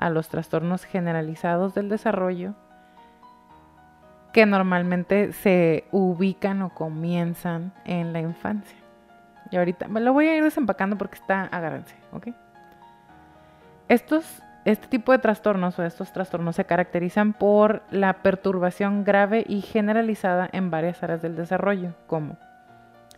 a 0.00 0.08
los 0.08 0.30
trastornos 0.30 0.84
generalizados 0.84 1.74
del 1.74 1.90
desarrollo 1.90 2.54
que 4.32 4.46
normalmente 4.46 5.32
se 5.34 5.84
ubican 5.90 6.62
o 6.62 6.70
comienzan 6.70 7.72
en 7.84 8.14
la 8.14 8.20
infancia. 8.20 8.78
Y 9.50 9.56
ahorita 9.56 9.88
me 9.88 10.00
lo 10.00 10.14
voy 10.14 10.28
a 10.28 10.36
ir 10.36 10.42
desempacando 10.42 10.96
porque 10.96 11.16
está, 11.16 11.42
agárrense, 11.42 11.94
¿ok? 12.12 12.28
Estos, 13.88 14.42
este 14.64 14.86
tipo 14.86 15.12
de 15.12 15.18
trastornos 15.18 15.78
o 15.78 15.84
estos 15.84 16.12
trastornos 16.12 16.56
se 16.56 16.64
caracterizan 16.64 17.34
por 17.34 17.82
la 17.90 18.22
perturbación 18.22 19.04
grave 19.04 19.44
y 19.46 19.60
generalizada 19.60 20.48
en 20.50 20.70
varias 20.70 21.02
áreas 21.02 21.20
del 21.20 21.36
desarrollo, 21.36 21.92
como 22.06 22.38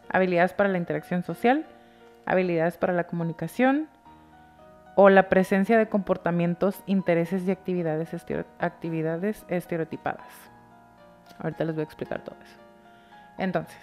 habilidades 0.09 0.53
para 0.53 0.69
la 0.69 0.79
interacción 0.79 1.23
social, 1.23 1.65
habilidades 2.27 2.77
para 2.77 2.93
la 2.93 3.05
comunicación 3.05 3.89
o 4.95 5.09
la 5.09 5.29
presencia 5.29 5.79
de 5.79 5.89
comportamientos, 5.89 6.83
intereses 6.87 7.47
y 7.47 7.51
actividades, 7.51 8.13
estereo- 8.13 8.47
actividades 8.59 9.45
estereotipadas. 9.49 10.29
Ahorita 11.39 11.65
les 11.65 11.75
voy 11.75 11.83
a 11.83 11.85
explicar 11.85 12.23
todo 12.23 12.37
eso. 12.43 12.57
Entonces, 13.39 13.79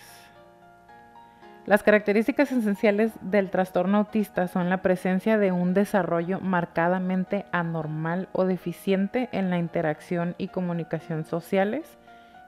las 1.66 1.84
características 1.84 2.52
esenciales 2.52 3.12
del 3.22 3.50
trastorno 3.52 4.00
autista 4.00 4.48
son 4.48 4.70
la 4.70 4.82
presencia 4.82 5.38
de 5.38 5.52
un 5.52 5.74
desarrollo 5.74 6.40
marcadamente 6.40 7.46
anormal 7.52 8.28
o 8.32 8.46
deficiente 8.46 9.30
en 9.32 9.50
la 9.50 9.60
interacción 9.60 10.36
y 10.38 10.48
comunicación 10.48 11.26
sociales 11.26 11.98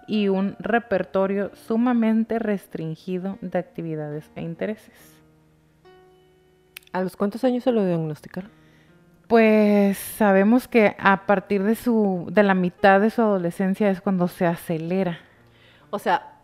y 0.07 0.29
un 0.29 0.55
repertorio 0.59 1.55
sumamente 1.55 2.39
restringido 2.39 3.37
de 3.41 3.59
actividades 3.59 4.31
e 4.35 4.41
intereses. 4.41 5.20
¿A 6.93 7.01
los 7.01 7.15
cuántos 7.15 7.43
años 7.43 7.63
se 7.63 7.71
lo 7.71 7.85
diagnosticaron? 7.85 8.49
Pues 9.27 9.97
sabemos 9.97 10.67
que 10.67 10.95
a 10.99 11.25
partir 11.25 11.63
de 11.63 11.75
su 11.75 12.27
de 12.31 12.43
la 12.43 12.53
mitad 12.53 12.99
de 12.99 13.09
su 13.09 13.21
adolescencia 13.21 13.89
es 13.89 14.01
cuando 14.01 14.27
se 14.27 14.45
acelera. 14.45 15.19
O 15.89 15.99
sea, 15.99 16.39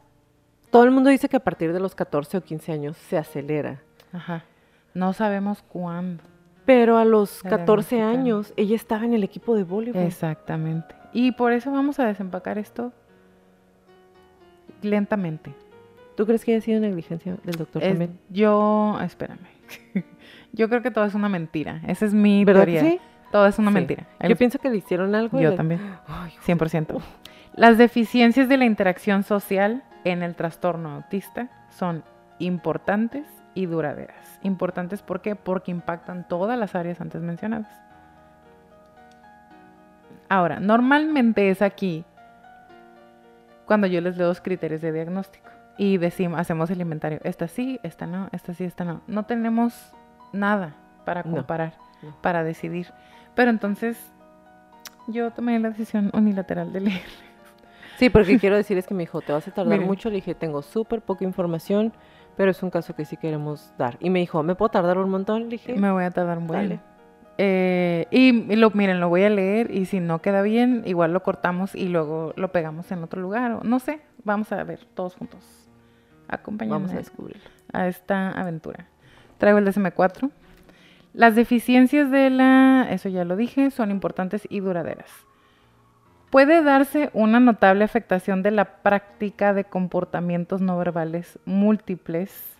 todo 0.71 0.83
el 0.85 0.91
mundo 0.91 1.09
dice 1.09 1.27
que 1.27 1.35
a 1.37 1.41
partir 1.41 1.73
de 1.73 1.79
los 1.81 1.95
14 1.95 2.37
o 2.37 2.41
15 2.43 2.71
años 2.71 2.97
se 2.97 3.17
acelera. 3.17 3.81
Ajá. 4.13 4.45
No 4.93 5.11
sabemos 5.13 5.63
cuándo. 5.63 6.23
Pero 6.65 6.97
a 6.97 7.03
los 7.05 7.29
Se 7.29 7.49
14 7.49 7.95
diagnosticaron. 7.95 8.19
años 8.21 8.53
ella 8.55 8.75
estaba 8.75 9.03
en 9.05 9.13
el 9.13 9.23
equipo 9.23 9.55
de 9.55 9.63
voleibol. 9.63 10.01
Exactamente. 10.03 10.95
Y 11.13 11.33
por 11.33 11.51
eso 11.51 11.71
vamos 11.71 11.99
a 11.99 12.05
desempacar 12.05 12.57
esto 12.57 12.93
lentamente. 14.81 15.53
¿Tú 16.15 16.25
crees 16.25 16.43
que 16.43 16.53
haya 16.53 16.61
sido 16.61 16.79
negligencia 16.79 17.37
del 17.43 17.55
doctor 17.55 17.83
Es- 17.83 17.89
también? 17.89 18.19
yo, 18.29 18.97
espérame. 19.03 19.39
yo 20.53 20.69
creo 20.69 20.81
que 20.81 20.91
todo 20.91 21.05
es 21.05 21.13
una 21.15 21.29
mentira. 21.29 21.81
Esa 21.87 22.05
es 22.05 22.13
mi 22.13 22.43
¿Verdad 22.45 22.65
que 22.65 22.73
teoría. 22.73 22.91
sí? 22.91 22.99
Todo 23.31 23.45
es 23.47 23.59
una 23.59 23.69
Sí. 23.71 23.75
mentira. 23.75 24.05
Yo 24.27 24.35
pienso 24.35 24.59
que 24.59 24.69
le 24.69 24.77
hicieron 24.77 25.13
algo. 25.15 25.39
yo 25.39 25.51
le- 25.51 25.57
también. 25.57 25.81
Ay, 26.07 26.31
100%. 26.41 27.01
Las 27.55 27.77
deficiencias 27.77 28.47
de 28.49 28.57
la 28.57 28.65
interacción 28.65 29.23
social 29.23 29.83
en 30.03 30.23
el 30.23 30.35
trastorno 30.35 30.91
autista 30.95 31.49
son 31.69 32.03
importantes 32.39 33.25
y 33.55 33.65
duraderas. 33.65 34.39
Importantes 34.43 35.01
¿por 35.01 35.21
qué? 35.21 35.35
Porque 35.35 35.71
impactan 35.71 36.27
todas 36.27 36.57
las 36.57 36.75
áreas 36.75 37.01
antes 37.01 37.21
mencionadas. 37.21 37.71
Ahora, 40.29 40.59
normalmente 40.59 41.49
es 41.49 41.61
aquí 41.61 42.05
cuando 43.65 43.87
yo 43.87 44.01
les 44.01 44.17
leo 44.17 44.27
los 44.27 44.41
criterios 44.41 44.81
de 44.81 44.91
diagnóstico 44.91 45.49
y 45.77 45.97
decimos, 45.97 46.39
hacemos 46.39 46.69
el 46.69 46.81
inventario. 46.81 47.19
Esta 47.23 47.47
sí, 47.47 47.79
esta 47.83 48.05
no, 48.07 48.29
esta 48.31 48.53
sí, 48.53 48.63
esta 48.63 48.83
no. 48.83 49.01
No 49.07 49.23
tenemos 49.23 49.93
nada 50.33 50.75
para 51.05 51.23
comparar, 51.23 51.73
no. 52.01 52.15
para 52.21 52.43
decidir. 52.43 52.87
Pero 53.35 53.49
entonces 53.49 53.97
yo 55.07 55.31
tomé 55.31 55.59
la 55.59 55.69
decisión 55.69 56.11
unilateral 56.13 56.73
de 56.73 56.81
leer. 56.81 57.01
Sí, 57.97 58.09
porque 58.09 58.37
quiero 58.39 58.55
decir 58.55 58.77
es 58.77 58.87
que 58.87 58.93
me 58.93 59.03
dijo, 59.03 59.21
te 59.21 59.31
vas 59.31 59.47
a 59.47 59.51
tardar 59.51 59.73
Miren. 59.73 59.87
mucho. 59.87 60.09
Le 60.09 60.15
dije, 60.15 60.35
tengo 60.35 60.61
súper 60.61 61.01
poca 61.01 61.23
información, 61.23 61.93
pero 62.35 62.51
es 62.51 62.61
un 62.61 62.69
caso 62.69 62.95
que 62.95 63.05
sí 63.05 63.17
queremos 63.17 63.73
dar. 63.77 63.97
Y 63.99 64.09
me 64.09 64.19
dijo, 64.19 64.43
¿me 64.43 64.55
puedo 64.55 64.69
tardar 64.69 64.97
un 64.97 65.09
montón? 65.09 65.43
Le 65.43 65.49
dije, 65.49 65.75
Me 65.75 65.91
voy 65.91 66.03
a 66.03 66.11
tardar 66.11 66.37
un 66.37 66.47
buen. 66.47 66.61
Dale. 66.61 66.79
Eh, 67.39 68.07
y 68.09 68.55
lo, 68.55 68.71
miren, 68.71 68.99
lo 68.99 69.09
voy 69.09 69.23
a 69.23 69.29
leer 69.29 69.69
y 69.69 69.85
si 69.85 69.99
no 69.99 70.21
queda 70.23 70.41
bien, 70.41 70.81
igual 70.85 71.13
lo 71.13 71.21
cortamos 71.21 71.75
y 71.75 71.87
luego 71.87 72.33
lo 72.35 72.51
pegamos 72.51 72.91
en 72.91 73.03
otro 73.03 73.21
lugar. 73.21 73.51
O, 73.51 73.63
no 73.63 73.79
sé, 73.79 74.01
vamos 74.23 74.51
a 74.51 74.63
ver 74.63 74.85
todos 74.95 75.15
juntos. 75.15 75.43
Acompáñenme 76.27 76.87
vamos 76.87 76.93
a 76.93 77.77
a 77.79 77.87
esta 77.87 78.31
aventura. 78.31 78.87
Traigo 79.37 79.59
el 79.59 79.65
DSM4. 79.65 80.31
Las 81.13 81.35
deficiencias 81.35 82.11
de 82.11 82.29
la, 82.29 82.87
eso 82.91 83.09
ya 83.09 83.25
lo 83.25 83.35
dije, 83.35 83.71
son 83.71 83.91
importantes 83.91 84.47
y 84.49 84.59
duraderas. 84.59 85.09
Puede 86.29 86.61
darse 86.61 87.09
una 87.13 87.39
notable 87.39 87.83
afectación 87.83 88.43
de 88.43 88.51
la 88.51 88.65
práctica 88.81 89.53
de 89.53 89.63
comportamientos 89.63 90.61
no 90.61 90.77
verbales 90.77 91.39
múltiples 91.45 92.57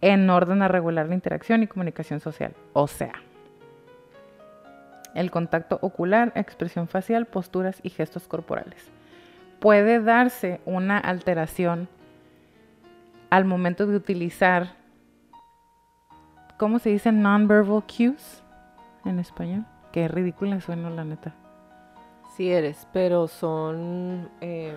en 0.00 0.28
orden 0.28 0.62
a 0.62 0.68
regular 0.68 1.08
la 1.08 1.14
interacción 1.14 1.62
y 1.62 1.68
comunicación 1.68 2.20
social. 2.20 2.52
O 2.72 2.88
sea, 2.88 3.12
el 5.14 5.30
contacto 5.30 5.78
ocular, 5.82 6.32
expresión 6.34 6.88
facial, 6.88 7.26
posturas 7.26 7.80
y 7.82 7.90
gestos 7.90 8.26
corporales. 8.26 8.90
Puede 9.60 10.00
darse 10.00 10.60
una 10.64 10.98
alteración 10.98 11.88
al 13.28 13.44
momento 13.44 13.86
de 13.86 13.96
utilizar, 13.96 14.74
¿cómo 16.60 16.78
se 16.78 16.90
dice? 16.90 17.10
Non-verbal 17.10 17.82
cues 17.84 18.42
en 19.06 19.18
español. 19.18 19.64
Qué 19.92 20.08
ridícula 20.08 20.60
suena 20.60 20.90
la 20.90 21.04
neta. 21.04 21.32
Sí 22.36 22.52
eres, 22.52 22.86
pero 22.92 23.28
son 23.28 24.28
eh, 24.42 24.76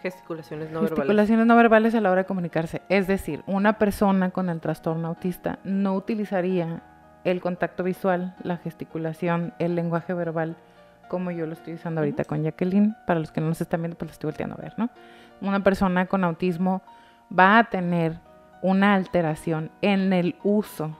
gesticulaciones 0.00 0.70
no 0.70 0.80
verbales. 0.80 0.96
Gesticulaciones 0.96 1.46
no 1.46 1.54
verbales 1.54 1.94
a 1.94 2.00
la 2.00 2.10
hora 2.10 2.22
de 2.22 2.26
comunicarse. 2.26 2.80
Es 2.88 3.06
decir, 3.06 3.42
una 3.46 3.74
persona 3.74 4.30
con 4.30 4.48
el 4.48 4.58
trastorno 4.60 5.08
autista 5.08 5.58
no 5.64 5.94
utilizaría 5.94 6.82
el 7.24 7.42
contacto 7.42 7.84
visual, 7.84 8.34
la 8.42 8.56
gesticulación, 8.56 9.52
el 9.58 9.74
lenguaje 9.74 10.14
verbal, 10.14 10.56
como 11.08 11.30
yo 11.30 11.44
lo 11.44 11.52
estoy 11.52 11.74
usando 11.74 12.00
ahorita 12.00 12.24
con 12.24 12.42
Jacqueline. 12.42 12.96
Para 13.06 13.20
los 13.20 13.32
que 13.32 13.42
no 13.42 13.48
nos 13.48 13.60
están 13.60 13.82
viendo, 13.82 13.98
pues 13.98 14.08
lo 14.08 14.12
estoy 14.12 14.28
volteando 14.28 14.56
a 14.58 14.62
ver, 14.62 14.78
¿no? 14.78 14.88
Una 15.42 15.62
persona 15.62 16.06
con 16.06 16.24
autismo 16.24 16.80
va 17.38 17.58
a 17.58 17.64
tener 17.64 18.18
una 18.62 18.94
alteración 18.94 19.70
en 19.82 20.14
el 20.14 20.34
uso 20.42 20.96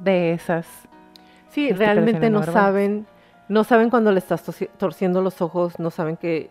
de 0.00 0.32
esas. 0.32 0.66
Sí, 1.48 1.68
gesticulaciones 1.68 1.78
realmente 1.78 2.30
no 2.30 2.42
saben, 2.42 3.06
no 3.48 3.64
saben 3.64 3.90
cuando 3.90 4.12
le 4.12 4.18
estás 4.18 4.46
torci- 4.46 4.68
torciendo 4.76 5.20
los 5.22 5.40
ojos, 5.42 5.78
no 5.78 5.90
saben 5.90 6.16
que 6.16 6.50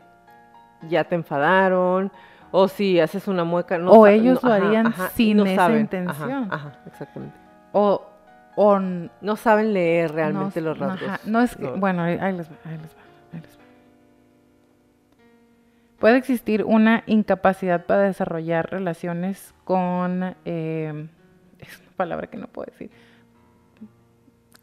ya 0.89 1.03
te 1.03 1.15
enfadaron, 1.15 2.11
o 2.51 2.67
si 2.67 2.99
haces 2.99 3.27
una 3.27 3.43
mueca. 3.43 3.77
No 3.77 3.91
O 3.91 4.07
ellos 4.07 4.41
no- 4.43 4.49
lo 4.49 4.55
harían 4.55 4.87
ajá, 4.87 5.09
sin 5.09 5.37
no 5.37 5.45
esa 5.45 5.55
saben. 5.63 5.81
intención. 5.81 6.47
Ajá, 6.51 6.79
exactamente. 6.87 7.35
O, 7.73 8.03
o 8.55 8.79
No 8.79 9.35
saben 9.35 9.73
leer 9.73 10.11
realmente 10.13 10.61
los 10.61 10.77
rasgos. 10.79 11.07
ajá, 11.09 11.19
no 11.25 11.41
es 11.41 11.55
que, 11.55 11.63
No. 11.63 11.75
bueno, 11.77 12.01
ahí 12.03 12.17
ahí 12.19 12.35
les 12.35 12.49
va, 12.49 12.55
ahí 12.65 12.77
les 12.77 12.89
va, 12.95 13.01
ahí 13.33 13.39
les 13.41 13.57
va. 13.57 13.61
Puede 15.99 16.17
existir 16.17 16.63
una 16.63 17.03
incapacidad 17.07 17.85
para 17.85 18.03
desarrollar 18.03 18.69
relaciones 18.69 19.53
con, 19.63 20.35
eh, 20.45 21.07
es 21.59 21.79
una 21.79 21.91
palabra 21.97 22.27
que 22.27 22.37
no 22.37 22.47
puedo 22.47 22.67
decir, 22.71 22.91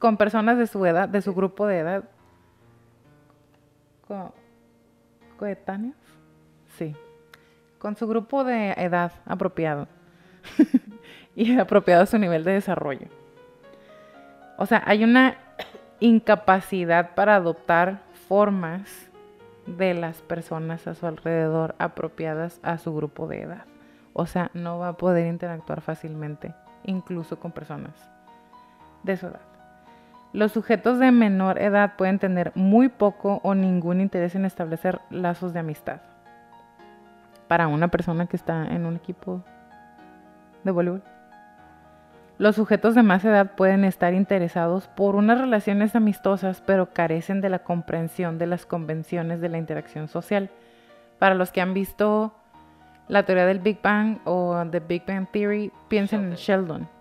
con 0.05 0.19
personas 0.19 0.59
de 0.59 0.67
su 0.67 0.85
edad, 0.85 1.09
de 1.09 1.23
su 1.23 1.33
grupo 1.33 1.67
de 1.67 1.79
edad, 1.79 2.05
co- 4.07 4.35
coetáneos, 5.39 5.97
sí, 6.77 6.95
con 7.79 7.97
su 7.97 8.07
grupo 8.07 8.45
de 8.45 8.73
edad 8.73 9.13
apropiado 9.25 9.89
y 11.35 11.59
apropiado 11.59 12.03
a 12.03 12.07
su 12.07 12.19
nivel 12.19 12.45
de 12.45 12.53
desarrollo. 12.53 13.07
O 14.59 14.67
sea, 14.67 14.83
hay 14.85 15.05
una 15.05 15.39
incapacidad 16.01 17.15
para 17.15 17.37
adoptar 17.37 18.03
formas 18.29 19.09
de 19.65 19.95
las 19.95 20.21
personas 20.21 20.87
a 20.87 20.95
su 20.95 21.07
alrededor 21.07 21.77
apropiadas 21.79 22.61
a 22.63 22.77
su 22.77 22.95
grupo 22.95 23.27
de 23.27 23.41
edad. 23.41 23.65
O 24.13 24.27
sea, 24.27 24.51
no 24.53 24.79
va 24.79 24.89
a 24.89 24.97
poder 24.99 25.29
interactuar 25.29 25.81
fácilmente, 25.81 26.55
incluso 26.85 27.41
con 27.41 27.53
personas 27.53 27.95
de 29.03 29.17
su 29.17 29.29
edad. 29.29 29.54
Los 30.35 30.51
sujetos 30.51 30.99
de 30.99 31.13
menor 31.13 31.63
edad 31.63 31.93
pueden 31.97 32.19
tener 32.19 32.51
muy 32.57 32.89
poco 32.89 33.41
o 33.45 33.55
ningún 33.55 34.01
interés 34.01 34.35
en 34.35 34.45
establecer 34.45 35.01
lazos 35.09 35.53
de 35.53 35.61
amistad. 35.61 36.01
Para 37.47 37.69
una 37.69 37.87
persona 37.87 38.27
que 38.27 38.37
está 38.37 38.67
en 38.67 38.85
un 38.85 38.97
equipo 38.97 39.45
de 40.65 40.73
voleibol. 40.73 41.05
Los 42.37 42.57
sujetos 42.57 42.97
de 42.97 43.05
más 43.05 43.25
edad 43.25 43.53
pueden 43.55 43.85
estar 43.85 44.13
interesados 44.13 44.89
por 44.89 45.15
unas 45.15 45.41
relaciones 45.41 45.95
amistosas, 45.95 46.65
pero 46.67 46.93
carecen 46.93 47.41
de 47.41 47.51
la 47.51 47.61
comprensión 47.61 48.37
de 48.37 48.49
las 48.49 48.67
convenciones 48.67 49.41
de 49.41 49.51
la 49.51 49.59
interacción 49.59 50.09
social. 50.09 50.51
Para 51.21 51.37
los 51.37 51.53
que 51.53 51.61
han 51.61 51.75
visto 51.75 52.35
la 53.07 53.25
teoría 53.25 53.47
del 53.47 53.61
Big 53.61 53.81
Bang 53.81 54.19
o 54.25 54.61
The 54.69 54.81
Big 54.81 55.07
Bang 55.07 55.29
Theory, 55.31 55.71
piensen 55.87 56.25
en 56.25 56.35
Sheldon. 56.35 56.94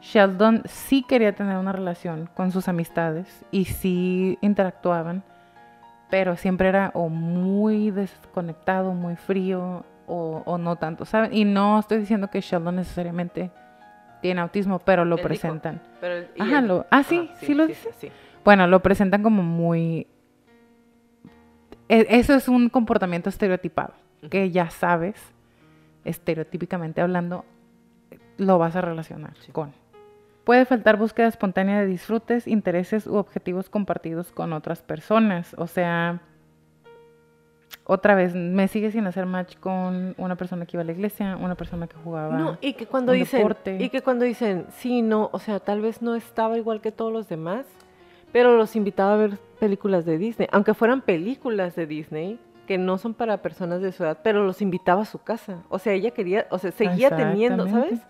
Sheldon 0.00 0.62
sí 0.64 1.02
quería 1.02 1.34
tener 1.34 1.56
una 1.56 1.72
relación 1.72 2.28
con 2.34 2.52
sus 2.52 2.68
amistades 2.68 3.44
y 3.50 3.66
sí 3.66 4.38
interactuaban, 4.40 5.22
pero 6.08 6.36
siempre 6.36 6.68
era 6.68 6.90
o 6.94 7.08
muy 7.08 7.90
desconectado, 7.90 8.92
muy 8.92 9.16
frío 9.16 9.84
o, 10.06 10.58
no 10.58 10.74
tanto, 10.76 11.04
¿saben? 11.04 11.32
Y 11.32 11.44
no 11.44 11.78
estoy 11.78 11.98
diciendo 11.98 12.28
que 12.28 12.40
Sheldon 12.40 12.76
necesariamente 12.76 13.52
tiene 14.20 14.40
autismo, 14.40 14.80
pero 14.80 15.04
lo 15.04 15.16
presentan. 15.18 15.80
Ajá, 16.38 16.60
lo, 16.60 16.84
ah, 16.90 17.04
sí, 17.04 17.30
sí, 17.40 17.54
lo 17.54 17.66
dice. 17.66 18.10
Bueno, 18.44 18.66
lo 18.66 18.80
presentan 18.80 19.22
como 19.22 19.42
muy... 19.42 20.08
E, 21.88 22.06
eso 22.08 22.34
es 22.34 22.48
un 22.48 22.70
comportamiento 22.70 23.28
estereotipado, 23.28 23.94
que 24.30 24.50
ya 24.50 24.70
sabes, 24.70 25.14
estereotípicamente 26.04 27.00
hablando, 27.00 27.44
lo 28.36 28.58
vas 28.58 28.74
a 28.74 28.80
relacionar 28.80 29.34
con. 29.52 29.79
Puede 30.50 30.64
faltar 30.64 30.96
búsqueda 30.96 31.28
espontánea 31.28 31.78
de 31.78 31.86
disfrutes, 31.86 32.48
intereses 32.48 33.06
u 33.06 33.14
objetivos 33.14 33.70
compartidos 33.70 34.32
con 34.32 34.52
otras 34.52 34.82
personas. 34.82 35.54
O 35.56 35.68
sea, 35.68 36.22
otra 37.84 38.16
vez, 38.16 38.34
me 38.34 38.66
sigue 38.66 38.90
sin 38.90 39.06
hacer 39.06 39.26
match 39.26 39.58
con 39.58 40.16
una 40.18 40.34
persona 40.34 40.66
que 40.66 40.76
iba 40.76 40.82
a 40.82 40.84
la 40.84 40.90
iglesia, 40.90 41.36
una 41.36 41.54
persona 41.54 41.86
que 41.86 41.94
jugaba. 42.02 42.36
No, 42.36 42.58
y 42.60 42.72
que 42.72 42.86
cuando 42.86 43.12
dicen, 43.12 43.46
y 43.78 43.90
que 43.90 44.02
cuando 44.02 44.24
dicen, 44.24 44.66
sí, 44.72 45.02
no, 45.02 45.30
o 45.32 45.38
sea, 45.38 45.60
tal 45.60 45.82
vez 45.82 46.02
no 46.02 46.16
estaba 46.16 46.58
igual 46.58 46.80
que 46.80 46.90
todos 46.90 47.12
los 47.12 47.28
demás, 47.28 47.64
pero 48.32 48.56
los 48.56 48.74
invitaba 48.74 49.14
a 49.14 49.18
ver 49.18 49.38
películas 49.60 50.04
de 50.04 50.18
Disney, 50.18 50.48
aunque 50.50 50.74
fueran 50.74 51.02
películas 51.02 51.76
de 51.76 51.86
Disney 51.86 52.40
que 52.66 52.76
no 52.76 52.98
son 52.98 53.14
para 53.14 53.36
personas 53.36 53.82
de 53.82 53.92
su 53.92 54.02
edad, 54.02 54.18
pero 54.24 54.44
los 54.44 54.60
invitaba 54.62 55.02
a 55.02 55.06
su 55.06 55.20
casa. 55.22 55.62
O 55.68 55.78
sea, 55.78 55.92
ella 55.92 56.10
quería, 56.10 56.48
o 56.50 56.58
sea, 56.58 56.72
seguía 56.72 57.14
teniendo, 57.14 57.68
¿sabes? 57.68 58.00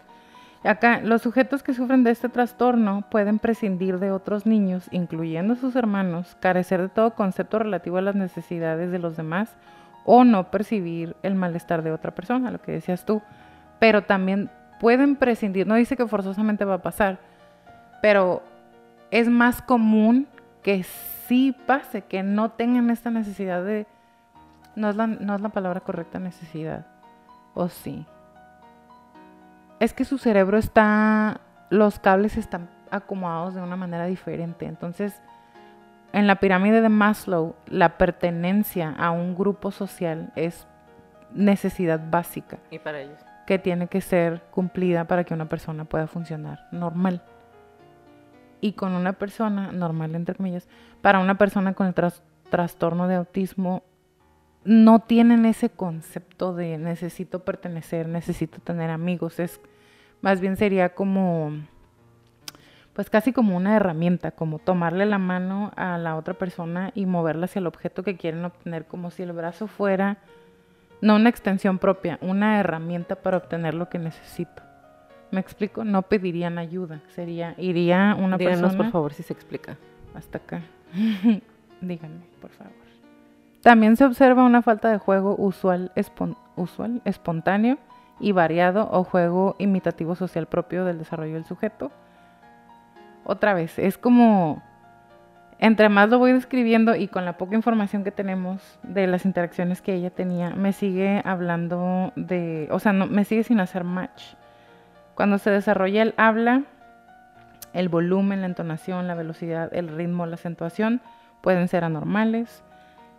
Acá, 0.62 1.00
los 1.00 1.22
sujetos 1.22 1.62
que 1.62 1.72
sufren 1.72 2.04
de 2.04 2.10
este 2.10 2.28
trastorno 2.28 3.02
pueden 3.10 3.38
prescindir 3.38 3.98
de 3.98 4.10
otros 4.10 4.44
niños, 4.44 4.88
incluyendo 4.90 5.54
sus 5.54 5.74
hermanos, 5.74 6.36
carecer 6.38 6.82
de 6.82 6.88
todo 6.90 7.14
concepto 7.14 7.58
relativo 7.58 7.96
a 7.96 8.02
las 8.02 8.14
necesidades 8.14 8.92
de 8.92 8.98
los 8.98 9.16
demás 9.16 9.56
o 10.04 10.22
no 10.24 10.50
percibir 10.50 11.16
el 11.22 11.34
malestar 11.34 11.82
de 11.82 11.92
otra 11.92 12.14
persona, 12.14 12.50
lo 12.50 12.60
que 12.60 12.72
decías 12.72 13.06
tú. 13.06 13.22
Pero 13.78 14.02
también 14.02 14.50
pueden 14.80 15.16
prescindir, 15.16 15.66
no 15.66 15.76
dice 15.76 15.96
que 15.96 16.06
forzosamente 16.06 16.66
va 16.66 16.74
a 16.74 16.82
pasar, 16.82 17.20
pero 18.02 18.42
es 19.10 19.30
más 19.30 19.62
común 19.62 20.28
que 20.62 20.82
sí 20.82 21.56
pase, 21.66 22.02
que 22.02 22.22
no 22.22 22.50
tengan 22.50 22.90
esta 22.90 23.10
necesidad 23.10 23.64
de... 23.64 23.86
No 24.76 24.90
es 24.90 24.96
la, 24.96 25.06
no 25.06 25.34
es 25.34 25.40
la 25.40 25.48
palabra 25.48 25.80
correcta 25.80 26.18
necesidad, 26.18 26.86
o 27.54 27.68
sí 27.68 28.04
es 29.80 29.94
que 29.94 30.04
su 30.04 30.18
cerebro 30.18 30.58
está, 30.58 31.40
los 31.70 31.98
cables 31.98 32.36
están 32.36 32.68
acomodados 32.90 33.54
de 33.54 33.62
una 33.62 33.76
manera 33.76 34.04
diferente. 34.04 34.66
Entonces, 34.66 35.20
en 36.12 36.26
la 36.26 36.36
pirámide 36.36 36.82
de 36.82 36.88
Maslow, 36.88 37.56
la 37.66 37.96
pertenencia 37.96 38.94
a 38.98 39.10
un 39.10 39.34
grupo 39.34 39.70
social 39.70 40.32
es 40.36 40.66
necesidad 41.32 42.00
básica. 42.10 42.58
Y 42.70 42.78
para 42.78 43.00
ellos. 43.00 43.18
Que 43.46 43.58
tiene 43.58 43.86
que 43.88 44.00
ser 44.00 44.42
cumplida 44.50 45.06
para 45.06 45.24
que 45.24 45.34
una 45.34 45.48
persona 45.48 45.84
pueda 45.84 46.06
funcionar 46.06 46.66
normal. 46.72 47.22
Y 48.60 48.72
con 48.72 48.92
una 48.92 49.14
persona, 49.14 49.72
normal 49.72 50.14
entre 50.14 50.34
comillas, 50.34 50.68
para 51.00 51.20
una 51.20 51.38
persona 51.38 51.72
con 51.72 51.86
el 51.86 51.94
trastorno 52.50 53.08
de 53.08 53.14
autismo, 53.14 53.82
no 54.64 55.00
tienen 55.00 55.46
ese 55.46 55.70
concepto 55.70 56.54
de 56.54 56.76
necesito 56.76 57.44
pertenecer, 57.44 58.06
necesito 58.08 58.60
tener 58.60 58.90
amigos. 58.90 59.40
Es 59.40 59.60
más 60.22 60.40
bien 60.40 60.56
sería 60.56 60.90
como, 60.90 61.52
pues 62.92 63.10
casi 63.10 63.32
como 63.32 63.56
una 63.56 63.76
herramienta, 63.76 64.30
como 64.30 64.58
tomarle 64.58 65.06
la 65.06 65.18
mano 65.18 65.72
a 65.76 65.98
la 65.98 66.16
otra 66.16 66.34
persona 66.34 66.92
y 66.94 67.06
moverla 67.06 67.46
hacia 67.46 67.60
el 67.60 67.66
objeto 67.66 68.02
que 68.02 68.16
quieren 68.16 68.44
obtener, 68.44 68.86
como 68.86 69.10
si 69.10 69.22
el 69.22 69.32
brazo 69.32 69.66
fuera, 69.66 70.18
no 71.00 71.16
una 71.16 71.30
extensión 71.30 71.78
propia, 71.78 72.18
una 72.20 72.60
herramienta 72.60 73.16
para 73.16 73.38
obtener 73.38 73.74
lo 73.74 73.88
que 73.88 73.98
necesito. 73.98 74.62
¿Me 75.30 75.40
explico? 75.40 75.84
No 75.84 76.02
pedirían 76.02 76.58
ayuda, 76.58 77.00
sería, 77.14 77.54
iría 77.56 78.16
una 78.18 78.36
Díganos, 78.36 78.74
por 78.74 78.90
favor, 78.90 79.12
si 79.12 79.22
se 79.22 79.32
explica. 79.32 79.76
Hasta 80.14 80.38
acá. 80.38 80.62
Díganme, 81.80 82.24
por 82.40 82.50
favor. 82.50 82.72
También 83.62 83.96
se 83.96 84.04
observa 84.04 84.42
una 84.42 84.62
falta 84.62 84.90
de 84.90 84.98
juego 84.98 85.36
usual, 85.38 85.92
usual 86.56 87.02
espontáneo, 87.04 87.78
y 88.20 88.32
variado 88.32 88.88
o 88.92 89.02
juego 89.02 89.56
imitativo 89.58 90.14
social 90.14 90.46
propio 90.46 90.84
del 90.84 90.98
desarrollo 90.98 91.34
del 91.34 91.44
sujeto. 91.44 91.90
Otra 93.24 93.54
vez, 93.54 93.78
es 93.78 93.98
como, 93.98 94.62
entre 95.58 95.88
más 95.88 96.08
lo 96.10 96.18
voy 96.18 96.32
describiendo 96.32 96.94
y 96.94 97.08
con 97.08 97.24
la 97.24 97.38
poca 97.38 97.56
información 97.56 98.04
que 98.04 98.10
tenemos 98.10 98.78
de 98.82 99.06
las 99.06 99.24
interacciones 99.24 99.82
que 99.82 99.94
ella 99.94 100.10
tenía, 100.10 100.50
me 100.50 100.72
sigue 100.72 101.22
hablando 101.24 102.12
de, 102.16 102.68
o 102.70 102.78
sea, 102.78 102.92
no, 102.92 103.06
me 103.06 103.24
sigue 103.24 103.42
sin 103.42 103.60
hacer 103.60 103.84
match. 103.84 104.34
Cuando 105.14 105.38
se 105.38 105.50
desarrolla 105.50 106.02
el 106.02 106.14
habla, 106.16 106.62
el 107.72 107.88
volumen, 107.88 108.40
la 108.40 108.46
entonación, 108.46 109.06
la 109.06 109.14
velocidad, 109.14 109.72
el 109.72 109.88
ritmo, 109.88 110.26
la 110.26 110.34
acentuación 110.34 111.00
pueden 111.40 111.68
ser 111.68 111.84
anormales 111.84 112.62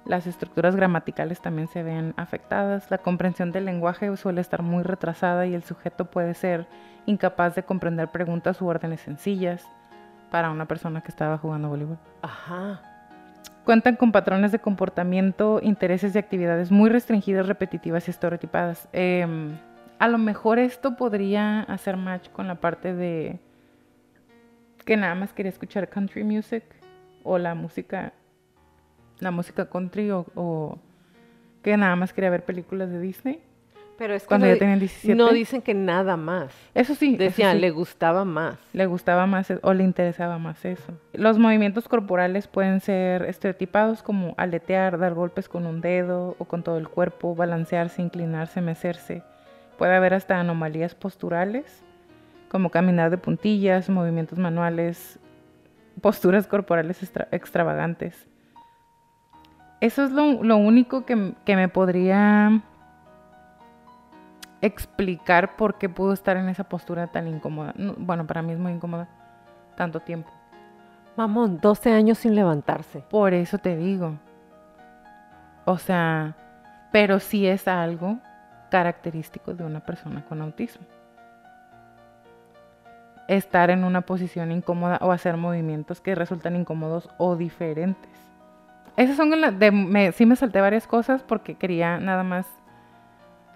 las 0.05 0.25
estructuras 0.27 0.75
gramaticales 0.75 1.41
también 1.41 1.67
se 1.67 1.83
ven 1.83 2.13
afectadas, 2.17 2.89
la 2.89 2.97
comprensión 2.97 3.51
del 3.51 3.65
lenguaje 3.65 4.15
suele 4.17 4.41
estar 4.41 4.61
muy 4.63 4.83
retrasada 4.83 5.45
y 5.45 5.53
el 5.53 5.63
sujeto 5.63 6.05
puede 6.05 6.33
ser 6.33 6.67
incapaz 7.05 7.55
de 7.55 7.63
comprender 7.63 8.09
preguntas 8.09 8.61
u 8.61 8.67
órdenes 8.67 9.01
sencillas 9.01 9.65
para 10.31 10.49
una 10.49 10.65
persona 10.65 11.01
que 11.01 11.09
estaba 11.09 11.37
jugando 11.37 11.69
voleibol. 11.69 11.97
Ajá. 12.21 12.81
Cuentan 13.65 13.95
con 13.95 14.11
patrones 14.11 14.51
de 14.51 14.59
comportamiento, 14.59 15.59
intereses 15.61 16.15
y 16.15 16.17
actividades 16.17 16.71
muy 16.71 16.89
restringidas, 16.89 17.47
repetitivas 17.47 18.07
y 18.07 18.11
estereotipadas. 18.11 18.89
Em, 18.91 19.55
a 19.99 20.07
lo 20.07 20.17
mejor 20.17 20.57
esto 20.57 20.95
podría 20.95 21.61
hacer 21.61 21.95
match 21.95 22.29
con 22.29 22.47
la 22.47 22.55
parte 22.55 22.95
de 22.95 23.39
que 24.83 24.97
nada 24.97 25.13
más 25.13 25.31
quería 25.31 25.51
escuchar 25.51 25.89
country 25.89 26.23
music 26.23 26.63
o 27.23 27.37
la 27.37 27.53
música 27.53 28.13
la 29.21 29.31
música 29.31 29.69
country 29.69 30.11
o, 30.11 30.77
que 31.63 31.77
nada 31.77 31.95
más 31.95 32.11
quería 32.11 32.29
ver 32.29 32.43
películas 32.43 32.89
de 32.89 32.99
Disney. 32.99 33.39
Pero 33.97 34.15
es 34.15 34.23
que 34.23 34.29
cuando 34.29 34.47
no, 34.47 34.53
ya 34.53 34.59
tenían 34.59 34.79
17. 34.79 35.15
No 35.15 35.29
dicen 35.31 35.61
que 35.61 35.75
nada 35.75 36.17
más. 36.17 36.51
Eso 36.73 36.95
sí. 36.95 37.17
Decían, 37.17 37.61
le 37.61 37.69
gustaba 37.69 38.25
más. 38.25 38.57
Le 38.73 38.87
gustaba 38.87 39.27
más 39.27 39.53
o 39.61 39.73
le 39.75 39.83
interesaba 39.83 40.39
más 40.39 40.65
eso. 40.65 40.91
Los 41.13 41.37
movimientos 41.37 41.87
corporales 41.87 42.47
pueden 42.47 42.79
ser 42.79 43.21
estereotipados 43.23 44.01
como 44.01 44.33
aletear, 44.37 44.97
dar 44.97 45.13
golpes 45.13 45.47
con 45.47 45.67
un 45.67 45.81
dedo 45.81 46.35
o 46.39 46.45
con 46.45 46.63
todo 46.63 46.79
el 46.79 46.89
cuerpo, 46.89 47.35
balancearse, 47.35 48.01
inclinarse, 48.01 48.59
mecerse. 48.59 49.21
Puede 49.77 49.95
haber 49.95 50.15
hasta 50.15 50.39
anomalías 50.39 50.95
posturales, 50.95 51.83
como 52.49 52.71
caminar 52.71 53.11
de 53.11 53.19
puntillas, 53.19 53.87
movimientos 53.87 54.39
manuales, 54.39 55.19
posturas 56.01 56.47
corporales 56.47 57.03
extravagantes. 57.31 58.30
Eso 59.81 60.03
es 60.03 60.11
lo, 60.11 60.23
único 60.57 61.05
que, 61.05 61.15
me 61.15 61.67
podría 61.67 62.61
explicar 64.61 65.55
por 65.55 65.79
qué 65.79 65.89
pudo 65.89 66.13
estar 66.13 66.37
en 66.37 66.49
esa 66.49 66.63
postura 66.63 67.07
tan 67.07 67.27
incómoda. 67.27 67.73
bueno, 67.97 68.27
para 68.27 68.43
mí 68.43 68.53
es 68.53 68.59
muy 68.59 68.73
incómoda 68.73 69.09
tanto 69.75 69.99
tiempo. 69.99 70.29
Mamón, 71.17 71.59
12 71.59 71.91
años 71.91 72.19
sin 72.19 72.35
levantarse. 72.35 72.99
Por 73.09 73.33
eso 73.33 73.57
te 73.57 73.75
digo. 73.75 74.19
O 75.65 75.79
sea, 75.79 76.35
pero 76.91 77.19
sí 77.19 77.47
es 77.47 77.67
algo 77.67 78.19
característico 78.69 79.55
de 79.55 79.63
una 79.63 79.79
persona 79.79 80.23
con 80.25 80.41
autismo. 80.41 80.85
estar 83.27 83.69
en 83.69 83.83
una 83.83 84.01
posición 84.01 84.51
incómoda 84.51 84.99
o 85.01 85.11
hacer 85.11 85.37
movimientos 85.37 86.01
que 86.01 86.15
resultan 86.15 86.55
incómodos 86.55 87.09
o 87.17 87.35
diferentes. 87.35 88.30
Esas 88.97 89.15
son 89.17 89.39
las 89.39 89.57
de 89.57 89.71
me, 89.71 90.11
sí 90.11 90.25
me 90.25 90.35
salté 90.35 90.61
varias 90.61 90.87
cosas 90.87 91.23
porque 91.23 91.55
quería 91.55 91.97
nada 91.97 92.23
más 92.23 92.45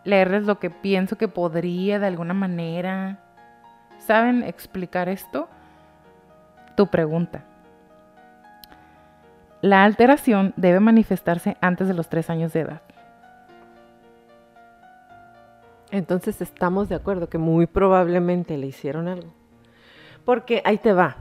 leerles 0.03 0.45
lo 0.45 0.59
que 0.59 0.69
pienso 0.69 1.17
que 1.17 1.27
podría 1.27 1.99
de 1.99 2.07
alguna 2.07 2.33
manera, 2.33 3.19
¿saben 3.97 4.43
explicar 4.43 5.09
esto? 5.09 5.49
Tu 6.75 6.87
pregunta. 6.87 7.43
La 9.61 9.83
alteración 9.83 10.53
debe 10.57 10.79
manifestarse 10.79 11.57
antes 11.59 11.87
de 11.87 11.95
los 11.95 12.07
tres 12.07 12.29
años 12.29 12.53
de 12.53 12.61
edad. 12.61 12.81
Entonces 15.91 16.41
estamos 16.41 16.89
de 16.89 16.95
acuerdo 16.95 17.29
que 17.29 17.37
muy 17.37 17.65
probablemente 17.65 18.57
le 18.57 18.67
hicieron 18.67 19.07
algo. 19.07 19.33
Porque 20.23 20.61
ahí 20.65 20.77
te 20.77 20.93
va. 20.93 21.17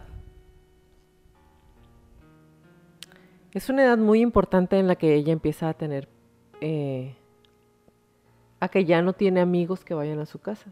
Es 3.54 3.68
una 3.68 3.84
edad 3.84 3.98
muy 3.98 4.20
importante 4.20 4.78
en 4.78 4.88
la 4.88 4.96
que 4.96 5.14
ella 5.14 5.32
empieza 5.32 5.68
a 5.68 5.74
tener, 5.74 6.08
eh, 6.60 7.14
a 8.58 8.68
que 8.68 8.84
ya 8.84 9.00
no 9.00 9.12
tiene 9.12 9.40
amigos 9.40 9.84
que 9.84 9.94
vayan 9.94 10.18
a 10.18 10.26
su 10.26 10.40
casa. 10.40 10.70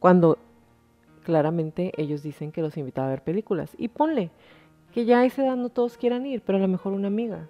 Cuando 0.00 0.36
claramente 1.22 1.92
ellos 1.96 2.24
dicen 2.24 2.50
que 2.50 2.60
los 2.60 2.76
invitaba 2.76 3.06
a 3.06 3.10
ver 3.10 3.22
películas. 3.22 3.74
Y 3.78 3.86
ponle 3.86 4.30
que 4.92 5.04
ya 5.04 5.20
a 5.20 5.24
esa 5.24 5.44
edad 5.44 5.56
no 5.56 5.68
todos 5.68 5.96
quieran 5.96 6.26
ir, 6.26 6.42
pero 6.42 6.58
a 6.58 6.60
lo 6.60 6.66
mejor 6.66 6.92
una 6.92 7.06
amiga 7.06 7.46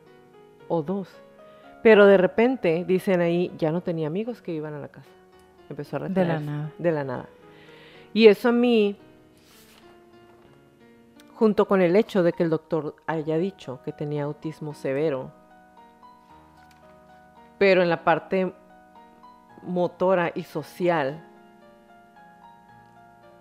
o 0.68 0.82
dos. 0.82 1.08
Pero 1.82 2.06
de 2.06 2.18
repente 2.18 2.84
dicen 2.86 3.22
ahí, 3.22 3.50
ya 3.56 3.72
no 3.72 3.80
tenía 3.80 4.06
amigos 4.06 4.42
que 4.42 4.52
iban 4.52 4.74
a 4.74 4.78
la 4.78 4.88
casa. 4.88 5.10
Empezó 5.70 5.96
a 5.96 6.08
De 6.10 6.24
la 6.26 6.40
nada. 6.40 6.72
De 6.78 6.92
la 6.92 7.04
nada. 7.04 7.26
Y 8.12 8.26
eso 8.26 8.50
a 8.50 8.52
mí 8.52 8.98
junto 11.34 11.66
con 11.66 11.82
el 11.82 11.96
hecho 11.96 12.22
de 12.22 12.32
que 12.32 12.42
el 12.42 12.50
doctor 12.50 12.94
haya 13.06 13.36
dicho 13.36 13.80
que 13.84 13.92
tenía 13.92 14.24
autismo 14.24 14.74
severo, 14.74 15.32
pero 17.58 17.82
en 17.82 17.88
la 17.88 18.04
parte 18.04 18.52
motora 19.62 20.32
y 20.34 20.42
social 20.42 21.24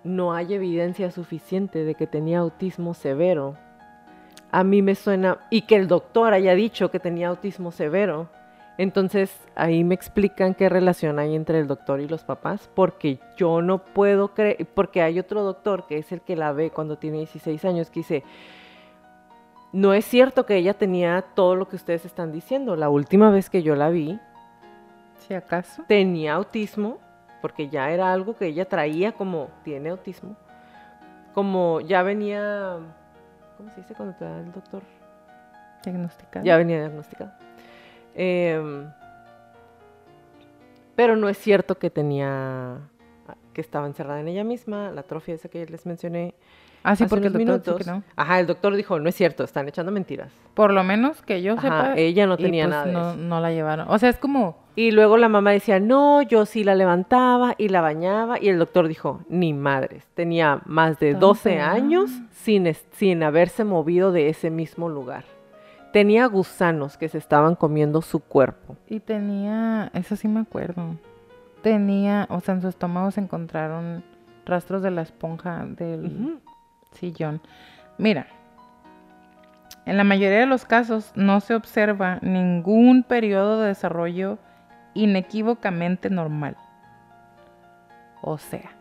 no 0.03 0.33
hay 0.33 0.53
evidencia 0.53 1.11
suficiente 1.11 1.83
de 1.83 1.95
que 1.95 2.07
tenía 2.07 2.39
autismo 2.39 2.93
severo. 2.93 3.57
A 4.51 4.63
mí 4.63 4.81
me 4.81 4.95
suena, 4.95 5.39
y 5.49 5.61
que 5.63 5.75
el 5.75 5.87
doctor 5.87 6.33
haya 6.33 6.55
dicho 6.55 6.91
que 6.91 6.99
tenía 6.99 7.29
autismo 7.29 7.71
severo, 7.71 8.29
entonces 8.77 9.31
ahí 9.55 9.83
me 9.83 9.95
explican 9.95 10.53
qué 10.53 10.69
relación 10.69 11.19
hay 11.19 11.35
entre 11.35 11.59
el 11.59 11.67
doctor 11.67 11.99
y 11.99 12.07
los 12.07 12.23
papás, 12.23 12.69
porque 12.73 13.19
yo 13.37 13.61
no 13.61 13.79
puedo 13.79 14.33
creer, 14.33 14.65
porque 14.73 15.01
hay 15.01 15.19
otro 15.19 15.43
doctor 15.43 15.85
que 15.87 15.97
es 15.97 16.11
el 16.11 16.21
que 16.21 16.35
la 16.35 16.51
ve 16.51 16.71
cuando 16.71 16.97
tiene 16.97 17.17
16 17.19 17.63
años, 17.65 17.89
que 17.89 17.99
dice, 17.99 18.23
no 19.73 19.93
es 19.93 20.05
cierto 20.05 20.45
que 20.45 20.57
ella 20.57 20.73
tenía 20.73 21.21
todo 21.33 21.55
lo 21.55 21.67
que 21.67 21.75
ustedes 21.75 22.05
están 22.05 22.31
diciendo. 22.31 22.75
La 22.75 22.89
última 22.89 23.29
vez 23.29 23.49
que 23.49 23.63
yo 23.63 23.75
la 23.75 23.89
vi, 23.89 24.19
si 25.27 25.33
acaso, 25.33 25.83
tenía 25.87 26.33
autismo, 26.33 26.99
porque 27.41 27.69
ya 27.69 27.91
era 27.91 28.11
algo 28.11 28.35
que 28.35 28.47
ella 28.47 28.65
traía 28.65 29.13
como, 29.13 29.49
tiene 29.63 29.89
autismo, 29.89 30.35
como 31.33 31.81
ya 31.81 32.03
venía, 32.03 32.77
¿cómo 33.57 33.69
se 33.69 33.81
dice 33.81 33.93
cuando 33.95 34.15
te 34.15 34.25
da 34.25 34.39
el 34.39 34.51
doctor? 34.51 34.81
Diagnosticado. 35.83 36.45
Ya 36.45 36.57
venía 36.57 36.79
diagnosticado. 36.79 37.31
Em, 38.15 38.87
pero 40.95 41.15
no 41.15 41.29
es 41.29 41.37
cierto 41.37 41.77
que 41.77 41.89
tenía, 41.89 42.77
que 43.53 43.61
estaba 43.61 43.87
encerrada 43.87 44.19
en 44.19 44.27
ella 44.27 44.43
misma, 44.43 44.91
la 44.91 45.01
atrofia 45.01 45.33
esa 45.35 45.49
que 45.49 45.65
les 45.65 45.85
mencioné. 45.85 46.33
Ah, 46.83 46.95
sí, 46.95 47.03
hace 47.03 47.09
porque 47.09 47.27
el 47.27 47.33
doctor 47.33 47.47
minutos. 47.47 47.77
dice 47.77 47.91
que 47.91 47.95
no. 47.97 48.03
Ajá, 48.15 48.39
el 48.39 48.47
doctor 48.47 48.75
dijo, 48.75 48.99
no 48.99 49.07
es 49.07 49.13
cierto, 49.15 49.43
están 49.43 49.67
echando 49.67 49.91
mentiras. 49.91 50.31
Por 50.55 50.73
lo 50.73 50.83
menos 50.83 51.21
que 51.21 51.41
yo 51.43 51.53
Ajá, 51.53 51.61
sepa. 51.61 51.93
ella 51.95 52.25
no 52.25 52.33
y 52.33 52.37
tenía 52.37 52.63
pues 52.65 52.71
nada 52.71 52.85
de 52.85 52.91
no, 52.91 53.09
eso. 53.11 53.17
no 53.17 53.39
la 53.39 53.51
llevaron. 53.51 53.87
O 53.87 53.99
sea, 53.99 54.09
es 54.09 54.17
como, 54.17 54.57
Y 54.75 54.89
luego 54.91 55.17
la 55.17 55.29
mamá 55.29 55.51
decía, 55.51 55.79
no, 55.79 56.23
yo 56.23 56.45
sí 56.47 56.63
la 56.63 56.73
levantaba 56.73 57.53
y 57.59 57.69
la 57.69 57.81
bañaba. 57.81 58.39
Y 58.41 58.49
el 58.49 58.57
doctor 58.57 58.87
dijo, 58.87 59.21
ni 59.29 59.53
madres. 59.53 60.07
Tenía 60.15 60.61
más 60.65 60.97
de 60.99 61.13
12 61.13 61.51
Entonces, 61.51 61.61
años 61.61 62.11
sin, 62.31 62.73
sin 62.93 63.21
haberse 63.21 63.63
movido 63.63 64.11
de 64.11 64.29
ese 64.29 64.49
mismo 64.49 64.89
lugar. 64.89 65.23
Tenía 65.91 66.25
gusanos 66.27 66.97
que 66.97 67.09
se 67.09 67.17
estaban 67.17 67.55
comiendo 67.55 68.01
su 68.01 68.19
cuerpo. 68.19 68.77
y 68.87 68.99
tenía, 68.99 69.91
eso 69.93 70.15
sí 70.15 70.27
me 70.27 70.39
acuerdo. 70.39 70.95
Tenía, 71.61 72.27
o 72.29 72.39
sea, 72.39 72.55
en 72.55 72.61
su 72.61 72.67
estómago 72.69 73.11
se 73.11 73.21
encontraron 73.21 74.03
rastros 74.45 74.81
de 74.81 74.91
la 74.91 75.01
esponja 75.01 75.65
del 75.65 76.39
sillón. 76.93 77.41
Mira, 77.97 78.27
en 79.85 79.97
la 79.97 80.03
mayoría 80.03 80.39
de 80.39 80.45
los 80.45 80.65
casos 80.65 81.11
no 81.15 81.39
se 81.39 81.55
observa 81.55 82.19
ningún 82.21 83.03
periodo 83.03 83.61
de 83.61 83.67
desarrollo 83.67 84.37
inequívocamente 84.93 86.09
normal. 86.09 86.55
O 88.21 88.37
sea, 88.37 88.71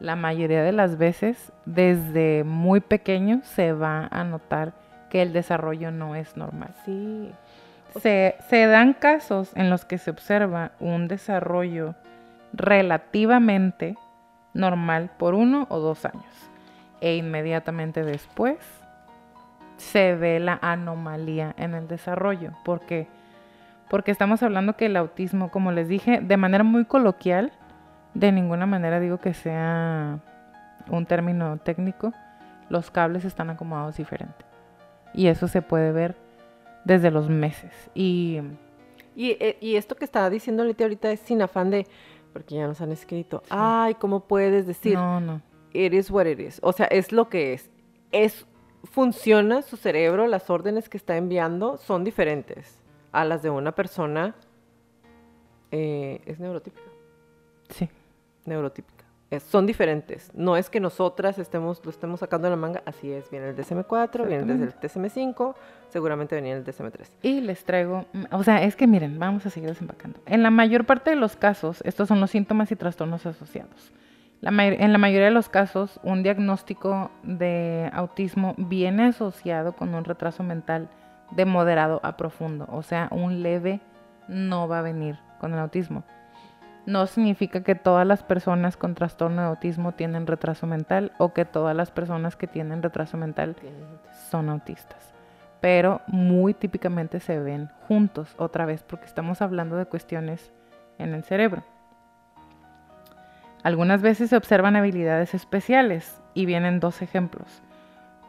la 0.00 0.16
mayoría 0.16 0.62
de 0.62 0.72
las 0.72 0.98
veces, 0.98 1.52
desde 1.64 2.44
muy 2.44 2.80
pequeño, 2.80 3.40
se 3.44 3.72
va 3.72 4.06
a 4.10 4.24
notar 4.24 4.74
que 5.14 5.22
el 5.22 5.32
desarrollo 5.32 5.92
no 5.92 6.16
es 6.16 6.36
normal. 6.36 6.74
Sí. 6.84 7.30
Se, 8.00 8.34
se 8.48 8.66
dan 8.66 8.94
casos 8.94 9.52
en 9.54 9.70
los 9.70 9.84
que 9.84 9.96
se 9.96 10.10
observa 10.10 10.72
un 10.80 11.06
desarrollo 11.06 11.94
relativamente 12.52 13.96
normal 14.54 15.12
por 15.16 15.34
uno 15.34 15.68
o 15.70 15.78
dos 15.78 16.04
años. 16.04 16.50
E 17.00 17.14
inmediatamente 17.14 18.02
después 18.02 18.58
se 19.76 20.16
ve 20.16 20.40
la 20.40 20.58
anomalía 20.60 21.54
en 21.58 21.74
el 21.74 21.86
desarrollo. 21.86 22.50
¿Por 22.64 22.80
qué? 22.80 23.06
Porque 23.88 24.10
estamos 24.10 24.42
hablando 24.42 24.76
que 24.76 24.86
el 24.86 24.96
autismo, 24.96 25.52
como 25.52 25.70
les 25.70 25.86
dije, 25.86 26.18
de 26.20 26.36
manera 26.36 26.64
muy 26.64 26.86
coloquial, 26.86 27.52
de 28.14 28.32
ninguna 28.32 28.66
manera 28.66 28.98
digo 28.98 29.18
que 29.18 29.32
sea 29.32 30.18
un 30.88 31.06
término 31.06 31.58
técnico, 31.58 32.12
los 32.68 32.90
cables 32.90 33.24
están 33.24 33.50
acomodados 33.50 33.96
diferente. 33.96 34.53
Y 35.14 35.28
eso 35.28 35.48
se 35.48 35.62
puede 35.62 35.92
ver 35.92 36.16
desde 36.84 37.10
los 37.10 37.28
meses. 37.28 37.72
Y 37.94 38.40
Y, 39.16 39.30
eh, 39.40 39.56
y 39.60 39.76
esto 39.76 39.94
que 39.94 40.04
estaba 40.04 40.28
diciendo 40.28 40.64
Leti 40.64 40.82
ahorita 40.82 41.10
es 41.12 41.20
sin 41.20 41.40
afán 41.40 41.70
de, 41.70 41.86
porque 42.32 42.56
ya 42.56 42.66
nos 42.66 42.80
han 42.80 42.90
escrito, 42.90 43.42
ay, 43.48 43.94
¿cómo 43.94 44.20
puedes 44.26 44.66
decir? 44.66 44.94
no, 44.94 45.20
no. 45.20 45.40
It 45.72 45.92
is 45.92 46.10
what 46.10 46.26
it 46.26 46.38
is. 46.40 46.58
O 46.62 46.72
sea, 46.72 46.86
es 46.86 47.12
lo 47.12 47.28
que 47.28 47.52
es. 47.52 47.70
Es, 48.12 48.46
funciona 48.84 49.62
su 49.62 49.76
cerebro, 49.76 50.26
las 50.26 50.50
órdenes 50.50 50.88
que 50.88 50.96
está 50.96 51.16
enviando 51.16 51.76
son 51.78 52.04
diferentes 52.04 52.80
a 53.12 53.24
las 53.24 53.42
de 53.42 53.50
una 53.50 53.72
persona. 53.72 54.34
eh, 55.70 56.20
es 56.26 56.38
neurotípica. 56.38 56.88
Sí. 57.70 57.88
Neurotípica. 58.46 59.03
Es- 59.30 59.42
son 59.42 59.66
diferentes. 59.66 60.30
No 60.34 60.56
es 60.56 60.70
que 60.70 60.80
nosotras 60.80 61.38
estemos, 61.38 61.80
lo 61.84 61.90
estemos 61.90 62.20
sacando 62.20 62.46
de 62.46 62.50
la 62.50 62.56
manga. 62.56 62.82
Así 62.86 63.10
es. 63.12 63.30
Viene 63.30 63.48
el 63.48 63.56
DSM4, 63.56 64.26
viene 64.26 64.52
el 64.52 64.72
DSM5, 64.80 65.54
seguramente 65.88 66.34
venía 66.34 66.54
el 66.56 66.64
DSM3. 66.64 67.10
Y 67.22 67.40
les 67.40 67.64
traigo, 67.64 68.04
mm, 68.12 68.24
o 68.32 68.42
sea, 68.44 68.62
es 68.62 68.76
que 68.76 68.86
miren, 68.86 69.18
vamos 69.18 69.44
a 69.46 69.50
seguir 69.50 69.68
desempacando. 69.70 70.20
En 70.26 70.42
la 70.42 70.50
mayor 70.50 70.84
parte 70.84 71.10
de 71.10 71.16
los 71.16 71.36
casos, 71.36 71.80
estos 71.84 72.08
son 72.08 72.20
los 72.20 72.30
síntomas 72.30 72.70
y 72.70 72.76
trastornos 72.76 73.26
asociados. 73.26 73.92
La 74.40 74.50
en 74.66 74.92
la 74.92 74.98
mayoría 74.98 75.26
de 75.26 75.30
los 75.30 75.48
casos, 75.48 75.98
un 76.02 76.22
diagnóstico 76.22 77.10
de 77.22 77.88
autismo 77.94 78.54
viene 78.58 79.04
asociado 79.06 79.72
con 79.72 79.94
un 79.94 80.04
retraso 80.04 80.42
mental 80.42 80.90
de 81.30 81.46
moderado 81.46 81.98
a 82.02 82.18
profundo. 82.18 82.66
O 82.70 82.82
sea, 82.82 83.08
un 83.10 83.42
leve 83.42 83.80
no 84.28 84.68
va 84.68 84.80
a 84.80 84.82
venir 84.82 85.18
con 85.40 85.54
el 85.54 85.58
autismo. 85.60 86.04
No 86.86 87.06
significa 87.06 87.62
que 87.62 87.74
todas 87.74 88.06
las 88.06 88.22
personas 88.22 88.76
con 88.76 88.94
trastorno 88.94 89.40
de 89.40 89.48
autismo 89.48 89.92
tienen 89.92 90.26
retraso 90.26 90.66
mental 90.66 91.12
o 91.18 91.32
que 91.32 91.46
todas 91.46 91.74
las 91.74 91.90
personas 91.90 92.36
que 92.36 92.46
tienen 92.46 92.82
retraso 92.82 93.16
mental 93.16 93.56
son 94.30 94.50
autistas. 94.50 95.14
Pero 95.62 96.02
muy 96.06 96.52
típicamente 96.52 97.20
se 97.20 97.38
ven 97.38 97.70
juntos 97.88 98.34
otra 98.36 98.66
vez 98.66 98.82
porque 98.82 99.06
estamos 99.06 99.40
hablando 99.40 99.76
de 99.76 99.86
cuestiones 99.86 100.52
en 100.98 101.14
el 101.14 101.24
cerebro. 101.24 101.62
Algunas 103.62 104.02
veces 104.02 104.28
se 104.28 104.36
observan 104.36 104.76
habilidades 104.76 105.32
especiales 105.32 106.20
y 106.34 106.44
vienen 106.44 106.80
dos 106.80 107.00
ejemplos. 107.00 107.62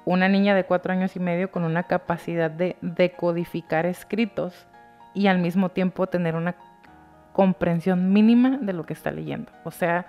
Una 0.06 0.30
niña 0.30 0.56
de 0.56 0.64
cuatro 0.64 0.94
años 0.94 1.18
y 1.18 1.20
medio 1.20 1.52
con 1.52 1.66
una 1.66 1.84
capacidad 1.84 2.50
de 2.50 2.78
decodificar 2.82 3.86
escritos 3.86 4.66
y 5.14 5.28
al 5.28 5.40
mismo 5.40 5.70
tiempo 5.70 6.08
tener 6.08 6.36
una 6.36 6.56
comprensión 7.36 8.14
mínima 8.14 8.58
de 8.62 8.72
lo 8.72 8.86
que 8.86 8.94
está 8.94 9.12
leyendo. 9.12 9.52
O 9.66 9.72
sea, 9.72 10.06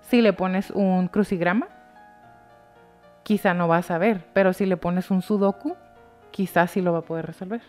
si 0.00 0.22
le 0.22 0.32
pones 0.32 0.70
un 0.70 1.08
crucigrama, 1.08 1.68
quizá 3.22 3.52
no 3.52 3.68
va 3.68 3.76
a 3.76 3.82
saber, 3.82 4.24
pero 4.32 4.54
si 4.54 4.64
le 4.64 4.78
pones 4.78 5.10
un 5.10 5.20
sudoku, 5.20 5.76
quizás 6.30 6.70
sí 6.70 6.80
lo 6.80 6.94
va 6.94 7.00
a 7.00 7.04
poder 7.04 7.26
resolver. 7.26 7.60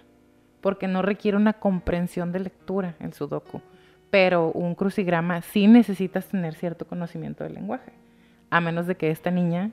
Porque 0.62 0.88
no 0.88 1.02
requiere 1.02 1.36
una 1.36 1.52
comprensión 1.52 2.32
de 2.32 2.40
lectura 2.40 2.96
el 3.02 3.12
sudoku. 3.12 3.60
Pero 4.10 4.50
un 4.54 4.76
crucigrama 4.76 5.42
sí 5.42 5.68
necesitas 5.68 6.28
tener 6.28 6.56
cierto 6.56 6.88
conocimiento 6.88 7.44
del 7.44 7.56
lenguaje. 7.56 7.92
a 8.50 8.62
menos 8.62 8.88
de 8.88 8.96
que 8.96 9.12
esta 9.12 9.30
niña 9.30 9.72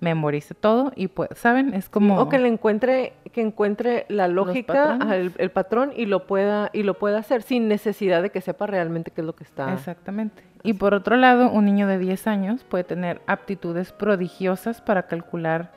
memorice 0.00 0.54
todo 0.54 0.92
y 0.94 1.08
pues, 1.08 1.30
¿saben? 1.34 1.74
Es 1.74 1.88
como... 1.88 2.20
O 2.20 2.28
que 2.28 2.38
le 2.38 2.48
encuentre, 2.48 3.14
que 3.32 3.40
encuentre 3.40 4.06
la 4.08 4.28
lógica, 4.28 4.98
el, 5.12 5.32
el 5.38 5.50
patrón 5.50 5.92
y 5.96 6.06
lo 6.06 6.26
pueda, 6.26 6.70
y 6.72 6.82
lo 6.82 6.94
pueda 6.94 7.18
hacer 7.18 7.42
sin 7.42 7.68
necesidad 7.68 8.22
de 8.22 8.30
que 8.30 8.40
sepa 8.40 8.66
realmente 8.66 9.10
qué 9.10 9.22
es 9.22 9.26
lo 9.26 9.34
que 9.34 9.44
está. 9.44 9.72
Exactamente. 9.72 10.42
Y 10.62 10.74
por 10.74 10.94
otro 10.94 11.16
lado, 11.16 11.50
un 11.50 11.64
niño 11.64 11.86
de 11.86 11.98
10 11.98 12.26
años 12.26 12.64
puede 12.64 12.84
tener 12.84 13.20
aptitudes 13.26 13.92
prodigiosas 13.92 14.80
para 14.80 15.06
calcular 15.06 15.72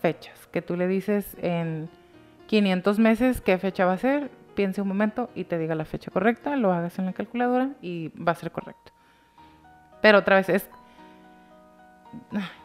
fechas. 0.00 0.46
Que 0.48 0.62
tú 0.62 0.76
le 0.76 0.86
dices 0.86 1.36
en 1.40 1.88
500 2.46 2.98
meses 2.98 3.40
qué 3.40 3.58
fecha 3.58 3.86
va 3.86 3.94
a 3.94 3.98
ser, 3.98 4.30
piense 4.54 4.82
un 4.82 4.88
momento 4.88 5.30
y 5.34 5.44
te 5.44 5.58
diga 5.58 5.74
la 5.74 5.84
fecha 5.84 6.10
correcta, 6.10 6.56
lo 6.56 6.72
hagas 6.72 6.98
en 6.98 7.06
la 7.06 7.12
calculadora 7.12 7.70
y 7.80 8.08
va 8.10 8.32
a 8.32 8.34
ser 8.34 8.52
correcto. 8.52 8.92
Pero 10.02 10.18
otra 10.18 10.36
vez 10.36 10.48
es 10.50 10.68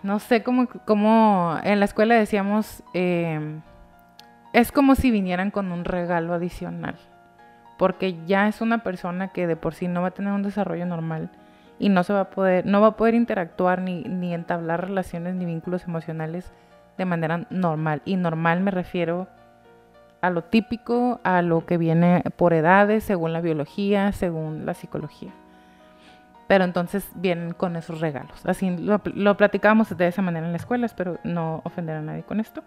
no 0.04 0.20
sé 0.20 0.44
cómo, 0.44 0.68
cómo 0.86 1.58
en 1.64 1.80
la 1.80 1.86
escuela 1.86 2.16
decíamos, 2.16 2.84
eh, 2.94 3.60
es 4.54 4.72
como 4.72 4.96
si 4.96 5.12
vinieran 5.12 5.52
con 5.52 5.72
un 5.72 5.86
regalo 5.86 6.34
adicional, 6.34 6.96
porque 7.78 8.18
ya 8.26 8.48
es 8.48 8.62
una 8.62 8.80
persona 8.84 9.30
que 9.30 9.48
de 9.48 9.56
por 9.56 9.74
sí 9.74 9.88
no 9.88 10.02
va 10.02 10.10
a 10.10 10.12
tener 10.12 10.34
un 10.34 10.44
desarrollo 10.44 10.86
normal 10.86 11.30
y 11.80 11.90
no 11.90 12.04
se 12.04 12.14
va 12.14 12.22
a 12.22 12.30
poder, 12.30 12.66
no 12.66 12.82
va 12.82 12.88
a 12.88 12.98
poder 12.98 13.16
interactuar 13.16 13.82
ni, 13.82 14.04
ni 14.04 14.34
entablar 14.34 14.88
relaciones 14.88 15.36
ni 15.36 15.46
vínculos 15.46 15.86
emocionales 15.86 16.52
de 16.98 17.06
manera 17.06 17.48
normal. 17.50 18.02
Y 18.06 18.18
normal 18.18 18.60
me 18.60 18.72
refiero 18.72 19.28
a 20.22 20.30
lo 20.30 20.44
típico, 20.44 21.22
a 21.24 21.42
lo 21.42 21.66
que 21.66 21.78
viene 21.78 22.24
por 22.36 22.54
edades, 22.54 23.04
según 23.04 23.34
la 23.34 23.42
biología, 23.42 24.12
según 24.12 24.66
la 24.66 24.74
psicología. 24.74 25.32
Pero 26.50 26.64
entonces 26.64 27.08
vienen 27.14 27.54
con 27.54 27.76
esos 27.76 28.02
regalos. 28.02 28.44
Así 28.44 28.76
lo, 28.76 29.00
lo 29.06 29.38
platicábamos 29.38 29.96
de 29.96 30.08
esa 30.08 30.24
manera 30.24 30.48
en 30.48 30.52
la 30.52 30.58
escuela, 30.58 30.88
espero 30.88 31.20
no 31.24 31.62
ofender 31.64 31.96
a 31.96 32.02
nadie 32.02 32.24
con 32.24 32.40
esto. 32.40 32.64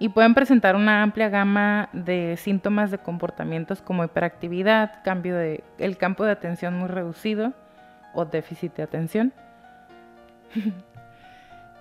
Y 0.00 0.08
pueden 0.08 0.34
presentar 0.34 0.74
una 0.74 1.04
amplia 1.04 1.28
gama 1.28 1.88
de 1.92 2.36
síntomas 2.36 2.90
de 2.90 2.98
comportamientos 2.98 3.80
como 3.80 4.02
hiperactividad, 4.02 5.04
cambio 5.04 5.36
de 5.36 5.62
el 5.78 5.96
campo 5.96 6.24
de 6.24 6.32
atención 6.32 6.76
muy 6.76 6.88
reducido 6.88 7.52
o 8.12 8.24
déficit 8.24 8.74
de 8.74 8.82
atención. 8.82 9.32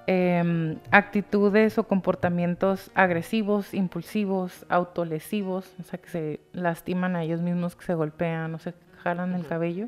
Em, 0.05 0.79
actitudes 0.91 1.77
o 1.77 1.87
comportamientos 1.87 2.91
agresivos, 2.93 3.73
impulsivos, 3.73 4.65
autolesivos, 4.67 5.73
o 5.79 5.83
sea, 5.83 5.97
que 5.97 6.09
se 6.09 6.39
lastiman 6.51 7.15
a 7.15 7.23
ellos 7.23 7.39
mismos, 7.39 7.77
que 7.77 7.85
se 7.85 7.93
golpean 7.93 8.53
o 8.53 8.59
se 8.59 8.73
jalan 9.01 9.33
el 9.33 9.47
cabello. 9.47 9.87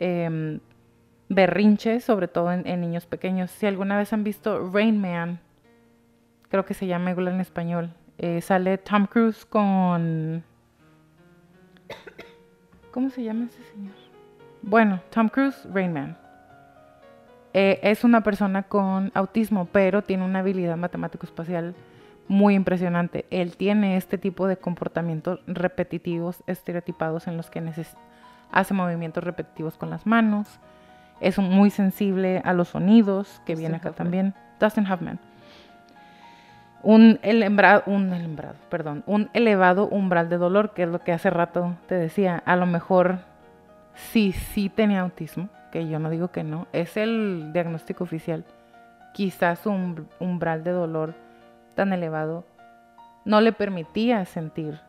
Em, 0.00 0.60
berrinches, 1.28 2.04
sobre 2.04 2.26
todo 2.26 2.50
en, 2.52 2.66
en, 2.66 2.80
niños 2.80 3.04
pequeños. 3.04 3.50
Si 3.50 3.66
alguna 3.66 3.98
vez 3.98 4.14
han 4.14 4.24
visto 4.24 4.70
Rain 4.72 4.98
Man, 4.98 5.40
creo 6.48 6.64
que 6.64 6.72
se 6.72 6.86
llama 6.86 7.10
igual 7.10 7.28
en 7.28 7.40
español, 7.40 7.92
eh, 8.16 8.40
sale 8.40 8.78
Tom 8.78 9.06
Cruise 9.06 9.44
con... 9.44 10.42
¿Cómo 12.92 13.10
se 13.10 13.22
llama 13.22 13.44
ese 13.44 13.62
señor? 13.72 13.92
Bueno, 14.62 15.00
Tom 15.10 15.28
Cruise, 15.28 15.68
Rain 15.72 15.92
Man. 15.92 16.16
Eh, 17.52 17.78
es 17.82 18.02
una 18.02 18.22
persona 18.22 18.62
con 18.62 19.12
autismo, 19.14 19.68
pero 19.70 20.02
tiene 20.02 20.24
una 20.24 20.38
habilidad 20.38 20.78
matemático-espacial 20.78 21.74
muy 22.26 22.54
impresionante. 22.54 23.26
Él 23.28 23.56
tiene 23.58 23.98
este 23.98 24.16
tipo 24.16 24.46
de 24.46 24.56
comportamientos 24.56 25.40
repetitivos, 25.46 26.42
estereotipados, 26.46 27.26
en 27.26 27.36
los 27.36 27.50
que 27.50 27.60
hace 28.52 28.74
movimientos 28.74 29.24
repetitivos 29.24 29.76
con 29.76 29.90
las 29.90 30.06
manos. 30.06 30.60
Es 31.20 31.38
muy 31.38 31.70
sensible 31.70 32.40
a 32.44 32.52
los 32.52 32.68
sonidos, 32.68 33.42
que 33.44 33.54
viene 33.54 33.76
acá 33.76 33.92
también. 33.92 34.34
Dustin 34.58 34.90
Hoffman. 34.90 35.18
Un, 36.82 37.20
un, 37.22 38.12
elembrado, 38.12 38.56
perdón, 38.70 39.02
un 39.06 39.28
elevado 39.34 39.86
umbral 39.88 40.30
de 40.30 40.38
dolor, 40.38 40.72
que 40.72 40.84
es 40.84 40.88
lo 40.88 41.00
que 41.00 41.12
hace 41.12 41.28
rato 41.28 41.76
te 41.86 41.94
decía. 41.94 42.42
A 42.46 42.56
lo 42.56 42.64
mejor 42.66 43.18
sí, 43.94 44.32
sí 44.32 44.70
tenía 44.70 45.00
autismo, 45.00 45.50
que 45.72 45.88
yo 45.88 45.98
no 45.98 46.08
digo 46.08 46.28
que 46.28 46.42
no, 46.42 46.66
es 46.72 46.96
el 46.96 47.50
diagnóstico 47.52 48.04
oficial. 48.04 48.44
Quizás 49.12 49.66
un 49.66 50.08
umbral 50.20 50.64
de 50.64 50.70
dolor 50.70 51.14
tan 51.74 51.92
elevado 51.92 52.44
no 53.24 53.40
le 53.40 53.52
permitía 53.52 54.24
sentir 54.24 54.80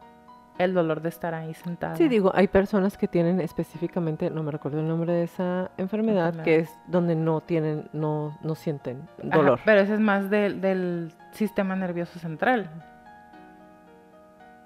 el 0.63 0.73
dolor 0.73 1.01
de 1.01 1.09
estar 1.09 1.33
ahí 1.33 1.53
sentado. 1.53 1.95
Sí, 1.95 2.07
digo, 2.07 2.31
hay 2.33 2.47
personas 2.47 2.97
que 2.97 3.07
tienen 3.07 3.39
específicamente, 3.39 4.29
no 4.29 4.43
me 4.43 4.51
recuerdo 4.51 4.79
el 4.79 4.87
nombre 4.87 5.13
de 5.13 5.23
esa 5.23 5.71
enfermedad, 5.77 6.27
enfermedad. 6.27 6.43
que 6.43 6.59
es 6.59 6.69
donde 6.87 7.15
no 7.15 7.41
tienen, 7.41 7.89
no, 7.93 8.37
no 8.43 8.55
sienten 8.55 9.07
dolor. 9.23 9.53
Ajá, 9.53 9.63
pero 9.65 9.81
ese 9.81 9.93
es 9.95 9.99
más 9.99 10.29
de, 10.29 10.53
del 10.53 11.13
sistema 11.31 11.75
nervioso 11.75 12.19
central. 12.19 12.69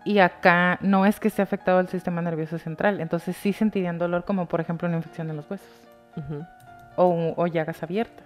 Y 0.03 0.19
acá 0.19 0.77
no 0.81 1.05
es 1.05 1.19
que 1.19 1.27
esté 1.27 1.41
afectado 1.41 1.79
el 1.79 1.87
sistema 1.87 2.21
nervioso 2.21 2.59
central, 2.59 3.01
entonces 3.01 3.35
sí 3.35 3.53
sentirían 3.53 3.97
dolor 3.97 4.23
como 4.23 4.45
por 4.47 4.61
ejemplo 4.61 4.87
una 4.87 4.97
infección 4.97 5.29
en 5.29 5.37
los 5.37 5.49
huesos. 5.49 5.67
Uh 6.15 6.21
-huh. 6.21 6.47
o, 6.95 7.33
o, 7.35 7.47
llagas 7.47 7.81
abiertas. 7.83 8.25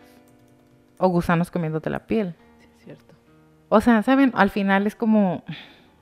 O 0.98 1.08
gusanos 1.08 1.50
comiéndote 1.50 1.90
la 1.90 2.00
piel. 2.00 2.36
Sí, 2.60 2.68
es 2.78 2.84
cierto. 2.84 3.16
O 3.70 3.82
sea, 3.82 4.04
¿saben? 4.04 4.32
Al 4.36 4.50
final 4.50 4.86
es 4.86 4.96
como 4.96 5.44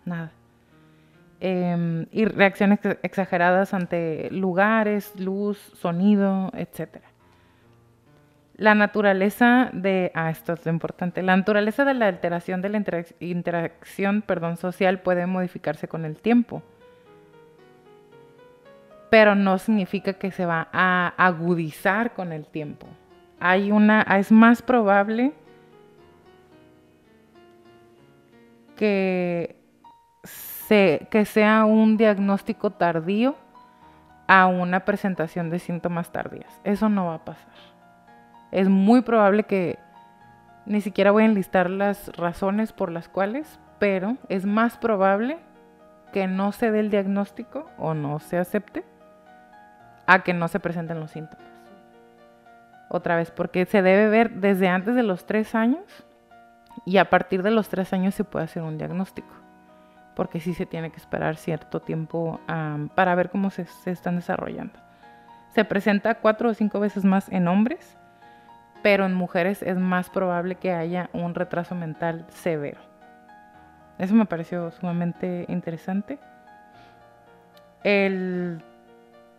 nada. 0.04 0.32
Eh, 1.40 2.08
y 2.12 2.26
reacciones 2.26 2.80
exageradas 3.04 3.74
ante 3.76 4.30
lugares, 4.32 5.14
luz, 5.20 5.58
sonido, 5.76 6.52
etc. 6.56 6.98
La 8.56 8.74
naturaleza 8.74 9.70
de, 9.72 10.12
ah, 10.16 10.32
esto 10.32 10.54
es 10.54 10.66
lo 10.66 10.72
importante, 10.72 11.22
la 11.22 11.38
naturaleza 11.38 11.86
de 11.86 11.94
la 11.94 12.08
alteración 12.08 12.64
de 12.64 12.70
la 12.70 12.78
interac 12.78 13.14
interacción 13.20 14.24
perdón, 14.24 14.58
social 14.58 15.00
puede 15.02 15.28
modificarse 15.28 15.88
con 15.88 16.06
el 16.06 16.16
tiempo, 16.16 16.64
pero 19.12 19.36
no 19.36 19.60
significa 19.60 20.14
que 20.14 20.32
se 20.32 20.48
va 20.48 20.70
a 20.74 21.14
agudizar 21.18 22.14
con 22.14 22.32
el 22.32 22.48
tiempo. 22.48 22.88
Hay 23.40 23.72
una, 23.72 24.02
es 24.02 24.32
más 24.32 24.64
probable 24.64 25.34
que 28.76 29.57
que 30.68 31.26
sea 31.26 31.66
un 31.66 31.98
diagnóstico 31.98 32.72
tardío 32.72 33.36
a 34.28 34.48
una 34.48 34.82
presentación 34.82 35.50
de 35.50 35.60
síntomas 35.60 36.12
tardías. 36.12 36.60
Eso 36.64 36.90
no 36.90 37.08
va 37.08 37.16
a 37.16 37.26
pasar. 37.26 37.54
Es 38.52 38.68
muy 38.68 39.02
probable 39.02 39.44
que 39.44 39.80
ni 40.66 40.82
siquiera 40.82 41.12
voy 41.12 41.24
a 41.24 41.28
enlistar 41.28 41.70
las 41.70 42.10
razones 42.18 42.74
por 42.74 42.92
las 42.92 43.08
cuales, 43.08 43.60
pero 43.80 44.18
es 44.28 44.46
más 44.46 44.78
probable 44.78 45.38
que 46.12 46.28
no 46.28 46.52
se 46.52 46.72
dé 46.72 46.82
el 46.82 46.90
diagnóstico 46.90 47.70
o 47.78 47.94
no 47.94 48.20
se 48.20 48.38
acepte 48.38 48.84
a 50.06 50.24
que 50.24 50.34
no 50.34 50.48
se 50.48 50.60
presenten 50.60 51.00
los 51.00 51.12
síntomas. 51.12 51.46
Otra 52.90 53.16
vez, 53.16 53.32
porque 53.32 53.66
se 53.66 53.82
debe 53.82 54.10
ver 54.10 54.32
desde 54.36 54.70
antes 54.70 54.96
de 54.96 55.04
los 55.04 55.26
tres 55.26 55.56
años 55.56 55.84
y 56.86 56.98
a 56.98 57.10
partir 57.10 57.44
de 57.44 57.52
los 57.52 57.70
tres 57.70 57.92
años 57.94 58.16
se 58.16 58.24
puede 58.24 58.46
hacer 58.46 58.64
un 58.64 58.78
diagnóstico 58.78 59.47
porque 60.18 60.40
sí 60.40 60.56
se 60.56 60.66
tiene 60.66 60.90
que 60.90 60.98
esperar 60.98 61.36
cierto 61.38 61.80
tiempo 61.80 62.42
para 62.96 63.14
ver 63.14 63.30
cómo 63.30 63.52
se, 63.52 63.68
están 63.86 64.16
desarrollando. 64.16 64.74
Se 65.54 65.64
presenta 65.64 66.16
cuatro 66.16 66.50
o 66.50 66.54
cinco 66.56 66.80
veces 66.80 67.06
más 67.06 67.30
en 67.30 67.48
hombres, 67.48 67.96
pero 68.82 69.06
en 69.06 69.14
mujeres 69.14 69.62
es 69.62 69.78
más 69.78 70.10
probable 70.10 70.56
que 70.56 70.74
haya 70.74 71.12
un 71.14 71.36
retraso 71.36 71.76
mental 71.76 72.26
severo. 72.30 72.80
Eso 74.00 74.16
me 74.16 74.26
pareció 74.26 74.72
sumamente 74.72 75.46
interesante. 75.50 76.18
El 77.84 78.64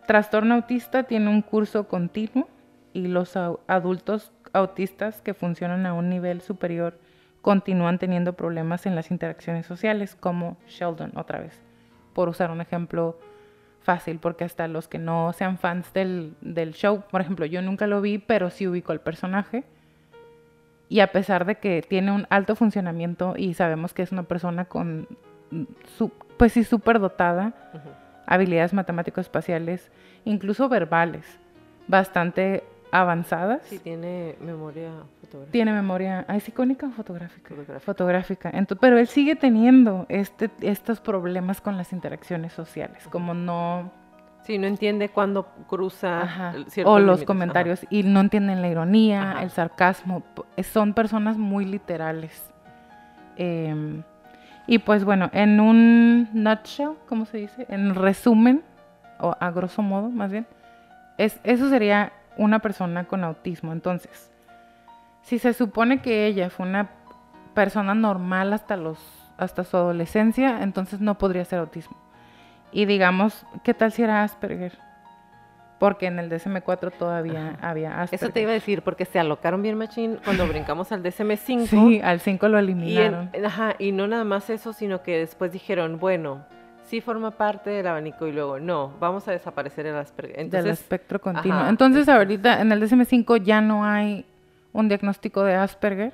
trastorno 0.07 0.55
autista 0.55 1.03
tiene 1.03 1.29
un 1.29 1.41
curso 1.41 1.89
continuo 1.89 2.47
y 2.93 3.07
los 3.07 3.35
adultos 3.35 4.31
autistas 4.53 5.19
que 5.19 5.33
funcionan 5.33 5.85
a 5.85 5.93
un 5.93 6.07
nivel 6.07 6.39
superior 6.39 6.97
continúan 7.41 7.99
teniendo 7.99 8.33
problemas 8.33 8.85
en 8.85 8.95
las 8.95 9.11
interacciones 9.11 9.65
sociales, 9.65 10.15
como 10.15 10.57
Sheldon 10.67 11.17
otra 11.17 11.39
vez, 11.39 11.61
por 12.13 12.29
usar 12.29 12.51
un 12.51 12.61
ejemplo 12.61 13.17
fácil, 13.81 14.19
porque 14.19 14.43
hasta 14.43 14.67
los 14.67 14.87
que 14.87 14.99
no 14.99 15.33
sean 15.33 15.57
fans 15.57 15.93
del, 15.93 16.35
del 16.41 16.73
show, 16.73 17.03
por 17.09 17.21
ejemplo, 17.21 17.45
yo 17.45 17.61
nunca 17.61 17.87
lo 17.87 18.01
vi, 18.01 18.17
pero 18.17 18.49
sí 18.49 18.67
ubico 18.67 18.91
el 18.91 18.99
personaje. 18.99 19.63
Y 20.89 21.01
a 21.01 21.11
pesar 21.11 21.45
de 21.45 21.55
que 21.55 21.83
tiene 21.87 22.11
un 22.11 22.25
alto 22.29 22.55
funcionamiento 22.55 23.35
y 23.37 23.53
sabemos 23.53 23.93
que 23.93 24.01
es 24.01 24.11
una 24.11 24.23
persona 24.23 24.65
con, 24.65 25.07
su, 25.97 26.11
pues 26.37 26.53
sí, 26.53 26.63
súper 26.63 26.99
dotada, 26.99 27.53
uh 27.73 27.77
-huh. 27.77 27.93
habilidades 28.25 28.73
matemáticos 28.73 29.25
espaciales, 29.25 29.91
incluso 30.25 30.67
verbales, 30.67 31.25
bastante 31.87 32.63
avanzadas. 32.91 33.61
Sí, 33.63 33.79
tiene 33.79 34.35
memoria 34.41 34.89
fotográfica. 35.21 35.51
Tiene 35.51 35.73
memoria, 35.73 36.25
¿es 36.29 36.47
icónica 36.47 36.87
o 36.87 36.91
fotográfica? 36.91 37.49
Fotográfica. 37.49 37.79
fotográfica. 37.85 38.49
Entonces, 38.49 38.77
pero 38.81 38.97
él 38.97 39.07
sigue 39.07 39.35
teniendo 39.35 40.05
este, 40.09 40.49
estos 40.61 40.99
problemas 40.99 41.61
con 41.61 41.77
las 41.77 41.93
interacciones 41.93 42.53
sociales, 42.53 43.07
como 43.11 43.33
no 43.33 43.91
Sí, 44.43 44.57
no 44.57 44.65
entiende 44.67 45.09
cuándo 45.09 45.45
cruza 45.67 46.55
o 46.85 46.97
los 46.99 47.17
ajá. 47.19 47.25
comentarios 47.25 47.85
y 47.91 48.03
no 48.03 48.21
entienden 48.21 48.61
la 48.61 48.69
ironía, 48.69 49.31
Ajá. 49.33 49.43
el 49.43 49.51
sarcasmo. 49.51 50.23
p- 50.55 50.63
Son 50.63 50.93
personas 50.93 51.37
muy 51.37 51.65
literales. 51.65 52.49
Em, 53.35 54.01
y 54.65 54.79
pues 54.79 55.03
bueno, 55.03 55.29
en 55.33 55.59
un 55.59 56.29
nutshell, 56.33 56.93
¿cómo 57.07 57.25
se 57.25 57.37
dice? 57.37 57.65
En 57.69 57.93
resumen, 57.95 58.63
o 59.19 59.35
a 59.39 59.51
grosso 59.51 59.81
modo 59.81 60.09
más 60.09 60.31
bien, 60.31 60.47
es, 61.17 61.39
eso 61.43 61.69
sería 61.69 62.11
una 62.39 62.59
persona 62.59 63.03
con 63.05 63.23
autismo. 63.23 63.71
Entonces, 63.73 64.31
si 65.21 65.39
se 65.39 65.53
supone 65.53 66.01
que 66.01 66.25
ella 66.25 66.49
fue 66.49 66.65
una 66.65 66.89
persona 67.53 67.93
normal 67.93 68.53
hasta 68.53 68.77
los 68.77 68.97
hasta 69.37 69.63
su 69.63 69.77
adolescencia, 69.77 70.63
entonces 70.63 70.99
no 70.99 71.17
podría 71.17 71.45
ser 71.45 71.59
autismo. 71.59 71.95
Y 72.73 72.85
digamos, 72.85 73.45
¿qué 73.63 73.73
tal 73.73 73.91
si 73.93 74.03
era 74.03 74.23
Asperger? 74.23 74.77
Porque 75.79 76.07
en 76.07 76.19
el 76.19 76.29
DSM-4 76.29 76.91
todavía 76.97 77.57
había 77.61 78.01
Asperger. 78.01 78.25
Eso 78.27 78.33
te 78.33 78.41
iba 78.41 78.51
a 78.51 78.53
decir, 78.53 78.81
porque 78.81 79.05
se 79.05 79.17
alocaron 79.17 79.61
bien 79.61 79.77
machín 79.77 80.19
cuando 80.25 80.45
brincamos 80.49 80.91
al 80.91 81.01
DSM-5. 81.03 81.67
Sí, 81.67 82.01
al 82.03 82.19
5 82.19 82.49
lo 82.49 82.57
y, 82.57 82.63
eliminaron. 82.63 83.29
en- 83.31 83.45
ajá, 83.45 83.75
y 83.79 83.93
no 83.93 84.07
nada 84.07 84.25
más 84.25 84.49
eso, 84.49 84.73
sino 84.73 85.03
que 85.03 85.17
después 85.17 85.53
dijeron, 85.53 85.99
bueno, 85.99 86.43
sí 86.89 87.01
forma 87.01 87.31
parte 87.31 87.69
del 87.69 87.87
abanico 87.87 88.27
y 88.27 88.31
luego, 88.31 88.59
no, 88.59 88.93
vamos 88.99 89.27
a 89.27 89.31
desaparecer 89.31 89.85
el 89.85 89.95
Asperger. 89.95 90.35
del 90.37 90.45
Entonces, 90.45 90.79
espectro 90.79 91.21
continuo. 91.21 91.57
ajá, 91.59 91.69
Entonces, 91.69 92.09
ahorita 92.09 92.61
en 92.61 92.71
el 92.71 92.81
DSM-5 92.81 93.43
ya 93.43 93.61
no 93.61 93.85
hay 93.85 94.25
un 94.73 94.87
diagnóstico 94.87 95.43
de 95.43 95.55
Asperger, 95.55 96.13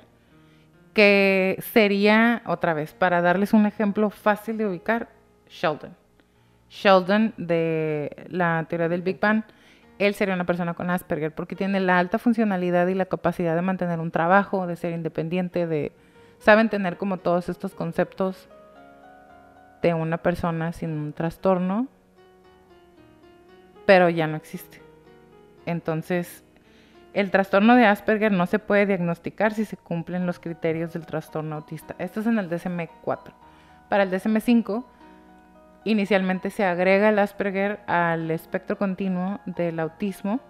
que 0.92 1.62
sería, 1.72 2.42
otra 2.46 2.74
vez, 2.74 2.94
para 2.94 3.20
darles 3.20 3.52
un 3.52 3.66
ejemplo 3.66 4.10
fácil 4.10 4.56
de 4.58 4.66
ubicar, 4.66 5.08
Sheldon. 5.48 5.94
Sheldon 6.68 7.34
de 7.36 8.26
la 8.28 8.66
teoría 8.68 8.88
del 8.88 9.02
Big 9.02 9.20
Bang, 9.20 9.42
él 9.98 10.14
sería 10.14 10.34
una 10.34 10.44
persona 10.44 10.74
con 10.74 10.90
Asperger 10.90 11.34
porque 11.34 11.56
tiene 11.56 11.80
la 11.80 11.98
alta 11.98 12.18
funcionalidad 12.18 12.86
y 12.88 12.94
la 12.94 13.06
capacidad 13.06 13.54
de 13.54 13.62
mantener 13.62 13.98
un 14.00 14.10
trabajo, 14.10 14.66
de 14.66 14.76
ser 14.76 14.92
independiente, 14.92 15.66
de 15.66 15.92
saben 16.38 16.68
tener 16.68 16.96
como 16.98 17.16
todos 17.16 17.48
estos 17.48 17.74
conceptos 17.74 18.48
de 19.86 19.94
una 19.94 20.18
persona 20.18 20.72
sin 20.72 20.90
un 20.90 21.12
trastorno, 21.12 21.86
pero 23.86 24.08
ya 24.08 24.26
no 24.26 24.36
existe. 24.36 24.82
Entonces, 25.64 26.42
el 27.14 27.30
trastorno 27.30 27.76
de 27.76 27.86
Asperger 27.86 28.32
no 28.32 28.46
se 28.46 28.58
puede 28.58 28.86
diagnosticar 28.86 29.54
si 29.54 29.64
se 29.64 29.76
cumplen 29.76 30.26
los 30.26 30.40
criterios 30.40 30.92
del 30.92 31.06
trastorno 31.06 31.54
autista. 31.54 31.94
Esto 32.00 32.18
es 32.18 32.26
en 32.26 32.38
el 32.40 32.50
DSM-4. 32.50 33.32
Para 33.88 34.02
el 34.02 34.10
DSM-5, 34.10 34.84
inicialmente 35.84 36.50
se 36.50 36.64
agrega 36.64 37.10
el 37.10 37.20
Asperger 37.20 37.78
al 37.86 38.32
espectro 38.32 38.76
continuo 38.76 39.38
del 39.46 39.78
autismo, 39.78 40.40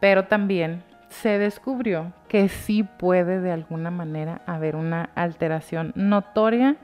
pero 0.00 0.24
también 0.24 0.82
se 1.10 1.38
descubrió 1.38 2.12
que 2.26 2.48
sí 2.48 2.82
puede 2.82 3.40
de 3.40 3.52
alguna 3.52 3.92
manera 3.92 4.42
haber 4.46 4.74
una 4.74 5.10
alteración 5.14 5.92
notoria. 5.94 6.74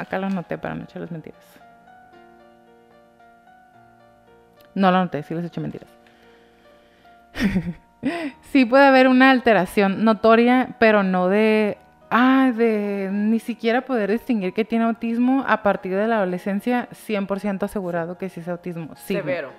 Acá 0.00 0.18
lo 0.18 0.26
anoté 0.26 0.58
para 0.58 0.74
no 0.74 0.84
echarles 0.84 1.10
mentiras. 1.10 1.40
No 4.74 4.90
lo 4.90 4.98
anoté, 4.98 5.22
sí 5.22 5.34
les 5.34 5.44
eché 5.44 5.60
mentiras. 5.60 5.88
sí 8.52 8.64
puede 8.64 8.84
haber 8.86 9.08
una 9.08 9.30
alteración 9.30 10.04
notoria, 10.04 10.76
pero 10.78 11.02
no 11.02 11.28
de, 11.28 11.76
ah, 12.10 12.52
de 12.56 13.10
ni 13.12 13.40
siquiera 13.40 13.82
poder 13.82 14.10
distinguir 14.10 14.52
que 14.52 14.64
tiene 14.64 14.84
autismo 14.84 15.44
a 15.46 15.62
partir 15.62 15.94
de 15.96 16.06
la 16.06 16.16
adolescencia, 16.16 16.88
100% 16.92 17.64
asegurado 17.64 18.16
que 18.16 18.28
sí 18.28 18.40
es 18.40 18.48
autismo. 18.48 18.94
Sí, 18.96 19.14
severo. 19.14 19.50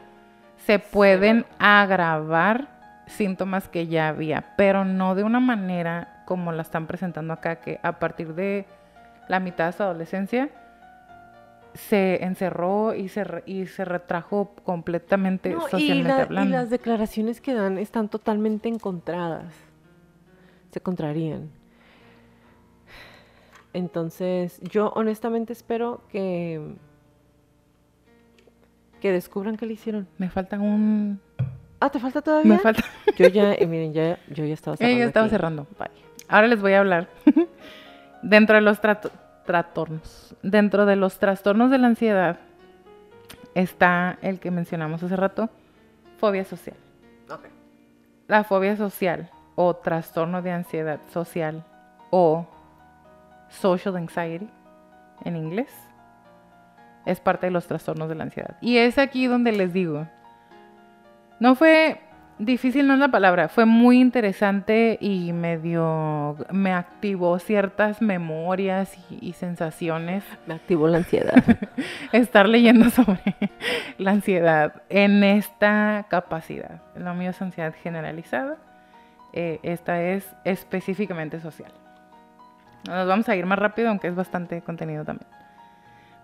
se 0.65 0.79
pueden 0.79 1.41
Severo. 1.43 1.55
agravar 1.59 2.67
síntomas 3.05 3.67
que 3.67 3.87
ya 3.87 4.07
había, 4.07 4.55
pero 4.55 4.85
no 4.85 5.15
de 5.15 5.23
una 5.23 5.39
manera 5.41 6.23
como 6.25 6.53
la 6.53 6.61
están 6.61 6.87
presentando 6.87 7.33
acá, 7.33 7.57
que 7.57 7.79
a 7.83 7.99
partir 7.99 8.33
de 8.35 8.65
la 9.31 9.39
mitad 9.39 9.67
de 9.67 9.71
su 9.71 9.81
adolescencia 9.83 10.49
se 11.73 12.21
encerró 12.25 12.93
y 12.93 13.07
se, 13.07 13.23
re- 13.23 13.43
y 13.45 13.65
se 13.65 13.85
retrajo 13.85 14.53
completamente 14.65 15.51
No, 15.51 15.65
y, 15.67 15.71
socialmente 15.71 16.09
la- 16.09 16.17
y 16.17 16.21
hablando. 16.23 16.57
las 16.57 16.69
declaraciones 16.69 17.39
que 17.39 17.53
dan 17.53 17.77
están 17.77 18.09
totalmente 18.09 18.67
encontradas. 18.67 19.53
Se 20.71 20.81
contrarían. 20.81 21.49
Entonces, 23.73 24.59
yo 24.61 24.89
honestamente 24.95 25.53
espero 25.53 26.01
que 26.09 26.75
que 28.99 29.11
descubran 29.11 29.55
qué 29.57 29.65
le 29.65 29.73
hicieron. 29.73 30.07
Me 30.19 30.29
faltan 30.29 30.61
un... 30.61 31.19
Ah, 31.79 31.89
¿te 31.89 31.99
falta 31.99 32.21
todavía? 32.21 32.51
Me 32.53 32.59
falta... 32.59 32.83
Yo 33.17 33.27
ya, 33.29 33.53
eh, 33.53 33.65
miren, 33.65 33.93
ya, 33.93 34.19
yo 34.29 34.45
ya 34.45 34.53
estaba 34.53 34.77
cerrando. 34.77 34.99
ya 34.99 35.05
estaba 35.05 35.25
aquí. 35.25 35.31
cerrando. 35.35 35.67
Bye. 35.79 35.89
Ahora 36.27 36.47
les 36.47 36.61
voy 36.61 36.73
a 36.73 36.79
hablar. 36.81 37.07
Dentro 38.21 38.55
de 38.55 38.61
los 38.61 38.79
trastornos. 38.81 40.35
Dentro 40.43 40.85
de 40.85 40.95
los 40.95 41.17
trastornos 41.19 41.71
de 41.71 41.77
la 41.77 41.87
ansiedad 41.87 42.37
está 43.55 44.17
el 44.21 44.39
que 44.39 44.51
mencionamos 44.51 45.03
hace 45.03 45.15
rato, 45.15 45.49
fobia 46.17 46.45
social. 46.45 46.77
Ok. 47.29 47.45
La 48.27 48.43
fobia 48.43 48.77
social 48.77 49.29
o 49.55 49.75
trastorno 49.75 50.41
de 50.41 50.51
ansiedad 50.51 50.99
social 51.11 51.65
o 52.09 52.47
social 53.49 53.97
anxiety 53.97 54.49
en 55.25 55.35
inglés 55.35 55.69
es 57.05 57.19
parte 57.19 57.47
de 57.47 57.51
los 57.51 57.67
trastornos 57.67 58.07
de 58.09 58.15
la 58.15 58.23
ansiedad. 58.23 58.57
Y 58.61 58.77
es 58.77 58.97
aquí 58.97 59.27
donde 59.27 59.51
les 59.51 59.73
digo, 59.73 60.07
no 61.39 61.55
fue 61.55 61.99
difícil, 62.45 62.87
no 62.87 62.93
es 62.93 62.99
la 62.99 63.09
palabra, 63.09 63.47
fue 63.47 63.65
muy 63.65 63.99
interesante 63.99 64.97
y 64.99 65.31
medio 65.33 66.37
me 66.51 66.73
activó 66.73 67.39
ciertas 67.39 68.01
memorias 68.01 68.97
y, 69.09 69.29
y 69.29 69.33
sensaciones 69.33 70.23
Me 70.47 70.55
activó 70.55 70.87
la 70.87 70.97
ansiedad. 70.97 71.43
estar 72.11 72.49
leyendo 72.49 72.89
sobre 72.89 73.35
la 73.97 74.11
ansiedad 74.11 74.81
en 74.89 75.23
esta 75.23 76.05
capacidad. 76.09 76.81
Lo 76.95 77.13
mío 77.13 77.29
es 77.29 77.41
ansiedad 77.41 77.73
generalizada. 77.81 78.57
eh, 79.33 79.59
esta 79.63 80.01
es 80.01 80.27
específicamente 80.43 81.39
social. 81.39 81.71
Nos 82.87 83.07
vamos 83.07 83.29
a 83.29 83.35
ir 83.35 83.45
más 83.45 83.59
rápido, 83.59 83.89
aunque 83.89 84.07
es 84.07 84.15
bastante 84.15 84.61
contenido 84.61 85.05
también. 85.05 85.40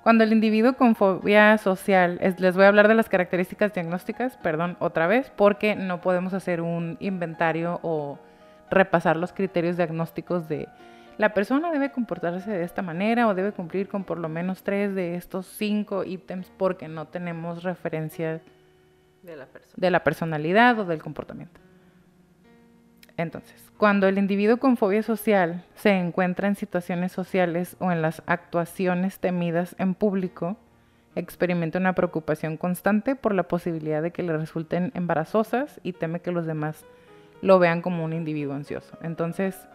Cuando 0.08 0.24
el 0.24 0.32
individuo 0.32 0.72
con 0.78 0.96
fobia 0.96 1.58
social, 1.58 2.18
es- 2.22 2.40
les 2.40 2.56
voy 2.56 2.64
a 2.64 2.70
hablar 2.70 2.88
de 2.88 2.94
las 2.96 3.10
características 3.10 3.74
diagnósticas, 3.74 4.38
perdón, 4.38 4.78
otra 4.80 5.06
vez, 5.06 5.30
porque 5.36 5.76
no 5.76 6.00
podemos 6.00 6.34
hacer 6.34 6.62
un 6.62 6.96
inventario 7.02 7.82
o 7.84 8.18
repasar 8.72 9.18
los 9.18 9.34
criterios 9.34 9.76
diagnósticos 9.76 10.48
de 10.48 10.70
la 11.18 11.34
persona 11.34 11.74
debe 11.74 11.92
comportarse 11.92 12.50
de 12.50 12.64
esta 12.64 12.82
manera 12.82 13.28
o 13.28 13.36
debe 13.36 13.52
cumplir 13.52 13.90
con 13.90 14.06
por 14.06 14.18
lo 14.18 14.30
menos 14.30 14.64
tres 14.64 14.96
de 14.96 15.16
estos 15.16 15.46
cinco 15.46 16.06
ítems 16.06 16.50
porque 16.56 16.88
no 16.88 17.08
tenemos 17.08 17.64
referencia 17.64 18.40
De 19.24 19.36
la 19.36 19.46
persona. 19.46 19.74
de 19.76 19.92
la 19.92 20.04
personalidad 20.06 20.80
o 20.80 20.86
del 20.86 21.04
comportamiento. 21.04 21.60
Entonces, 23.18 23.67
cuando 23.78 24.08
el 24.08 24.18
individuo 24.18 24.58
con 24.58 24.76
fobia 24.76 25.04
social 25.04 25.64
se 25.76 25.92
encuentra 25.92 26.48
en 26.48 26.56
situaciones 26.56 27.12
sociales 27.12 27.76
o 27.80 27.92
en 27.92 28.02
las 28.02 28.24
actuaciones 28.26 29.20
temidas 29.20 29.76
en 29.78 29.94
público, 29.94 30.58
experimenta 31.16 31.78
una 31.80 31.94
preocupación 31.94 32.58
constante 32.58 33.16
por 33.16 33.34
la 33.34 33.44
posibilidad 33.44 34.02
de 34.02 34.12
que 34.12 34.24
le 34.24 34.36
resulten 34.36 34.92
embarazosas 34.96 35.80
y 35.84 35.94
teme 35.94 36.22
que 36.22 36.32
los 36.32 36.46
demás 36.46 36.86
lo 37.42 37.60
vean 37.60 37.82
como 37.82 38.04
un 38.04 38.14
individuo 38.14 38.56
ansioso. 38.56 38.98
Entonces, 39.02 39.68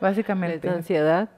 básicamente... 0.00 0.66
da 0.66 0.74
ansiedad 0.74 1.28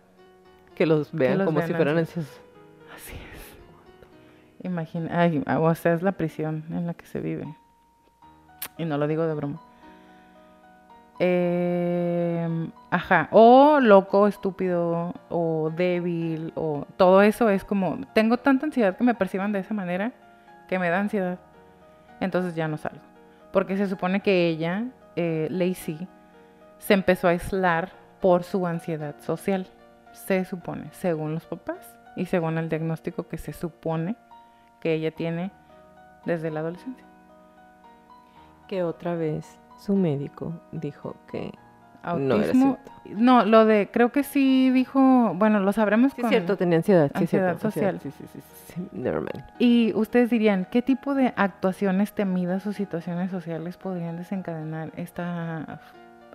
que 0.74 0.86
los 0.86 1.12
vean 1.12 1.38
los 1.38 1.46
como 1.46 1.58
vean 1.58 1.68
si 1.68 1.74
fueran 1.74 1.98
ansiosos. 1.98 2.30
ansiosos. 2.30 2.46
Así 2.94 3.14
es. 3.14 4.66
Imagina, 4.66 5.20
ay, 5.20 5.42
o 5.46 5.74
sea, 5.74 5.92
es 5.92 6.02
la 6.02 6.12
prisión 6.12 6.64
en 6.70 6.86
la 6.86 6.94
que 6.94 7.06
se 7.06 7.20
vive. 7.20 7.46
Y 8.78 8.86
no 8.86 8.96
lo 8.96 9.06
digo 9.06 9.26
de 9.26 9.34
broma. 9.34 9.60
Eh, 11.18 12.68
ajá, 12.90 13.28
o 13.30 13.80
loco, 13.80 14.26
estúpido, 14.26 15.14
o 15.30 15.70
débil, 15.74 16.52
o 16.54 16.86
todo 16.96 17.22
eso 17.22 17.48
es 17.48 17.64
como, 17.64 17.98
tengo 18.12 18.36
tanta 18.36 18.66
ansiedad 18.66 18.96
que 18.96 19.04
me 19.04 19.14
perciban 19.14 19.52
de 19.52 19.60
esa 19.60 19.72
manera 19.72 20.12
que 20.68 20.78
me 20.78 20.90
da 20.90 21.00
ansiedad. 21.00 21.38
Entonces 22.20 22.54
ya 22.54 22.68
no 22.68 22.76
salgo. 22.76 23.00
Porque 23.52 23.76
se 23.76 23.86
supone 23.86 24.20
que 24.20 24.48
ella, 24.48 24.84
eh, 25.16 25.48
Lacey, 25.50 26.06
se 26.78 26.94
empezó 26.94 27.28
a 27.28 27.30
aislar 27.30 27.92
por 28.20 28.42
su 28.44 28.66
ansiedad 28.66 29.14
social. 29.20 29.66
Se 30.12 30.44
supone, 30.44 30.88
según 30.92 31.34
los 31.34 31.46
papás 31.46 31.96
y 32.16 32.26
según 32.26 32.58
el 32.58 32.68
diagnóstico 32.68 33.28
que 33.28 33.38
se 33.38 33.52
supone 33.52 34.16
que 34.80 34.94
ella 34.94 35.10
tiene 35.10 35.50
desde 36.24 36.50
la 36.50 36.60
adolescencia. 36.60 37.04
Que 38.68 38.82
otra 38.82 39.14
vez 39.14 39.58
su 39.76 39.94
médico 39.94 40.52
dijo 40.72 41.16
que 41.30 41.52
No 42.04 42.36
era 42.36 42.46
autismo. 42.46 42.78
No, 43.04 43.44
lo 43.44 43.64
de, 43.64 43.88
creo 43.92 44.10
que 44.10 44.22
sí 44.22 44.70
dijo, 44.70 45.32
bueno, 45.34 45.60
lo 45.60 45.72
sabremos 45.72 46.12
Sí, 46.12 46.18
es 46.18 46.22
con... 46.22 46.30
cierto, 46.30 46.56
tenía 46.56 46.78
ansiedad. 46.78 47.06
Sí, 47.08 47.12
es 47.14 47.20
ansiedad 47.22 47.58
cierto, 47.58 47.66
ansiedad, 47.66 47.92
social. 47.92 48.12
Sí, 48.12 48.26
sí, 48.32 48.40
sí. 48.74 48.88
Never 48.92 49.20
mind. 49.20 49.44
Y 49.58 49.92
ustedes 49.94 50.30
dirían, 50.30 50.66
¿qué 50.70 50.82
tipo 50.82 51.14
de 51.14 51.32
actuaciones 51.36 52.12
temidas 52.12 52.66
o 52.66 52.72
situaciones 52.72 53.30
sociales 53.30 53.76
podrían 53.76 54.16
desencadenar 54.16 54.92
esta 54.96 55.80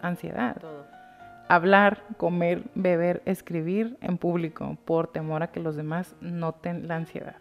ansiedad? 0.02 0.58
Todo. 0.60 0.86
Hablar, 1.48 2.04
comer, 2.18 2.64
beber, 2.76 3.22
escribir 3.26 3.98
en 4.02 4.18
público 4.18 4.78
por 4.86 5.08
temor 5.12 5.44
a 5.44 5.48
que 5.48 5.60
los 5.60 5.76
demás 5.76 6.16
noten 6.22 6.88
la 6.88 6.96
ansiedad. 6.96 7.36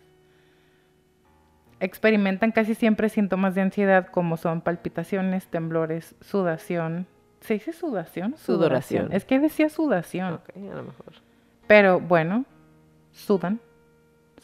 Experimentan 1.80 2.52
casi 2.52 2.74
siempre 2.74 3.08
síntomas 3.08 3.54
de 3.54 3.62
ansiedad 3.62 4.06
como 4.08 4.36
son 4.36 4.60
palpitaciones, 4.60 5.46
temblores, 5.46 6.14
sudación. 6.20 7.06
¿Se 7.40 7.54
dice 7.54 7.72
sudación? 7.72 8.36
Sudoración. 8.36 9.08
Es 9.12 9.24
que 9.24 9.40
decía 9.40 9.70
sudación. 9.70 10.34
Ok, 10.34 10.50
a 10.56 10.74
lo 10.76 10.82
mejor. 10.82 11.14
Pero 11.66 11.98
bueno, 11.98 12.44
sudan, 13.12 13.60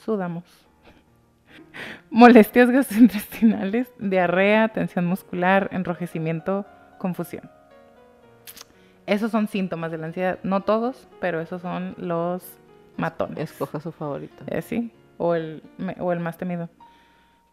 sudamos. 0.03 0.45
Molestias 2.11 2.71
gastrointestinales, 2.71 3.93
diarrea, 3.99 4.69
tensión 4.69 5.05
muscular, 5.05 5.69
enrojecimiento, 5.73 6.65
confusión. 6.99 7.51
Esos 9.07 9.31
son 9.31 9.47
síntomas 9.47 9.91
de 9.91 9.99
la 9.99 10.07
ansiedad. 10.07 10.39
No 10.43 10.63
todos, 10.63 11.07
pero 11.21 11.41
esos 11.41 11.61
son 11.61 11.95
los 11.99 12.43
matones. 12.97 13.51
Escoja 13.51 13.79
su 13.81 13.93
favorito. 13.93 14.43
Eh, 14.47 14.63
sí, 14.63 14.91
o 15.19 15.35
el, 15.35 15.63
o 15.99 16.13
el 16.13 16.21
más 16.21 16.39
temido. 16.39 16.71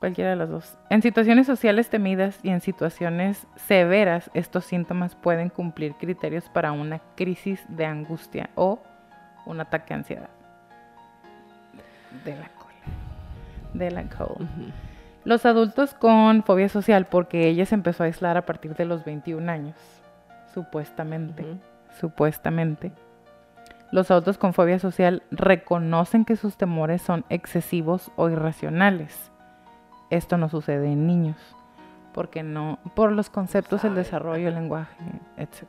Cualquiera 0.03 0.31
de 0.31 0.35
las 0.35 0.49
dos. 0.49 0.77
En 0.89 1.01
situaciones 1.01 1.47
sociales 1.47 1.89
temidas 1.89 2.37
y 2.43 2.49
en 2.49 2.59
situaciones 2.59 3.47
severas, 3.55 4.29
estos 4.33 4.65
síntomas 4.65 5.15
pueden 5.15 5.47
cumplir 5.47 5.93
criterios 5.93 6.49
para 6.49 6.73
una 6.73 6.99
crisis 7.15 7.63
de 7.69 7.85
angustia 7.85 8.49
o 8.55 8.83
un 9.45 9.61
ataque 9.61 9.93
de 9.93 9.93
ansiedad. 9.93 10.29
De 12.25 12.35
la 12.35 12.49
cola. 12.49 13.73
De 13.73 13.91
la 13.91 14.03
cola. 14.09 14.49
Los 15.23 15.45
adultos 15.45 15.93
con 15.93 16.43
fobia 16.43 16.67
social, 16.67 17.05
porque 17.05 17.47
ella 17.47 17.65
se 17.65 17.75
empezó 17.75 18.03
a 18.03 18.07
aislar 18.07 18.35
a 18.35 18.45
partir 18.45 18.75
de 18.75 18.83
los 18.83 19.05
21 19.05 19.49
años, 19.49 19.77
supuestamente 20.53 21.45
supuestamente. 21.97 22.91
Los 23.89 24.11
adultos 24.11 24.37
con 24.37 24.53
fobia 24.53 24.79
social 24.79 25.23
reconocen 25.31 26.25
que 26.25 26.35
sus 26.35 26.57
temores 26.57 27.01
son 27.01 27.23
excesivos 27.29 28.11
o 28.17 28.29
irracionales. 28.29 29.32
Esto 30.13 30.37
no 30.37 30.47
sucede 30.47 30.91
en 30.91 31.07
niños, 31.07 31.37
porque 32.13 32.43
no, 32.43 32.77
por 32.93 33.11
los 33.11 33.31
conceptos, 33.31 33.83
el 33.83 33.95
desarrollo, 33.95 34.49
el 34.49 34.53
lenguaje, 34.53 34.95
etc. 35.37 35.63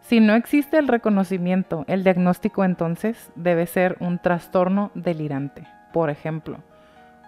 Si 0.00 0.18
no 0.18 0.34
existe 0.34 0.76
el 0.76 0.88
reconocimiento, 0.88 1.84
el 1.86 2.02
diagnóstico 2.02 2.64
entonces 2.64 3.30
debe 3.36 3.66
ser 3.66 3.96
un 4.00 4.18
trastorno 4.18 4.90
delirante. 4.94 5.68
Por 5.92 6.10
ejemplo, 6.10 6.58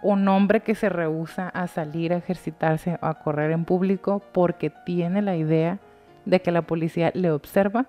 un 0.03 0.27
hombre 0.27 0.63
que 0.63 0.75
se 0.75 0.89
rehúsa 0.89 1.49
a 1.49 1.69
salir 1.69 2.13
a 2.13 2.17
ejercitarse 2.17 2.99
o 3.01 3.07
a 3.07 3.15
correr 3.21 3.53
en 3.53 3.65
público 3.65 4.21
porque 4.33 4.73
tiene 4.85 5.23
la 5.23 5.37
idea 5.37 5.79
de 6.25 6.43
que 6.43 6.51
la 6.51 6.63
policía 6.63 7.13
le 7.15 7.31
observa, 7.31 7.87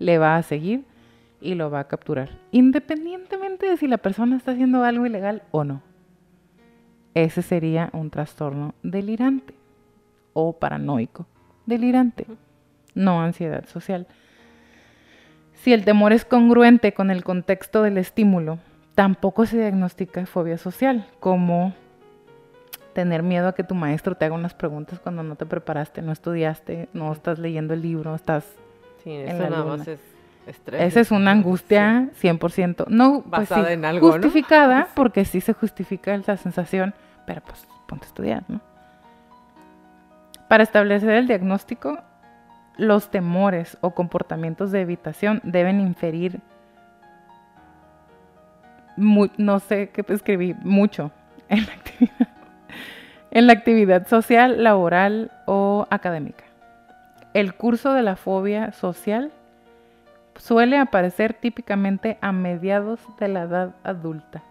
le 0.00 0.18
va 0.18 0.34
a 0.34 0.42
seguir 0.42 0.84
y 1.40 1.54
lo 1.54 1.70
va 1.70 1.78
a 1.78 1.88
capturar, 1.88 2.30
independientemente 2.50 3.70
de 3.70 3.76
si 3.76 3.86
la 3.86 3.98
persona 3.98 4.36
está 4.36 4.50
haciendo 4.50 4.82
algo 4.82 5.06
ilegal 5.06 5.44
o 5.52 5.62
no. 5.62 5.89
Ese 7.14 7.42
sería 7.42 7.90
un 7.92 8.10
trastorno 8.10 8.74
delirante 8.82 9.54
o 10.32 10.52
paranoico. 10.52 11.26
Delirante, 11.66 12.26
no 12.94 13.20
ansiedad 13.20 13.66
social. 13.66 14.06
Si 15.54 15.72
el 15.72 15.84
temor 15.84 16.12
es 16.12 16.24
congruente 16.24 16.94
con 16.94 17.10
el 17.10 17.24
contexto 17.24 17.82
del 17.82 17.98
estímulo, 17.98 18.58
tampoco 18.94 19.44
se 19.46 19.58
diagnostica 19.58 20.24
fobia 20.26 20.56
social, 20.56 21.06
como 21.20 21.74
tener 22.94 23.22
miedo 23.22 23.48
a 23.48 23.54
que 23.54 23.64
tu 23.64 23.74
maestro 23.74 24.14
te 24.14 24.24
haga 24.24 24.34
unas 24.34 24.54
preguntas 24.54 24.98
cuando 25.00 25.22
no 25.22 25.36
te 25.36 25.46
preparaste, 25.46 26.02
no 26.02 26.12
estudiaste, 26.12 26.88
no 26.92 27.12
estás 27.12 27.38
leyendo 27.38 27.74
el 27.74 27.82
libro, 27.82 28.14
estás... 28.14 28.44
Sí, 29.02 29.10
En 29.10 29.28
eso 29.28 29.42
la 29.42 29.50
nada 29.50 29.62
luna. 29.62 29.76
más 29.78 29.88
es 29.88 30.00
estrés. 30.50 30.82
Esa 30.82 31.00
es 31.00 31.10
una 31.10 31.30
angustia 31.30 32.08
100%. 32.20 32.86
No, 32.88 33.22
pues 33.22 33.48
Basada 33.48 33.68
sí, 33.68 33.72
en 33.74 33.84
algo, 33.84 34.08
¿no? 34.08 34.12
justificada, 34.14 34.88
porque 34.94 35.24
sí 35.24 35.40
se 35.40 35.52
justifica 35.52 36.14
esa 36.14 36.36
sensación, 36.36 36.94
pero 37.26 37.40
pues 37.42 37.66
ponte 37.86 38.04
a 38.04 38.08
estudiar, 38.08 38.44
¿no? 38.48 38.60
Para 40.48 40.62
establecer 40.62 41.10
el 41.10 41.28
diagnóstico, 41.28 42.02
los 42.76 43.10
temores 43.10 43.78
o 43.82 43.94
comportamientos 43.94 44.72
de 44.72 44.80
evitación 44.80 45.40
deben 45.44 45.80
inferir, 45.80 46.40
no 48.96 49.60
sé 49.60 49.90
qué 49.90 50.04
escribí, 50.08 50.54
mucho 50.62 51.12
en 51.48 51.66
la 51.66 51.72
actividad, 51.72 52.28
en 53.30 53.46
la 53.46 53.52
actividad 53.52 54.08
social, 54.08 54.64
laboral 54.64 55.30
o 55.46 55.86
académica. 55.90 56.44
El 57.32 57.54
curso 57.54 57.92
de 57.94 58.02
la 58.02 58.16
fobia 58.16 58.72
social 58.72 59.30
suele 60.40 60.78
aparecer 60.78 61.34
típicamente 61.34 62.18
a 62.20 62.32
mediados 62.32 63.00
de 63.18 63.28
la 63.28 63.42
edad 63.42 63.74
adulta. 63.84 64.42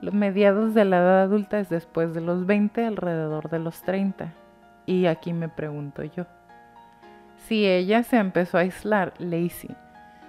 Los 0.00 0.14
mediados 0.14 0.74
de 0.74 0.84
la 0.84 0.98
edad 0.98 1.22
adulta 1.22 1.58
es 1.58 1.68
después 1.68 2.14
de 2.14 2.20
los 2.20 2.46
20, 2.46 2.84
alrededor 2.84 3.48
de 3.50 3.58
los 3.58 3.82
30. 3.82 4.32
Y 4.86 5.06
aquí 5.06 5.32
me 5.32 5.48
pregunto 5.48 6.02
yo, 6.04 6.26
si 7.46 7.66
ella 7.66 8.02
se 8.02 8.18
empezó 8.18 8.58
a 8.58 8.62
aislar, 8.62 9.14
Lacey, 9.18 9.74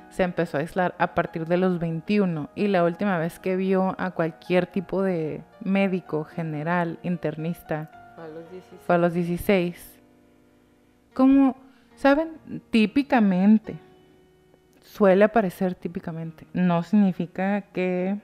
se 0.09 0.24
empezó 0.24 0.57
a 0.57 0.61
aislar 0.61 0.95
a 0.99 1.15
partir 1.15 1.45
de 1.45 1.57
los 1.57 1.80
21 1.80 2.49
y 2.55 2.67
la 2.67 2.84
última 2.84 3.17
vez 3.17 3.39
que 3.39 3.55
vio 3.55 3.95
a 3.97 4.11
cualquier 4.11 4.68
tipo 4.68 5.02
de 5.02 5.43
médico, 5.60 6.23
general, 6.23 6.99
internista, 7.03 7.89
A 8.18 8.27
los 8.27 8.49
16. 8.52 8.81
fue 8.85 8.95
a 8.95 8.97
los 8.99 9.14
16. 9.14 9.99
Como, 11.14 11.57
¿saben? 11.95 12.61
Típicamente. 12.69 13.80
Suele 14.94 15.26
aparecer 15.26 15.74
típicamente. 15.74 16.45
No 16.53 16.84
significa 16.84 17.61
que 17.61 18.20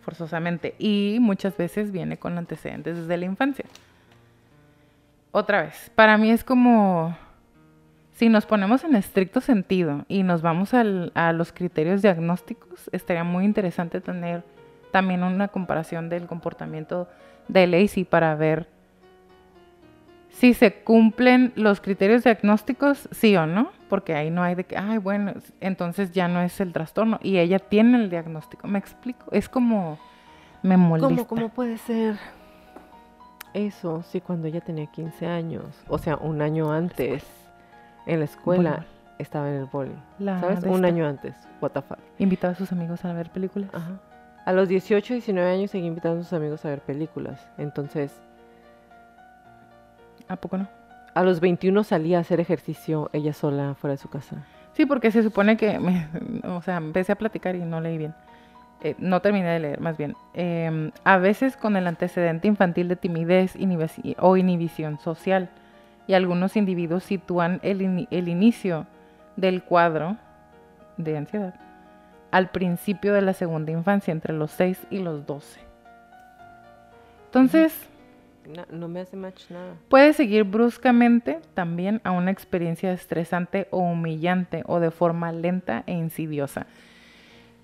forzosamente. 0.00 0.74
Y 0.78 1.18
muchas 1.20 1.58
veces 1.58 1.92
viene 1.92 2.16
con 2.16 2.38
antecedentes 2.38 2.96
desde 2.96 3.18
la 3.18 3.26
infancia. 3.26 3.66
Otra 5.30 5.60
vez, 5.60 5.90
para 5.94 6.16
mí 6.16 6.30
es 6.30 6.42
como, 6.42 7.14
si 8.12 8.30
nos 8.30 8.46
ponemos 8.46 8.82
en 8.82 8.96
estricto 8.96 9.42
sentido 9.42 10.06
y 10.08 10.22
nos 10.22 10.40
vamos 10.40 10.72
a 10.72 10.84
los 11.34 11.52
criterios 11.52 12.00
diagnósticos, 12.00 12.88
estaría 12.90 13.24
muy 13.24 13.44
interesante 13.44 14.00
tener 14.00 14.42
también 14.90 15.22
una 15.22 15.48
comparación 15.48 16.08
del 16.08 16.26
comportamiento 16.26 17.08
de 17.48 17.66
Lacey 17.66 18.04
para 18.04 18.34
ver 18.36 18.70
si 20.30 20.54
se 20.54 20.72
cumplen 20.72 21.52
los 21.56 21.82
criterios 21.82 22.24
diagnósticos, 22.24 23.06
sí 23.12 23.36
o 23.36 23.44
no, 23.46 23.70
porque 23.94 24.12
ahí 24.12 24.28
no 24.28 24.42
hay 24.42 24.56
de 24.56 24.64
que, 24.64 24.76
ay, 24.76 24.98
bueno, 24.98 25.34
entonces 25.60 26.10
ya 26.10 26.26
no 26.26 26.40
es 26.40 26.58
el 26.58 26.72
trastorno 26.72 27.20
y 27.22 27.38
ella 27.38 27.60
tiene 27.60 27.96
el 27.96 28.10
diagnóstico. 28.10 28.66
¿Me 28.66 28.80
explico? 28.80 29.26
Es 29.30 29.48
como 29.48 29.98
me 30.64 30.76
molesta. 30.76 31.08
¿Cómo, 31.08 31.28
¿Cómo 31.28 31.48
puede 31.50 31.78
ser 31.78 32.16
eso 33.52 34.02
si 34.02 34.20
cuando 34.20 34.48
ella 34.48 34.60
tenía 34.60 34.86
15 34.86 35.26
años, 35.28 35.64
o 35.86 35.98
sea, 35.98 36.16
un 36.16 36.42
año 36.42 36.72
antes, 36.72 37.24
en 38.04 38.18
la 38.18 38.24
escuela, 38.24 38.84
estaba 39.20 39.48
en 39.48 39.58
el 39.58 39.66
boli? 39.66 39.94
La 40.18 40.40
¿Sabes? 40.40 40.64
Un 40.64 40.84
año 40.84 41.06
antes. 41.06 41.36
What 41.60 41.70
the 41.70 41.82
fuck. 41.82 42.00
Invitaba 42.18 42.54
a 42.54 42.56
sus 42.56 42.72
amigos 42.72 43.04
a 43.04 43.12
ver 43.12 43.30
películas. 43.30 43.70
Ajá. 43.72 44.00
A 44.44 44.52
los 44.52 44.68
18, 44.68 45.14
19 45.14 45.48
años 45.48 45.70
seguí 45.70 45.86
invitando 45.86 46.18
a 46.18 46.22
sus 46.24 46.32
amigos 46.32 46.64
a 46.64 46.70
ver 46.70 46.80
películas. 46.80 47.48
Entonces, 47.58 48.12
¿A 50.28 50.36
poco 50.36 50.58
no? 50.58 50.68
A 51.14 51.22
los 51.22 51.40
21 51.40 51.84
salía 51.84 52.18
a 52.18 52.20
hacer 52.22 52.40
ejercicio 52.40 53.08
ella 53.12 53.32
sola 53.32 53.74
fuera 53.74 53.92
de 53.92 53.98
su 53.98 54.08
casa. 54.08 54.44
Sí, 54.72 54.86
porque 54.86 55.10
se 55.10 55.22
supone 55.22 55.56
que, 55.56 55.78
me- 55.78 56.08
o 56.44 56.60
sea, 56.62 56.76
empecé 56.78 57.12
a 57.12 57.16
platicar 57.16 57.54
y 57.56 57.60
no 57.60 57.80
leí 57.80 57.96
bien. 57.98 58.14
Eh, 58.82 58.96
no 58.98 59.20
terminé 59.20 59.46
de 59.48 59.60
leer, 59.60 59.80
más 59.80 59.96
bien. 59.96 60.14
Em, 60.34 60.90
a 61.04 61.16
veces 61.18 61.56
con 61.56 61.76
el 61.76 61.86
antecedente 61.86 62.48
infantil 62.48 62.88
de 62.88 62.96
timidez 62.96 63.54
o 64.18 64.36
inhibición 64.36 64.98
social. 64.98 65.48
Y 66.06 66.12
algunos 66.14 66.56
individuos 66.56 67.04
sitúan 67.04 67.60
el, 67.62 67.80
ini- 67.80 68.08
el 68.10 68.28
inicio 68.28 68.86
del 69.36 69.62
cuadro 69.62 70.16
de 70.96 71.16
ansiedad 71.16 71.54
al 72.30 72.50
principio 72.50 73.14
de 73.14 73.22
la 73.22 73.32
segunda 73.32 73.70
infancia, 73.70 74.10
entre 74.10 74.32
los 74.32 74.50
6 74.50 74.88
y 74.90 74.98
los 74.98 75.24
12. 75.24 75.60
Entonces, 77.26 77.88
No 78.70 78.88
me 78.88 79.00
hace 79.00 79.16
match 79.16 79.50
nada. 79.50 79.74
Puede 79.88 80.12
seguir 80.12 80.44
bruscamente 80.44 81.40
también 81.54 82.00
a 82.04 82.10
una 82.10 82.30
experiencia 82.30 82.92
estresante 82.92 83.68
o 83.70 83.78
humillante 83.78 84.62
o 84.66 84.80
de 84.80 84.90
forma 84.90 85.32
lenta 85.32 85.82
e 85.86 85.92
insidiosa. 85.92 86.66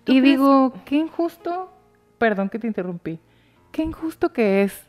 ¿Tú 0.04 0.12
Y 0.12 0.20
digo, 0.20 0.72
qué 0.84 0.96
injusto, 0.96 1.70
perdón 2.18 2.48
que 2.48 2.58
te 2.58 2.66
interrumpí, 2.66 3.18
qué 3.72 3.82
injusto 3.82 4.32
que 4.32 4.62
es. 4.62 4.86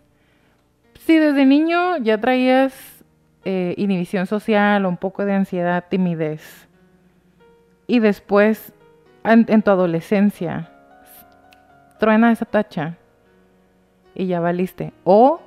Si 0.99 1.17
desde 1.17 1.45
niño 1.45 1.97
ya 1.97 2.19
traías 2.19 3.03
eh, 3.43 3.73
inhibición 3.77 4.27
social, 4.27 4.85
un 4.85 4.97
poco 4.97 5.25
de 5.25 5.33
ansiedad, 5.33 5.85
timidez. 5.89 6.67
Y 7.87 7.99
después, 7.99 8.71
en, 9.23 9.45
en 9.49 9.61
tu 9.61 9.71
adolescencia, 9.71 10.71
truena 11.99 12.31
esa 12.31 12.45
tacha 12.45 12.97
y 14.15 14.27
ya 14.27 14.39
valiste. 14.39 14.93
O 15.03 15.41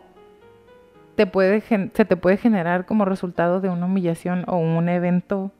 te 1.16 1.26
puede, 1.26 1.60
gen- 1.60 1.90
se 1.94 2.04
te 2.04 2.16
puede 2.16 2.36
generar 2.36 2.86
como 2.86 3.04
resultado 3.04 3.60
de 3.60 3.68
una 3.68 3.86
humillación 3.86 4.44
o 4.46 4.56
un 4.56 4.88
evento 4.88 5.50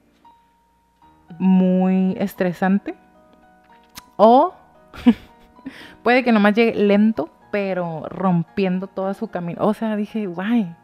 muy 1.39 2.17
estresante. 2.19 2.95
O 4.17 4.55
puede 6.03 6.23
que 6.25 6.33
nomás 6.33 6.55
llegue 6.55 6.75
lento, 6.75 7.31
pero 7.51 8.05
rompiendo 8.09 8.87
todo 8.87 9.13
su 9.15 9.29
camino. 9.29 9.65
O 9.65 9.75
sea, 9.75 9.97
dije, 9.97 10.27
guay. 10.27 10.75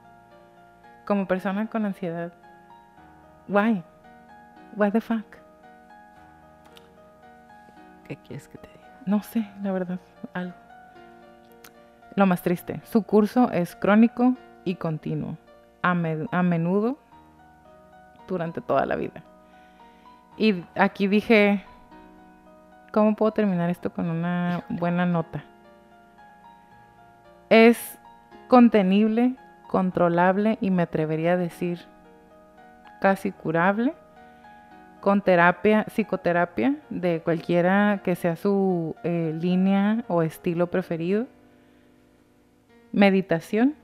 Como 1.07 1.27
persona 1.27 1.67
con 1.67 1.85
ansiedad, 1.87 2.33
guay. 3.49 3.83
What 4.77 4.93
the 4.93 5.01
fuck. 5.01 5.25
¿Qué 8.07 8.17
quieres 8.17 8.49
que 8.49 8.59
te 8.59 8.69
diga? 8.69 8.91
No 9.07 9.23
sé, 9.23 9.49
la 9.63 9.73
verdad, 9.73 9.99
algo. 10.33 10.55
Lo 12.17 12.27
más 12.27 12.43
triste, 12.43 12.81
su 12.85 13.03
curso 13.03 13.51
es 13.53 13.75
crónico 13.77 14.35
y 14.65 14.75
continuo, 14.77 15.37
a, 15.83 15.95
me- 15.95 16.27
a 16.31 16.43
menudo 16.43 16.99
durante 18.29 18.61
toda 18.61 18.87
la 18.87 18.97
vida. 18.97 19.23
Y 20.37 20.65
aquí 20.75 21.07
dije, 21.09 21.65
¿cómo 22.93 23.15
puedo 23.17 23.33
terminar 23.33 23.71
esto 23.71 23.91
con 23.93 24.09
una 24.11 24.65
buena 24.69 25.05
nota? 25.07 25.45
Es 27.49 27.99
contenible, 28.49 29.35
controlable 29.69 30.59
y 30.61 30.71
me 30.71 30.83
atrevería 30.83 31.33
a 31.33 31.37
decir 31.37 31.81
casi 33.01 33.33
curable 33.33 33.95
con 35.01 35.23
terapia, 35.23 35.85
psicoterapia 35.89 36.77
de 36.91 37.23
cualquiera 37.23 38.01
que 38.05 38.15
sea 38.15 38.37
su 38.37 38.95
eh, 39.03 39.35
línea 39.41 40.05
o 40.09 40.23
estilo 40.23 40.67
preferido, 40.69 41.27
meditación 42.93 43.75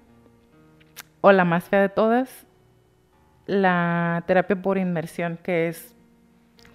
o 1.27 1.33
la 1.33 1.45
más 1.45 1.65
fea 1.65 1.81
de 1.81 1.89
todas, 1.89 2.47
la 3.47 4.23
terapia 4.29 4.63
por 4.63 4.79
inmersión, 4.79 5.41
que 5.43 5.67
es 5.67 5.93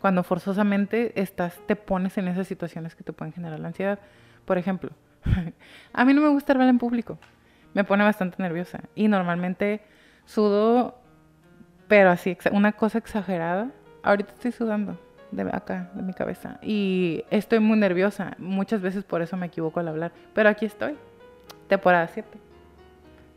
cuando 0.02 0.24
forzosamente 0.24 1.14
estás, 1.22 1.58
te 1.68 1.78
pones 1.78 2.18
en 2.18 2.28
esas 2.28 2.48
situaciones 2.48 2.94
que 2.94 3.06
te 3.06 3.14
pueden 3.14 3.32
generar 3.32 3.62
la 3.62 3.70
ansiedad. 3.70 4.00
Por 4.44 4.58
ejemplo, 4.58 4.90
a 5.94 6.04
mí 6.04 6.14
no 6.14 6.20
me 6.20 6.28
gusta 6.28 6.52
hablar 6.52 6.68
en 6.68 6.80
público, 6.80 7.18
me 7.74 7.86
pone 7.86 8.04
bastante 8.04 8.44
nerviosa 8.44 8.82
y 8.94 9.08
normalmente 9.08 9.84
sudo, 10.26 11.00
pero 11.88 12.10
así, 12.10 12.38
una 12.52 12.74
cosa 12.74 12.98
exagerada. 12.98 13.72
Ahorita 14.04 14.34
estoy 14.34 14.52
sudando 14.52 15.00
de 15.32 15.44
acá, 15.44 15.92
de 15.94 16.02
mi 16.02 16.12
cabeza, 16.14 16.60
y 16.62 17.24
estoy 17.30 17.62
muy 17.62 17.80
nerviosa. 17.80 18.36
Muchas 18.38 18.82
veces 18.82 19.06
por 19.06 19.22
eso 19.22 19.38
me 19.38 19.46
equivoco 19.46 19.80
al 19.80 19.88
hablar, 19.88 20.12
pero 20.34 20.50
aquí 20.50 20.66
estoy, 20.66 20.98
temporada 21.70 22.10
7, 22.10 22.28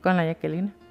con 0.03 0.17
la 0.17 0.27
Jacqueline. 0.27 0.83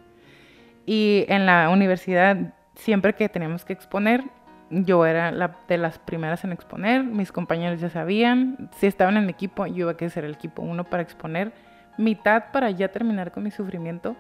Y 0.85 1.25
en 1.29 1.45
la 1.45 1.69
universidad, 1.69 2.53
siempre 2.75 3.13
que 3.13 3.29
teníamos 3.29 3.63
que 3.65 3.73
exponer, 3.73 4.23
yo 4.69 5.05
era 5.05 5.31
la 5.31 5.55
de 5.67 5.77
las 5.77 5.99
primeras 5.99 6.43
en 6.43 6.51
exponer, 6.51 7.03
mis 7.03 7.31
compañeros 7.31 7.79
ya 7.79 7.89
sabían, 7.89 8.69
si 8.77 8.87
estaban 8.87 9.17
en 9.17 9.25
mi 9.25 9.31
equipo, 9.31 9.65
yo 9.67 9.89
iba 9.89 9.91
a 9.91 10.09
ser 10.09 10.25
el 10.25 10.33
equipo 10.33 10.61
uno 10.61 10.83
para 10.83 11.03
exponer, 11.03 11.53
mitad 11.97 12.45
para 12.51 12.71
ya 12.71 12.87
terminar 12.89 13.31
con 13.31 13.43
mi 13.43 13.51
sufrimiento 13.51 14.15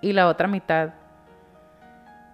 y 0.00 0.12
la 0.12 0.28
otra 0.28 0.46
mitad 0.46 0.90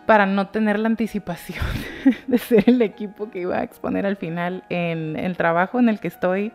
para 0.06 0.26
no 0.26 0.48
tener 0.48 0.78
la 0.78 0.88
anticipación 0.88 1.64
de 2.26 2.38
ser 2.38 2.64
el 2.66 2.80
equipo 2.82 3.30
que 3.30 3.40
iba 3.40 3.58
a 3.58 3.62
exponer 3.62 4.06
al 4.06 4.16
final 4.16 4.64
en 4.68 5.16
el 5.16 5.36
trabajo 5.36 5.78
en 5.78 5.88
el 5.88 6.00
que 6.00 6.08
estoy. 6.08 6.52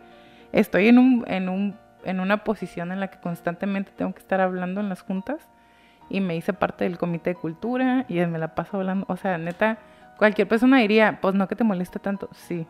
Estoy 0.50 0.88
en, 0.88 0.98
un, 0.98 1.24
en, 1.28 1.48
un, 1.48 1.76
en 2.04 2.18
una 2.18 2.42
posición 2.42 2.90
en 2.90 2.98
la 2.98 3.08
que 3.08 3.18
constantemente 3.18 3.92
tengo 3.96 4.12
que 4.12 4.20
estar 4.20 4.40
hablando 4.40 4.80
en 4.80 4.88
las 4.88 5.02
juntas 5.02 5.48
y 6.08 6.20
me 6.20 6.36
hice 6.36 6.52
parte 6.52 6.84
del 6.84 6.98
comité 6.98 7.30
de 7.30 7.36
cultura 7.36 8.04
y 8.08 8.14
me 8.26 8.38
la 8.38 8.54
paso 8.54 8.78
hablando. 8.78 9.06
O 9.08 9.16
sea, 9.16 9.38
neta, 9.38 9.78
cualquier 10.18 10.48
persona 10.48 10.78
diría, 10.78 11.18
pues 11.20 11.34
no 11.34 11.48
que 11.48 11.56
te 11.56 11.64
moleste 11.64 11.98
tanto. 11.98 12.28
Sí, 12.32 12.66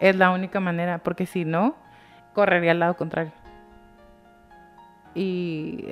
es 0.00 0.16
la 0.16 0.30
única 0.30 0.60
manera, 0.60 0.98
porque 0.98 1.26
si 1.26 1.44
no, 1.44 1.76
correría 2.34 2.72
al 2.72 2.80
lado 2.80 2.96
contrario. 2.96 3.32
Y 5.14 5.84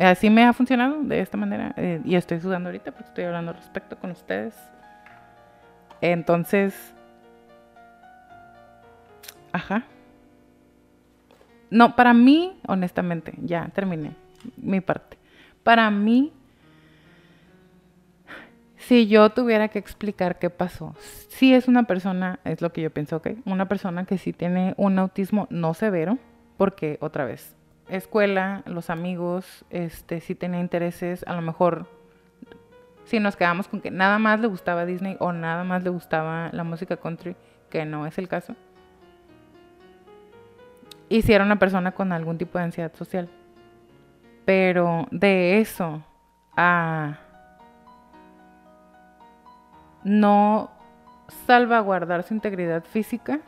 así 0.00 0.28
me 0.28 0.44
ha 0.44 0.52
funcionado 0.52 1.02
de 1.02 1.20
esta 1.20 1.36
manera. 1.38 1.72
eh, 1.76 2.00
y 2.04 2.16
estoy 2.16 2.40
sudando 2.40 2.68
ahorita 2.68 2.90
porque 2.92 3.08
estoy 3.08 3.24
hablando 3.24 3.52
al 3.52 3.56
respecto 3.56 3.96
con 3.98 4.10
ustedes. 4.10 4.54
Entonces, 6.00 6.94
ajá. 9.52 9.84
No, 11.70 11.96
para 11.96 12.12
mí, 12.12 12.60
honestamente, 12.66 13.32
ya 13.38 13.68
terminé 13.68 14.14
mi 14.56 14.80
parte. 14.80 15.16
Para 15.64 15.90
mí, 15.90 16.32
si 18.76 19.08
yo 19.08 19.30
tuviera 19.30 19.68
que 19.68 19.78
explicar 19.78 20.38
qué 20.38 20.50
pasó, 20.50 20.94
si 21.28 21.54
es 21.54 21.68
una 21.68 21.84
persona, 21.84 22.38
es 22.44 22.60
lo 22.60 22.72
que 22.72 22.82
yo 22.82 22.90
pienso, 22.90 23.16
¿ok? 23.16 23.28
Una 23.46 23.66
persona 23.66 24.04
que 24.04 24.18
sí 24.18 24.32
tiene 24.32 24.74
un 24.76 24.98
autismo 24.98 25.48
no 25.50 25.72
severo, 25.72 26.18
porque 26.58 26.98
otra 27.00 27.24
vez, 27.24 27.56
escuela, 27.88 28.62
los 28.66 28.90
amigos, 28.90 29.64
este, 29.70 30.20
sí 30.20 30.34
tenía 30.34 30.60
intereses, 30.60 31.24
a 31.26 31.34
lo 31.34 31.40
mejor 31.40 31.86
si 33.04 33.18
nos 33.20 33.36
quedamos 33.36 33.68
con 33.68 33.80
que 33.80 33.90
nada 33.90 34.18
más 34.18 34.40
le 34.40 34.46
gustaba 34.46 34.86
Disney 34.86 35.16
o 35.18 35.32
nada 35.32 35.64
más 35.64 35.82
le 35.82 35.90
gustaba 35.90 36.50
la 36.52 36.64
música 36.64 36.96
country, 36.98 37.36
que 37.70 37.84
no 37.86 38.06
es 38.06 38.18
el 38.18 38.28
caso. 38.28 38.54
Y 41.08 41.22
si 41.22 41.32
era 41.32 41.44
una 41.44 41.58
persona 41.58 41.92
con 41.92 42.12
algún 42.12 42.38
tipo 42.38 42.58
de 42.58 42.64
ansiedad 42.64 42.94
social. 42.94 43.28
Pero 44.44 45.06
de 45.10 45.60
eso 45.60 46.02
a 46.56 47.18
no 50.04 50.70
salvaguardar 51.46 52.22
su 52.22 52.34
integridad 52.34 52.84
física, 52.84 53.40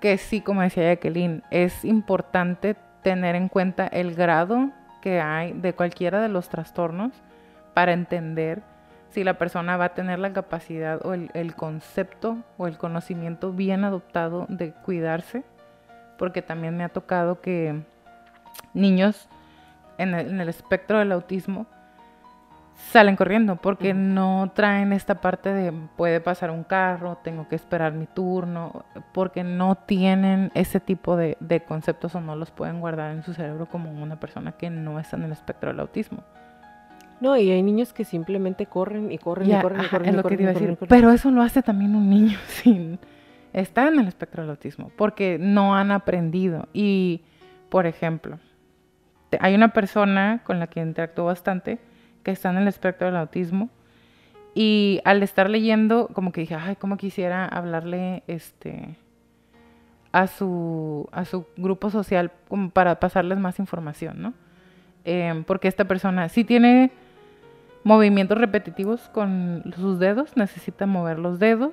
que 0.00 0.18
sí, 0.18 0.40
como 0.40 0.62
decía 0.62 0.84
Jacqueline, 0.84 1.42
es 1.50 1.84
importante 1.84 2.76
tener 3.02 3.34
en 3.34 3.48
cuenta 3.48 3.86
el 3.86 4.14
grado 4.14 4.70
que 5.00 5.20
hay 5.20 5.52
de 5.52 5.72
cualquiera 5.72 6.20
de 6.20 6.28
los 6.28 6.48
trastornos 6.48 7.12
para 7.74 7.92
entender 7.92 8.62
si 9.10 9.24
la 9.24 9.38
persona 9.38 9.76
va 9.76 9.86
a 9.86 9.94
tener 9.94 10.18
la 10.18 10.32
capacidad 10.32 11.04
o 11.04 11.14
el, 11.14 11.30
el 11.32 11.54
concepto 11.54 12.38
o 12.58 12.66
el 12.66 12.76
conocimiento 12.76 13.52
bien 13.52 13.84
adoptado 13.84 14.46
de 14.48 14.72
cuidarse, 14.72 15.44
porque 16.18 16.42
también 16.42 16.76
me 16.76 16.84
ha 16.84 16.90
tocado 16.90 17.40
que 17.40 17.80
niños 18.74 19.28
en 19.98 20.14
el, 20.14 20.28
en 20.28 20.40
el 20.40 20.48
espectro 20.48 20.98
del 20.98 21.12
autismo 21.12 21.66
salen 22.90 23.16
corriendo 23.16 23.56
porque 23.56 23.92
no 23.92 24.52
traen 24.54 24.92
esta 24.92 25.20
parte 25.20 25.52
de 25.52 25.72
puede 25.96 26.20
pasar 26.20 26.50
un 26.50 26.62
carro, 26.62 27.18
tengo 27.22 27.48
que 27.48 27.56
esperar 27.56 27.92
mi 27.92 28.06
turno, 28.06 28.84
porque 29.12 29.42
no 29.44 29.74
tienen 29.74 30.50
ese 30.54 30.80
tipo 30.80 31.16
de, 31.16 31.36
de 31.40 31.60
conceptos 31.60 32.14
o 32.14 32.20
no 32.20 32.36
los 32.36 32.50
pueden 32.50 32.80
guardar 32.80 33.10
en 33.12 33.22
su 33.24 33.34
cerebro 33.34 33.66
como 33.66 33.90
una 33.90 34.20
persona 34.20 34.52
que 34.52 34.70
no 34.70 34.98
está 35.00 35.16
en 35.16 35.24
el 35.24 35.32
espectro 35.32 35.70
del 35.70 35.80
autismo. 35.80 36.22
No, 37.20 37.36
y 37.36 37.50
hay 37.50 37.62
niños 37.62 37.92
que 37.92 38.04
simplemente 38.04 38.66
corren 38.66 39.10
y 39.10 39.18
corren 39.18 39.48
Ya, 39.48 39.58
y 39.58 39.62
corren 39.62 39.80
y 39.80 39.84
ajá, 39.84 39.90
corren 39.90 40.08
es 40.08 40.14
y 40.14 40.16
lo 40.16 40.22
que 40.22 40.36
te 40.36 40.42
iba 40.44 40.50
a 40.50 40.54
decir. 40.54 40.76
corren. 40.76 40.88
Pero 40.88 41.10
eso 41.10 41.30
lo 41.32 41.42
hace 41.42 41.62
también 41.62 41.96
un 41.96 42.08
niño 42.08 42.38
sin 42.46 42.98
estar 43.52 43.92
en 43.92 43.98
el 43.98 44.06
espectro 44.06 44.42
del 44.42 44.50
autismo, 44.50 44.92
porque 44.96 45.36
no 45.40 45.74
han 45.74 45.90
aprendido. 45.90 46.68
Y, 46.72 47.24
por 47.70 47.86
ejemplo, 47.86 48.38
hay 49.40 49.54
una 49.54 49.68
persona 49.72 50.40
con 50.44 50.58
la 50.58 50.66
que 50.68 50.80
interactúo 50.80 51.26
bastante 51.26 51.78
que 52.22 52.30
está 52.30 52.50
en 52.50 52.58
el 52.58 52.68
espectro 52.68 53.06
del 53.06 53.16
autismo 53.16 53.68
y 54.54 55.00
al 55.04 55.22
estar 55.22 55.48
leyendo, 55.50 56.08
como 56.14 56.32
que 56.32 56.40
dije, 56.42 56.54
ay, 56.54 56.76
cómo 56.76 56.96
quisiera 56.96 57.44
hablarle 57.46 58.22
este 58.26 58.96
a 60.10 60.26
su, 60.26 61.08
a 61.12 61.24
su 61.24 61.46
grupo 61.56 61.90
social 61.90 62.32
como 62.48 62.70
para 62.70 62.98
pasarles 62.98 63.38
más 63.38 63.58
información, 63.58 64.22
¿no? 64.22 64.34
Em, 65.04 65.44
porque 65.44 65.68
esta 65.68 65.84
persona 65.84 66.28
sí 66.28 66.44
tiene 66.44 66.90
movimientos 67.84 68.38
repetitivos 68.38 69.08
con 69.10 69.62
sus 69.76 69.98
dedos, 69.98 70.36
necesita 70.36 70.86
mover 70.86 71.18
los 71.18 71.38
dedos, 71.38 71.72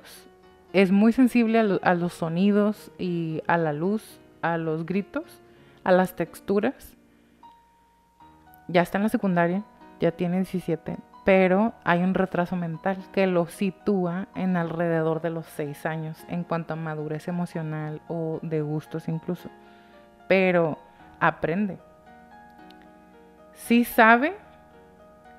es 0.72 0.92
muy 0.92 1.12
sensible 1.12 1.58
a, 1.58 1.62
lo- 1.62 1.80
a 1.82 1.94
los 1.94 2.12
sonidos 2.12 2.92
y 2.98 3.42
a 3.46 3.56
la 3.56 3.72
luz, 3.72 4.20
a 4.42 4.58
los 4.58 4.84
gritos, 4.86 5.40
a 5.82 5.92
las 5.92 6.14
texturas. 6.14 6.95
Ya 8.68 8.82
está 8.82 8.98
en 8.98 9.04
la 9.04 9.08
secundaria, 9.08 9.62
ya 10.00 10.12
tiene 10.12 10.36
17, 10.36 10.96
pero 11.24 11.72
hay 11.84 12.02
un 12.02 12.14
retraso 12.14 12.56
mental 12.56 12.98
que 13.12 13.26
lo 13.26 13.46
sitúa 13.46 14.28
en 14.34 14.56
alrededor 14.56 15.22
de 15.22 15.30
los 15.30 15.46
6 15.46 15.86
años 15.86 16.24
en 16.28 16.44
cuanto 16.44 16.74
a 16.74 16.76
madurez 16.76 17.28
emocional 17.28 18.00
o 18.08 18.38
de 18.42 18.62
gustos 18.62 19.08
incluso. 19.08 19.48
Pero 20.28 20.78
aprende. 21.20 21.78
Sí 23.52 23.84
sabe 23.84 24.34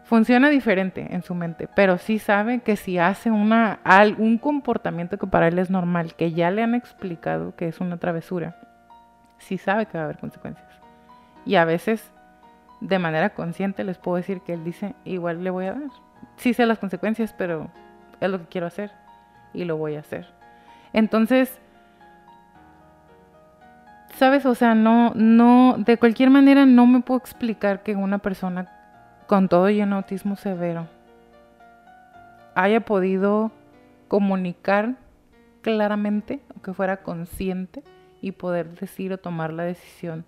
Funciona 0.07 0.49
diferente 0.49 1.05
en 1.13 1.21
su 1.21 1.35
mente, 1.35 1.67
pero 1.67 1.97
sí 1.97 2.17
sabe 2.17 2.61
que 2.61 2.77
si 2.77 2.97
hace 2.97 3.29
una, 3.29 3.79
algún 3.83 4.37
comportamiento 4.37 5.17
que 5.17 5.27
para 5.27 5.49
él 5.49 5.59
es 5.59 5.69
normal, 5.69 6.15
que 6.15 6.31
ya 6.31 6.49
le 6.49 6.63
han 6.63 6.75
explicado 6.75 7.57
que 7.57 7.67
es 7.67 7.81
una 7.81 7.97
travesura, 7.97 8.55
sí 9.37 9.57
sabe 9.57 9.85
que 9.85 9.97
va 9.97 10.03
a 10.03 10.05
haber 10.05 10.17
consecuencias. 10.17 10.65
Y 11.45 11.55
a 11.55 11.65
veces, 11.65 12.09
de 12.81 12.99
manera 12.99 13.31
consciente, 13.31 13.83
les 13.83 13.97
puedo 13.97 14.17
decir 14.17 14.41
que 14.41 14.53
él 14.53 14.63
dice, 14.63 14.95
igual 15.05 15.43
le 15.43 15.49
voy 15.49 15.65
a 15.65 15.73
dar. 15.73 15.89
Sí 16.35 16.53
sé 16.53 16.65
las 16.65 16.79
consecuencias, 16.79 17.33
pero 17.33 17.69
es 18.19 18.29
lo 18.29 18.39
que 18.39 18.45
quiero 18.45 18.67
hacer 18.67 18.91
y 19.53 19.65
lo 19.65 19.77
voy 19.77 19.95
a 19.95 19.99
hacer. 19.99 20.27
Entonces, 20.93 21.59
¿sabes? 24.15 24.45
O 24.45 24.55
sea, 24.55 24.75
no, 24.75 25.13
no, 25.15 25.75
de 25.77 25.97
cualquier 25.97 26.29
manera 26.29 26.65
no 26.65 26.87
me 26.87 27.01
puedo 27.01 27.19
explicar 27.19 27.83
que 27.83 27.95
una 27.95 28.19
persona 28.19 28.71
con 29.27 29.49
todo 29.49 29.69
y 29.69 29.81
en 29.81 29.93
autismo 29.93 30.35
severo 30.35 30.87
haya 32.55 32.81
podido 32.81 33.51
comunicar 34.07 34.95
claramente 35.61 36.39
o 36.55 36.61
que 36.61 36.73
fuera 36.73 36.97
consciente 36.97 37.83
y 38.21 38.31
poder 38.31 38.79
decir 38.79 39.13
o 39.13 39.17
tomar 39.17 39.53
la 39.53 39.63
decisión. 39.63 40.25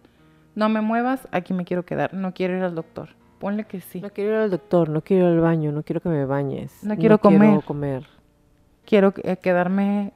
No 0.59 0.67
me 0.67 0.81
muevas, 0.81 1.25
aquí 1.31 1.53
me 1.53 1.63
quiero 1.63 1.85
quedar, 1.85 2.13
no 2.13 2.33
quiero 2.33 2.57
ir 2.57 2.63
al 2.63 2.75
doctor. 2.75 3.15
Ponle 3.39 3.63
que 3.63 3.79
sí. 3.79 4.01
No 4.01 4.09
quiero 4.09 4.31
ir 4.31 4.35
al 4.39 4.49
doctor, 4.49 4.89
no 4.89 5.01
quiero 5.01 5.29
ir 5.29 5.35
al 5.35 5.39
baño, 5.39 5.71
no 5.71 5.83
quiero 5.83 6.01
que 6.01 6.09
me 6.09 6.25
bañes. 6.25 6.83
No 6.83 6.97
quiero 6.97 7.17
comer. 7.17 7.39
Quiero 7.39 7.61
comer. 7.61 8.07
Quiero 8.83 9.13
eh, 9.23 9.37
quedarme 9.37 10.11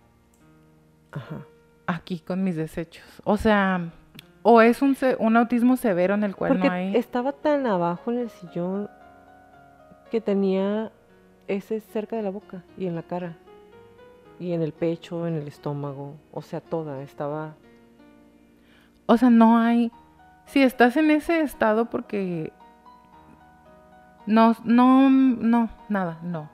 Ajá. 1.13 1.45
aquí 1.87 2.19
con 2.19 2.43
mis 2.43 2.57
desechos. 2.57 3.05
O 3.23 3.37
sea, 3.37 3.93
o 4.41 4.59
es 4.59 4.81
un 4.81 5.37
autismo 5.37 5.77
severo 5.77 6.13
en 6.13 6.25
el 6.25 6.35
cual 6.35 6.51
Porque 6.51 6.67
no 6.67 6.73
hay... 6.73 6.93
estaba 6.93 7.31
tan 7.31 7.65
abajo 7.65 8.11
en 8.11 8.19
el 8.19 8.29
sillón 8.29 8.89
que 10.11 10.19
tenía 10.19 10.91
ese 11.47 11.79
cerca 11.79 12.17
de 12.17 12.21
la 12.21 12.31
boca 12.31 12.65
y 12.77 12.87
en 12.87 12.95
la 12.95 13.03
cara. 13.03 13.37
Y 14.41 14.51
en 14.51 14.61
el 14.61 14.73
pecho, 14.73 15.25
en 15.25 15.35
el 15.35 15.47
estómago. 15.47 16.15
O 16.33 16.41
sea, 16.41 16.59
toda. 16.59 17.01
Estaba. 17.01 17.55
O 19.05 19.15
sea, 19.15 19.29
no 19.29 19.57
hay... 19.57 19.89
Si 20.45 20.61
estás 20.61 20.97
en 20.97 21.11
ese 21.11 21.41
estado 21.41 21.85
porque... 21.85 22.53
No, 24.25 24.55
no, 24.63 25.09
no, 25.09 25.69
nada, 25.89 26.17
no. 26.21 26.49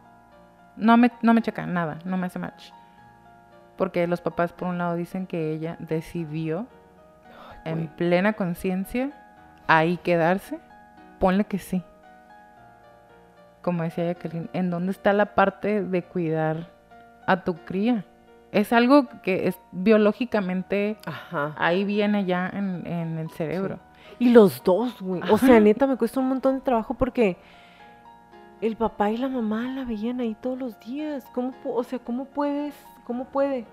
No 0.76 0.98
me, 0.98 1.12
no 1.22 1.34
me 1.34 1.42
checa, 1.42 1.66
nada, 1.66 2.00
no 2.06 2.18
me 2.18 2.28
hace 2.28 2.40
match. 2.40 2.72
Porque 3.78 4.08
los 4.08 4.22
papás 4.22 4.54
por 4.54 4.68
un 4.70 4.78
lado 4.78 4.96
dicen 4.96 5.28
que 5.28 5.52
ella 5.52 5.76
decidió 5.80 6.68
en 7.66 7.88
plena 7.88 8.34
conciencia 8.34 9.12
ahí 9.68 9.98
quedarse. 9.98 10.60
Ponle 11.20 11.44
que 11.44 11.60
sí. 11.60 11.84
Como 13.62 13.84
decía 13.84 14.06
Jacqueline, 14.06 14.50
¿en 14.54 14.70
dónde 14.70 14.92
está 14.92 15.14
la 15.14 15.36
parte 15.36 15.84
de 15.84 16.04
cuidar 16.04 16.70
a 17.28 17.44
tu 17.44 17.56
cría? 17.56 18.06
Es 18.52 18.74
algo 18.74 19.08
que 19.22 19.48
es 19.48 19.60
biológicamente 19.72 20.98
Ajá. 21.06 21.54
ahí 21.58 21.84
viene 21.84 22.26
ya 22.26 22.50
en, 22.52 22.86
en 22.88 23.18
el 23.20 23.30
cerebro. 23.32 23.80
Y 24.18 24.30
los 24.30 24.64
dos, 24.64 25.02
güey. 25.02 25.22
O 25.30 25.38
sea, 25.38 25.60
neta, 25.60 25.88
me 25.88 25.96
cuesta 25.98 26.20
un 26.20 26.28
montón 26.30 26.56
de 26.56 26.62
trabajo 26.62 26.94
porque 26.94 27.38
el 28.62 28.76
papá 28.76 29.12
y 29.12 29.18
la 29.18 29.30
mamá 29.30 29.64
la 29.74 29.86
veían 29.86 30.20
ahí 30.20 30.36
todos 30.40 30.58
los 30.58 30.80
días. 30.82 31.26
¿Cómo, 31.34 31.54
o 31.64 31.84
sea, 31.84 32.00
cómo 32.00 32.26
puedes? 32.26 32.74
¿Cómo 33.06 33.26
puede? 33.26 33.66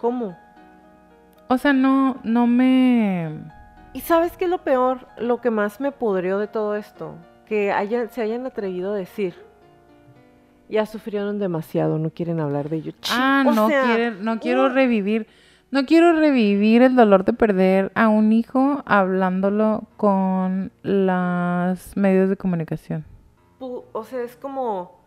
¿Cómo? 0.00 0.36
O 1.48 1.58
sea, 1.58 1.72
no, 1.72 2.18
no 2.22 2.46
me... 2.46 3.38
¿Y 3.92 4.00
sabes 4.00 4.36
qué 4.36 4.44
es 4.44 4.50
lo 4.50 4.58
peor? 4.58 5.06
Lo 5.16 5.40
que 5.40 5.50
más 5.50 5.80
me 5.80 5.92
pudrió 5.92 6.38
de 6.38 6.48
todo 6.48 6.76
esto. 6.76 7.14
Que 7.46 7.72
hayan, 7.72 8.10
se 8.10 8.22
hayan 8.22 8.44
atrevido 8.44 8.92
a 8.92 8.96
decir. 8.96 9.34
Ya 10.68 10.86
sufrieron 10.86 11.38
demasiado, 11.38 11.98
no 11.98 12.10
quieren 12.10 12.40
hablar 12.40 12.68
de 12.68 12.76
ello. 12.76 12.92
Ah, 13.10 13.44
o 13.46 13.52
no, 13.52 13.68
sea, 13.68 13.84
quiere- 13.84 14.10
no 14.12 14.40
quiero 14.40 14.68
revivir. 14.68 15.26
No 15.70 15.86
quiero 15.86 16.12
revivir 16.12 16.82
el 16.82 16.94
dolor 16.94 17.24
de 17.24 17.32
perder 17.32 17.90
a 17.96 18.08
un 18.08 18.32
hijo 18.32 18.82
hablándolo 18.86 19.84
con 19.96 20.70
los 20.82 21.96
medios 21.96 22.28
de 22.28 22.36
comunicación. 22.36 23.04
O 23.58 24.04
sea, 24.04 24.22
es 24.22 24.36
como. 24.36 25.00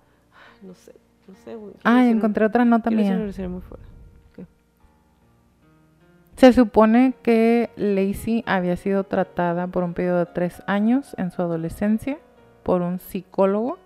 No 0.61 0.73
sé, 0.73 0.93
no 1.27 1.35
sé, 1.35 1.55
güey. 1.55 1.73
Ah, 1.83 2.05
encontré 2.05 2.45
otra 2.45 2.65
nota 2.65 2.89
mía. 2.89 3.17
muy 3.17 3.61
fuerte. 3.61 3.85
Se 6.35 6.53
supone 6.53 7.15
que 7.23 7.71
Lacey 7.77 8.43
había 8.45 8.75
sido 8.75 9.03
tratada 9.05 9.65
por 9.67 9.83
un 9.83 9.95
periodo 9.95 10.19
de 10.19 10.25
tres 10.27 10.61
años 10.67 11.15
en 11.17 11.31
su 11.31 11.41
adolescencia 11.41 12.19
por 12.61 12.81
un 12.83 12.99
psicólogo. 12.99 13.79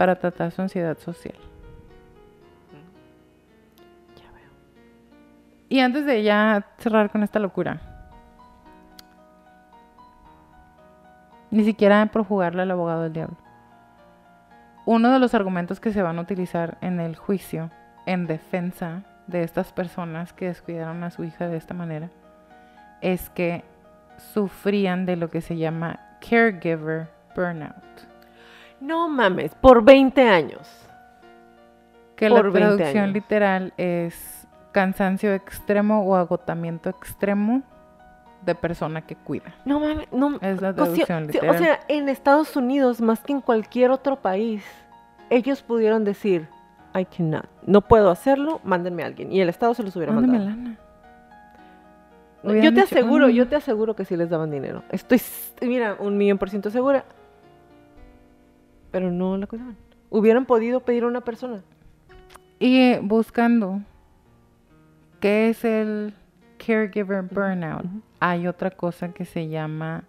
Para 0.00 0.18
tratar 0.18 0.50
su 0.50 0.62
ansiedad 0.62 0.96
social. 0.96 1.34
Ya 4.16 4.32
veo. 4.32 4.50
Y 5.68 5.80
antes 5.80 6.06
de 6.06 6.22
ya 6.22 6.68
cerrar 6.78 7.10
con 7.10 7.22
esta 7.22 7.38
locura, 7.38 7.82
ni 11.50 11.64
siquiera 11.64 12.06
por 12.06 12.24
jugarle 12.24 12.62
al 12.62 12.70
abogado 12.70 13.02
del 13.02 13.12
diablo. 13.12 13.36
Uno 14.86 15.12
de 15.12 15.18
los 15.18 15.34
argumentos 15.34 15.80
que 15.80 15.92
se 15.92 16.00
van 16.00 16.18
a 16.18 16.22
utilizar 16.22 16.78
en 16.80 16.98
el 16.98 17.14
juicio 17.14 17.70
en 18.06 18.26
defensa 18.26 19.02
de 19.26 19.42
estas 19.42 19.70
personas 19.70 20.32
que 20.32 20.46
descuidaron 20.46 21.04
a 21.04 21.10
su 21.10 21.24
hija 21.24 21.46
de 21.46 21.58
esta 21.58 21.74
manera 21.74 22.08
es 23.02 23.28
que 23.28 23.64
sufrían 24.32 25.04
de 25.04 25.16
lo 25.16 25.28
que 25.28 25.42
se 25.42 25.58
llama 25.58 26.00
caregiver 26.26 27.10
burnout. 27.36 28.09
No 28.80 29.08
mames, 29.08 29.54
por 29.54 29.84
20 29.84 30.22
años. 30.22 30.68
Que 32.16 32.28
Por 32.28 32.36
la 32.36 32.50
20 32.50 32.60
traducción 32.60 33.12
literal 33.12 33.72
es 33.76 34.46
cansancio 34.72 35.34
extremo 35.34 36.04
o 36.04 36.14
agotamiento 36.14 36.90
extremo 36.90 37.62
de 38.42 38.54
persona 38.54 39.02
que 39.02 39.16
cuida. 39.16 39.54
No 39.64 39.80
mames, 39.80 40.10
no. 40.12 40.36
Es 40.40 40.60
la 40.60 40.70
o 40.70 40.72
sea, 40.72 40.74
traducción 40.74 41.26
literal. 41.26 41.56
O 41.56 41.58
sea, 41.58 41.80
en 41.88 42.08
Estados 42.08 42.56
Unidos, 42.56 43.00
más 43.00 43.20
que 43.20 43.32
en 43.32 43.40
cualquier 43.40 43.90
otro 43.90 44.16
país, 44.16 44.64
ellos 45.28 45.62
pudieron 45.62 46.04
decir, 46.04 46.48
I 46.94 47.04
cannot, 47.04 47.46
no 47.66 47.82
puedo 47.82 48.10
hacerlo, 48.10 48.60
mándenme 48.64 49.02
a 49.02 49.06
alguien. 49.06 49.32
Y 49.32 49.40
el 49.40 49.48
Estado 49.48 49.74
se 49.74 49.82
los 49.82 49.94
hubiera 49.96 50.12
mandado. 50.12 50.44
lana. 50.44 50.76
Yo 52.42 52.52
te 52.52 52.70
dicho, 52.70 52.82
aseguro, 52.84 53.28
yo 53.28 53.46
te 53.46 53.56
aseguro 53.56 53.94
que 53.94 54.04
sí 54.04 54.16
les 54.16 54.30
daban 54.30 54.50
dinero. 54.50 54.82
Estoy, 54.90 55.20
mira, 55.60 55.96
un 55.98 56.16
millón 56.16 56.38
por 56.38 56.48
ciento 56.48 56.70
segura. 56.70 57.04
Pero 58.90 59.10
no 59.10 59.36
la 59.36 59.46
cuidaban. 59.46 59.76
Hubieran 60.10 60.44
podido 60.46 60.80
pedir 60.80 61.04
a 61.04 61.06
una 61.06 61.20
persona. 61.20 61.62
Y 62.58 62.78
eh, 62.78 63.00
buscando 63.02 63.80
qué 65.20 65.50
es 65.50 65.64
el 65.64 66.14
caregiver 66.64 67.22
burnout, 67.22 67.86
hay 68.18 68.46
otra 68.46 68.70
cosa 68.70 69.12
que 69.12 69.24
se 69.24 69.48
llama 69.48 70.04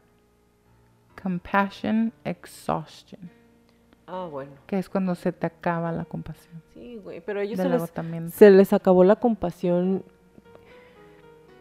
compassion 1.22 2.12
exhaustion, 2.26 3.22
Ah, 4.08 4.28
bueno. 4.30 4.52
que 4.66 4.78
es 4.80 4.90
cuando 4.90 5.16
se 5.16 5.32
te 5.32 5.46
acaba 5.46 5.92
la 5.92 6.04
compasión 6.04 6.62
Sí, 6.74 6.98
güey, 7.02 7.22
pero 7.22 7.40
ellos 7.40 7.58
se 7.58 7.70
les, 7.70 8.34
se 8.34 8.50
les 8.52 8.74
acabó 8.74 9.04
la 9.04 9.16
compasión 9.16 10.04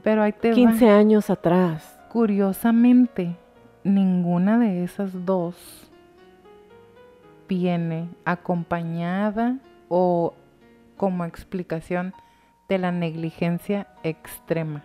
Pero 0.03 0.23
ahí 0.23 0.33
te 0.33 0.49
va. 0.51 0.55
15 0.55 0.89
años 0.89 1.29
atrás. 1.31 1.99
Curiosamente, 2.11 3.37
ninguna 3.85 4.59
de 4.59 4.83
esas 4.83 5.25
dos 5.27 5.90
viene 7.51 8.09
acompañada 8.25 9.57
o 9.89 10.35
como 10.97 11.25
explicación 11.25 12.15
de 12.69 12.79
la 12.79 12.93
negligencia 12.93 13.89
extrema. 14.05 14.85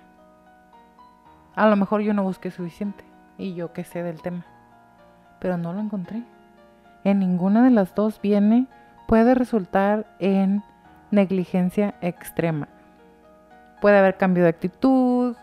A 1.54 1.68
lo 1.68 1.76
mejor 1.76 2.02
yo 2.02 2.16
no 2.16 2.24
busqué 2.24 2.50
suficiente 2.50 3.04
y 3.38 3.54
yo 3.54 3.72
que 3.72 3.84
sé 3.84 4.02
del 4.02 4.20
tema, 4.20 4.48
pero 5.40 5.58
no 5.58 5.74
lo 5.74 5.80
encontré. 5.80 6.24
En 7.04 7.20
ninguna 7.20 7.64
de 7.64 7.70
las 7.70 7.94
dos 7.94 8.20
viene, 8.20 8.66
puede 9.08 9.36
resultar 9.36 10.08
en 10.18 10.64
negligencia 11.12 11.94
extrema. 12.02 12.68
Puede 13.80 14.00
haber 14.00 14.18
cambio 14.18 14.42
de 14.42 14.50
actitud, 14.50 15.36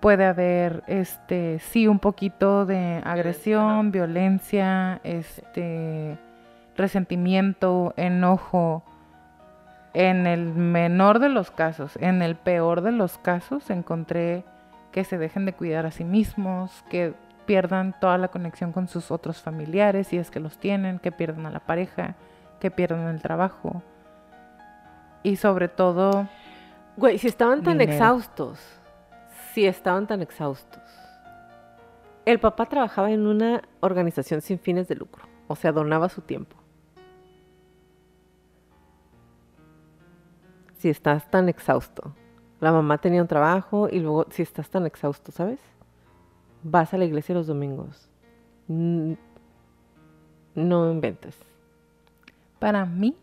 puede 0.00 0.26
haber 0.26 0.84
este 0.86 1.60
sí 1.60 1.88
un 1.88 1.98
poquito 1.98 2.66
de 2.66 3.00
agresión, 3.04 3.90
violencia, 3.90 5.00
este 5.02 6.18
resentimiento, 6.82 7.94
enojo. 7.96 8.82
En 9.94 10.26
el 10.26 10.52
menor 10.52 11.18
de 11.18 11.28
los 11.28 11.50
casos, 11.50 11.96
en 12.00 12.22
el 12.22 12.36
peor 12.36 12.80
de 12.82 12.92
los 12.92 13.18
casos 13.18 13.68
encontré 13.70 14.44
que 14.90 15.04
se 15.04 15.18
dejen 15.18 15.46
de 15.46 15.52
cuidar 15.54 15.86
a 15.86 15.90
sí 15.90 16.04
mismos, 16.04 16.84
que 16.90 17.14
pierdan 17.46 17.94
toda 18.00 18.18
la 18.18 18.28
conexión 18.28 18.72
con 18.72 18.88
sus 18.88 19.10
otros 19.10 19.42
familiares 19.42 20.08
si 20.08 20.18
es 20.18 20.30
que 20.30 20.40
los 20.40 20.58
tienen, 20.58 20.98
que 20.98 21.12
pierdan 21.12 21.46
a 21.46 21.50
la 21.50 21.60
pareja, 21.60 22.14
que 22.60 22.70
pierdan 22.70 23.08
el 23.08 23.20
trabajo. 23.20 23.82
Y 25.22 25.36
sobre 25.36 25.68
todo, 25.68 26.28
Güey, 26.96 27.18
si 27.18 27.28
estaban 27.28 27.62
tan 27.62 27.78
Dinero. 27.78 27.92
exhaustos, 27.92 28.58
si 29.52 29.66
estaban 29.66 30.06
tan 30.06 30.20
exhaustos. 30.22 30.82
El 32.24 32.38
papá 32.38 32.66
trabajaba 32.66 33.10
en 33.10 33.26
una 33.26 33.62
organización 33.80 34.40
sin 34.42 34.58
fines 34.58 34.88
de 34.88 34.94
lucro, 34.94 35.24
O 35.48 35.56
sea, 35.56 35.72
donaba 35.72 36.08
su 36.08 36.20
tiempo. 36.20 36.56
Si 40.82 40.88
estás 40.90 41.30
tan 41.30 41.48
exhausto. 41.48 42.12
La 42.58 42.72
mamá 42.72 42.98
tenía 42.98 43.22
un 43.22 43.28
trabajo 43.28 43.88
y 43.88 44.00
luego 44.00 44.26
si 44.30 44.42
estás 44.42 44.68
tan 44.68 44.84
exhausto, 44.84 45.30
¿sabes? 45.30 45.60
Vas 46.64 46.92
a 46.92 46.98
la 46.98 47.04
iglesia 47.04 47.36
los 47.36 47.46
domingos. 47.46 48.08
No 48.68 49.16
inventes. 50.90 51.38
Para 52.58 52.84
mí, 52.84 53.14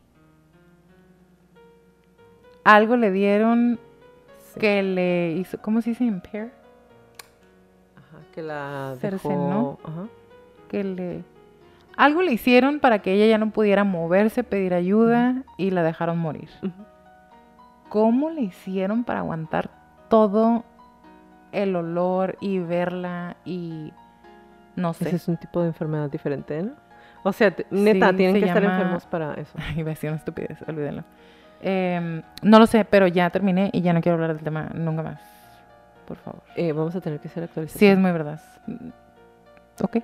algo 2.64 2.95
le 2.95 3.11
dieron 3.11 3.77
Sí. 4.53 4.60
que 4.61 4.81
le 4.81 5.34
hizo, 5.34 5.61
¿cómo 5.61 5.81
se 5.81 5.90
dice? 5.90 6.06
Impair. 6.06 6.52
Ajá, 7.98 8.19
que 8.34 8.41
la 8.41 8.95
Cercenó. 9.02 9.77
dejó... 9.77 9.80
Ajá. 9.84 10.07
Que 10.69 10.84
le... 10.86 11.23
Algo 11.98 12.22
le 12.22 12.31
hicieron 12.31 12.80
para 12.80 12.99
que 12.99 13.11
ella 13.14 13.27
ya 13.27 13.38
no 13.38 13.52
pudiera 13.52 13.84
moverse, 13.84 14.45
pedir 14.45 14.73
ayuda 14.73 15.44
y 15.57 15.72
la 15.72 15.84
dejaron 15.84 16.18
morir. 16.19 16.48
¿Cómo 17.89 18.29
le 18.29 18.41
hicieron 18.41 19.03
para 19.03 19.19
aguantar 19.19 19.69
todo 20.09 20.63
el 21.51 21.75
olor 21.75 22.37
y 22.39 22.59
verla 22.59 23.37
y 23.45 23.91
no 24.75 24.93
sé? 24.93 25.07
Ese 25.07 25.15
es 25.17 25.27
un 25.27 25.37
tipo 25.37 25.61
de 25.61 25.67
enfermedad 25.67 26.09
diferente, 26.09 26.61
¿no? 26.61 26.73
O 27.23 27.33
sea, 27.33 27.53
neta, 27.69 28.09
Sí, 28.11 28.15
tienen 28.15 28.35
se 28.35 28.39
que 28.41 28.47
estar 28.47 28.63
enfermos 28.63 29.05
para 29.05 29.33
eso. 29.33 29.57
Iba 29.75 29.89
a 29.89 29.93
decir 29.93 30.09
una 30.09 30.17
estupidez, 30.17 30.57
olvídenlo. 30.67 31.03
Em, 31.61 32.21
no 32.41 32.59
lo 32.59 32.65
sé, 32.65 32.85
pero 32.85 33.07
ya 33.07 33.29
terminé 33.29 33.69
y 33.73 33.81
ya 33.81 33.91
no 33.91 34.01
quiero 34.01 34.15
hablar 34.15 34.33
del 34.33 34.43
tema 34.43 34.69
nunca 34.73 35.03
más. 35.03 35.21
Por 36.07 36.17
favor. 36.17 36.41
Eh, 36.55 36.71
vamos 36.71 36.95
a 36.95 37.01
tener 37.01 37.19
que 37.19 37.27
hacer 37.27 37.43
actualización. 37.43 37.79
Sí, 37.79 37.87
es 37.87 37.97
muy 37.97 38.11
verdad. 38.11 38.41
Ok. 39.81 39.97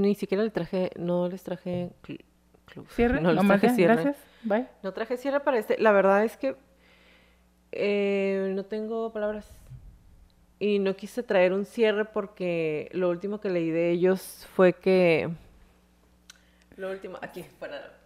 Ni 0.00 0.14
siquiera 0.14 0.42
le 0.42 0.50
traje, 0.50 0.90
no 0.96 1.28
les 1.28 1.42
traje. 1.42 1.90
Cierre. 2.88 3.20
No 3.22 3.32
les 3.32 3.46
traje 3.46 3.70
cierre. 3.70 3.94
Gracias. 3.94 4.16
Bye. 4.42 4.66
No 4.82 4.92
traje 4.92 5.16
cierre 5.16 5.40
para 5.40 5.58
este. 5.58 5.76
La 5.78 5.92
verdad 5.92 6.24
es 6.24 6.36
que 6.36 6.56
eh, 7.72 8.52
no 8.54 8.64
tengo 8.64 9.12
palabras. 9.12 9.46
Y 10.58 10.78
no 10.78 10.94
quise 10.94 11.22
traer 11.22 11.52
un 11.52 11.64
cierre 11.64 12.04
porque 12.04 12.90
lo 12.92 13.08
último 13.08 13.40
que 13.40 13.48
leí 13.48 13.70
de 13.70 13.90
ellos 13.90 14.46
fue 14.54 14.74
que... 14.74 15.30
Lo 16.76 16.90
último, 16.90 17.18
aquí, 17.22 17.44
para... 17.58 17.98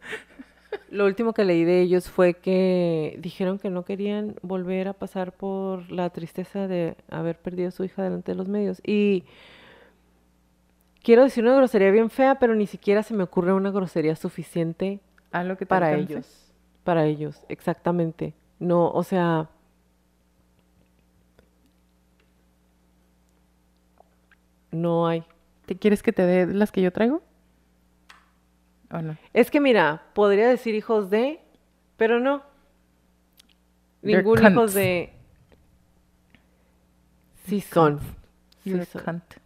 Lo 0.90 1.06
último 1.06 1.32
que 1.32 1.44
leí 1.44 1.64
de 1.64 1.80
ellos 1.80 2.08
fue 2.08 2.34
que 2.34 3.16
dijeron 3.18 3.58
que 3.58 3.70
no 3.70 3.84
querían 3.84 4.36
volver 4.42 4.86
a 4.86 4.92
pasar 4.92 5.32
por 5.32 5.90
la 5.90 6.10
tristeza 6.10 6.68
de 6.68 6.96
haber 7.10 7.36
perdido 7.38 7.68
a 7.68 7.72
su 7.72 7.82
hija 7.82 8.04
delante 8.04 8.32
de 8.32 8.36
los 8.36 8.48
medios. 8.48 8.80
Y 8.86 9.24
quiero 11.04 11.22
decir 11.22 11.44
una 11.44 11.54
grosería 11.54 11.92
bien 11.92 12.10
fea, 12.10 12.40
pero 12.40 12.56
ni 12.56 12.66
siquiera 12.66 13.04
se 13.04 13.14
me 13.14 13.22
ocurre 13.22 13.52
una 13.52 13.70
grosería 13.70 14.16
suficiente 14.16 15.00
lo 15.42 15.56
que 15.56 15.66
para 15.66 15.94
ellos. 15.94 16.52
Para 16.84 17.06
ellos, 17.06 17.44
exactamente. 17.48 18.34
No, 18.60 18.90
o 18.90 19.02
sea. 19.02 19.48
No 24.70 25.06
hay. 25.06 25.24
¿Te 25.66 25.76
quieres 25.76 26.02
que 26.02 26.12
te 26.12 26.22
dé 26.22 26.46
las 26.46 26.70
que 26.70 26.82
yo 26.82 26.92
traigo? 26.92 27.22
¿O 28.92 28.98
no? 29.00 29.16
Es 29.32 29.50
que 29.50 29.60
mira, 29.60 30.02
podría 30.14 30.48
decir 30.48 30.74
hijos 30.74 31.10
de, 31.10 31.40
pero 31.96 32.20
no. 32.20 32.42
They're 34.02 34.22
Ningún 34.22 34.44
hijos 34.44 34.74
de. 34.74 35.12
Sí 37.46 37.60
son. 37.60 37.98
Sí 38.62 38.84
son. 38.84 39.02
cunt. 39.02 39.43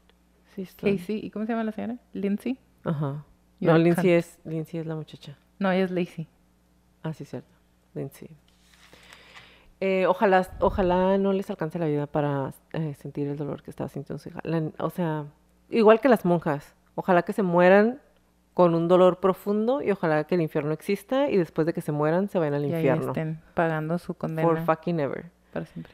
Casey. 0.66 1.20
¿Y 1.24 1.30
cómo 1.30 1.46
se 1.46 1.52
llama 1.52 1.64
la 1.64 1.72
señora? 1.72 1.96
Lindsay. 2.12 2.58
Ajá. 2.84 3.24
No, 3.60 3.76
Lindsay 3.78 4.10
es, 4.10 4.38
Lindsay 4.44 4.80
es 4.80 4.86
la 4.86 4.94
muchacha. 4.94 5.36
No, 5.58 5.70
ella 5.72 5.84
es 5.84 5.90
Lacey. 5.90 6.28
Ah, 7.02 7.12
sí, 7.12 7.24
cierto. 7.24 7.48
Lindsay. 7.94 8.28
Eh, 9.80 10.06
ojalá, 10.06 10.48
ojalá 10.60 11.18
no 11.18 11.32
les 11.32 11.48
alcance 11.50 11.78
la 11.78 11.86
vida 11.86 12.06
para 12.06 12.52
eh, 12.72 12.94
sentir 12.94 13.28
el 13.28 13.36
dolor 13.36 13.62
que 13.62 13.70
estaba 13.70 13.88
sintiendo 13.88 14.18
su 14.20 14.28
hija. 14.28 14.40
La- 14.42 14.70
o 14.78 14.90
sea, 14.90 15.26
igual 15.70 16.00
que 16.00 16.08
las 16.08 16.24
monjas. 16.24 16.74
Ojalá 16.96 17.22
que 17.22 17.32
se 17.32 17.42
mueran 17.44 18.00
con 18.54 18.74
un 18.74 18.88
dolor 18.88 19.20
profundo 19.20 19.82
y 19.82 19.92
ojalá 19.92 20.24
que 20.24 20.34
el 20.34 20.40
infierno 20.40 20.72
exista 20.72 21.30
y 21.30 21.36
después 21.36 21.64
de 21.64 21.72
que 21.72 21.80
se 21.80 21.92
mueran 21.92 22.28
se 22.28 22.40
vayan 22.40 22.54
al 22.54 22.62
Y 22.66 22.72
ahí 22.74 22.80
infierno. 22.80 23.06
estén 23.08 23.40
pagando 23.54 23.98
su 23.98 24.14
condena 24.14 24.48
For 24.48 24.64
fucking 24.64 24.98
ever. 24.98 25.26
para 25.52 25.64
siempre. 25.66 25.92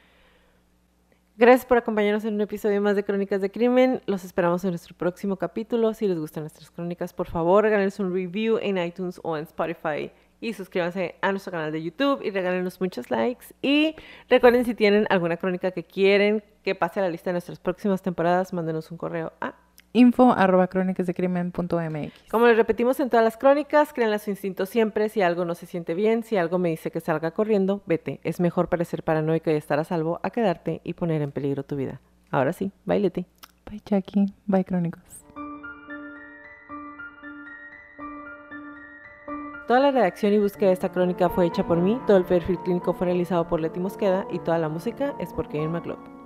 Gracias 1.37 1.67
por 1.67 1.79
acompañarnos 1.79 2.25
en 2.25 2.35
un 2.35 2.43
episodio 2.43 2.81
más 2.81 2.95
de 2.95 3.03
Crónicas 3.03 3.41
de 3.41 3.51
Crimen. 3.51 4.01
Los 4.07 4.25
esperamos 4.25 4.63
en 4.63 4.71
nuestro 4.71 4.95
próximo 4.95 5.35
capítulo. 5.35 5.93
Si 5.93 6.07
les 6.07 6.17
gustan 6.17 6.45
nuestras 6.45 6.71
crónicas, 6.71 7.13
por 7.13 7.27
favor, 7.27 7.65
regálenos 7.65 7.99
un 7.99 8.15
review 8.15 8.59
en 8.63 8.79
iTunes 8.79 9.19
o 9.25 9.37
en 9.37 9.43
Spotify. 9.43 10.13
Y 10.41 10.53
suscríbanse 10.53 11.17
a 11.23 11.33
nuestro 11.33 11.51
canal 11.51 11.73
de 11.73 11.83
YouTube 11.83 12.21
y 12.23 12.31
regálenos 12.31 12.81
muchos 12.81 13.11
likes. 13.11 13.47
Y 13.63 13.97
recuerden 14.31 14.65
si 14.65 14.77
tienen 14.77 15.09
alguna 15.11 15.37
crónica 15.37 15.73
que 15.73 15.83
quieren 15.83 16.45
que 16.63 16.77
pase 16.77 17.01
a 17.01 17.03
la 17.03 17.09
lista 17.09 17.31
de 17.31 17.33
nuestras 17.33 17.59
próximas 17.59 18.01
temporadas, 18.01 18.53
mándenos 18.53 18.93
un 18.93 18.97
correo 18.97 19.33
a... 19.41 19.57
Info 19.97 20.33
arroba 20.33 20.67
crónicasdecrimen.mx. 20.67 22.29
Como 22.29 22.49
les 22.49 22.57
repetimos 22.57 22.99
en 22.99 23.11
todas 23.11 23.23
las 23.23 23.37
crónicas, 23.37 23.93
créanle 23.93 24.17
a 24.17 24.19
su 24.19 24.31
instinto 24.31 24.67
siempre. 24.67 25.09
Si 25.09 25.23
algo 25.23 25.45
no 25.45 25.55
se 25.55 25.67
siente 25.67 25.95
bien, 25.95 26.25
si 26.25 26.37
algo 26.37 26.59
me 26.59 26.71
dice 26.71 26.91
que 26.91 26.99
salga 26.99 27.31
corriendo, 27.31 27.81
vete. 27.87 28.19
Es 28.25 28.41
mejor 28.41 28.69
parecer 28.69 29.05
paranoico 29.05 29.53
y 29.53 29.55
estar 29.55 29.79
a 29.79 29.85
salvo 29.85 30.19
a 30.25 30.31
quedarte 30.31 30.81
y 30.83 30.95
poner 30.95 31.23
en 31.23 31.31
peligro 31.31 31.63
tu 31.63 31.77
vida. 31.77 32.01
Ahora 32.33 32.53
sí, 32.53 32.73
bailete. 32.85 33.27
Bye, 33.71 33.83
Jackie. 33.87 34.35
Bye, 34.47 34.65
Crónicos. 34.65 35.25
Toda 39.69 39.79
la 39.79 39.93
redacción 39.93 40.33
y 40.33 40.39
búsqueda 40.39 40.71
de 40.71 40.75
esta 40.75 40.91
crónica 40.91 41.29
fue 41.29 41.47
hecha 41.47 41.67
por 41.67 41.79
mí, 41.79 42.01
todo 42.07 42.17
el 42.17 42.25
perfil 42.25 42.59
clínico 42.59 42.95
fue 42.95 43.07
realizado 43.07 43.49
por 43.49 43.61
Leti 43.61 43.79
Mosqueda 43.79 44.27
y 44.31 44.41
toda 44.41 44.59
la 44.59 44.69
música 44.69 45.15
es 45.21 45.33
por 45.33 45.49
Kevin 45.49 45.71
McLeod. 45.71 46.24